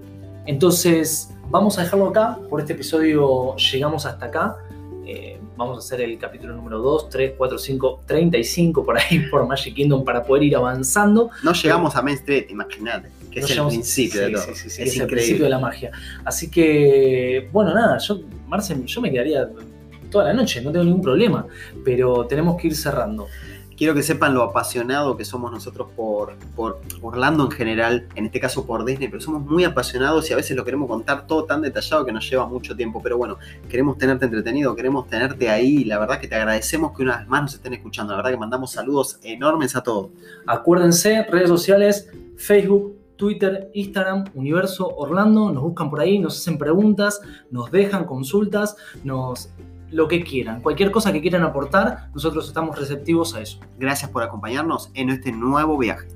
Entonces, 0.46 1.32
vamos 1.50 1.78
a 1.78 1.82
dejarlo 1.82 2.08
acá. 2.08 2.38
Por 2.50 2.61
este 2.61 2.72
episodio 2.72 3.54
llegamos 3.56 4.06
hasta 4.06 4.26
acá. 4.26 4.56
Eh, 5.06 5.38
vamos 5.62 5.77
a 5.77 5.87
hacer 5.87 6.01
el 6.01 6.18
capítulo 6.18 6.55
número 6.55 6.79
2, 6.79 7.09
3, 7.09 7.33
4, 7.37 7.59
5, 7.59 8.01
35 8.07 8.85
por 8.85 8.98
ahí 8.98 9.20
por 9.31 9.46
Magic 9.46 9.75
Kingdom 9.75 10.05
para 10.05 10.22
poder 10.25 10.44
ir 10.44 10.57
avanzando. 10.57 11.31
No 11.42 11.53
llegamos 11.53 11.96
a 11.96 12.03
Main 12.03 12.16
Street, 12.16 12.46
imagínate, 12.51 13.09
que 13.31 13.40
No 13.40 13.44
es 13.46 13.51
el 13.51 13.57
llegamos- 13.57 13.75
principio 13.75 14.20
sí, 14.20 14.27
de 14.27 14.33
todo. 14.33 14.42
sí, 14.42 14.55
sí, 14.55 14.70
sí, 14.70 14.83
es, 14.83 14.88
es, 14.94 15.01
el 15.01 15.07
principio 15.07 15.44
de 15.44 15.51
la 15.51 15.59
magia. 15.59 15.90
Así 16.25 16.51
que, 16.51 17.48
bueno, 17.53 17.72
nada, 17.75 17.98
yo, 17.98 18.20
Marce, 18.48 18.77
yo 18.85 19.01
me 19.01 19.11
quedaría 19.11 19.48
toda 20.11 20.25
la 20.27 20.35
noche, 20.35 20.61
no 20.61 20.70
tengo 20.70 20.85
ningún 20.85 21.01
problema, 21.03 21.46
pero 21.85 22.27
tenemos 22.27 22.61
que 22.61 22.66
ir 22.68 22.77
cerrando. 22.77 23.29
Quiero 23.83 23.97
que 23.97 24.05
sepan 24.05 24.33
lo 24.33 24.45
apasionado 24.45 25.16
que 25.16 25.25
somos 25.25 25.51
nosotros 25.51 25.88
por, 25.97 26.37
por 26.55 26.81
Orlando 27.01 27.47
en 27.47 27.51
general, 27.51 28.07
en 28.14 28.27
este 28.27 28.38
caso 28.38 28.64
por 28.64 28.85
Disney, 28.85 29.09
pero 29.09 29.21
somos 29.21 29.42
muy 29.45 29.64
apasionados 29.64 30.31
y 30.31 30.33
a 30.33 30.37
veces 30.37 30.57
lo 30.57 30.64
queremos 30.64 30.88
contar 30.88 31.27
todo 31.27 31.47
tan 31.47 31.62
detallado 31.62 32.07
que 32.07 32.12
nos 32.12 32.31
lleva 32.31 32.47
mucho 32.47 32.77
tiempo. 32.77 33.01
Pero 33.03 33.18
bueno, 33.18 33.38
queremos 33.68 33.99
tenerte 33.99 34.27
entretenido, 34.27 34.77
queremos 34.77 35.09
tenerte 35.09 35.51
ahí 35.51 35.83
la 35.83 35.99
verdad 35.99 36.21
que 36.21 36.29
te 36.29 36.37
agradecemos 36.37 36.97
que 36.97 37.03
una 37.03 37.18
vez 37.18 37.27
más 37.27 37.42
nos 37.42 37.55
estén 37.55 37.75
escuchando. 37.75 38.12
La 38.12 38.18
verdad 38.18 38.31
que 38.31 38.37
mandamos 38.37 38.71
saludos 38.71 39.18
enormes 39.25 39.75
a 39.75 39.83
todos. 39.83 40.11
Acuérdense, 40.47 41.25
redes 41.25 41.49
sociales, 41.49 42.09
Facebook, 42.37 42.95
Twitter, 43.16 43.68
Instagram, 43.75 44.27
Universo 44.35 44.95
Orlando, 44.97 45.51
nos 45.51 45.61
buscan 45.61 45.90
por 45.90 45.99
ahí, 45.99 46.21
nos 46.21 46.38
hacen 46.38 46.57
preguntas, 46.57 47.21
nos 47.51 47.73
dejan 47.73 48.05
consultas, 48.05 48.77
nos 49.03 49.51
lo 49.92 50.09
que 50.09 50.24
quieran, 50.24 50.61
cualquier 50.62 50.90
cosa 50.90 51.12
que 51.12 51.20
quieran 51.20 51.42
aportar, 51.44 52.09
nosotros 52.14 52.48
estamos 52.48 52.78
receptivos 52.78 53.35
a 53.35 53.42
eso. 53.42 53.61
Gracias 53.78 54.11
por 54.11 54.22
acompañarnos 54.22 54.90
en 54.94 55.11
este 55.11 55.33
nuevo 55.33 55.78
viaje. 55.78 56.09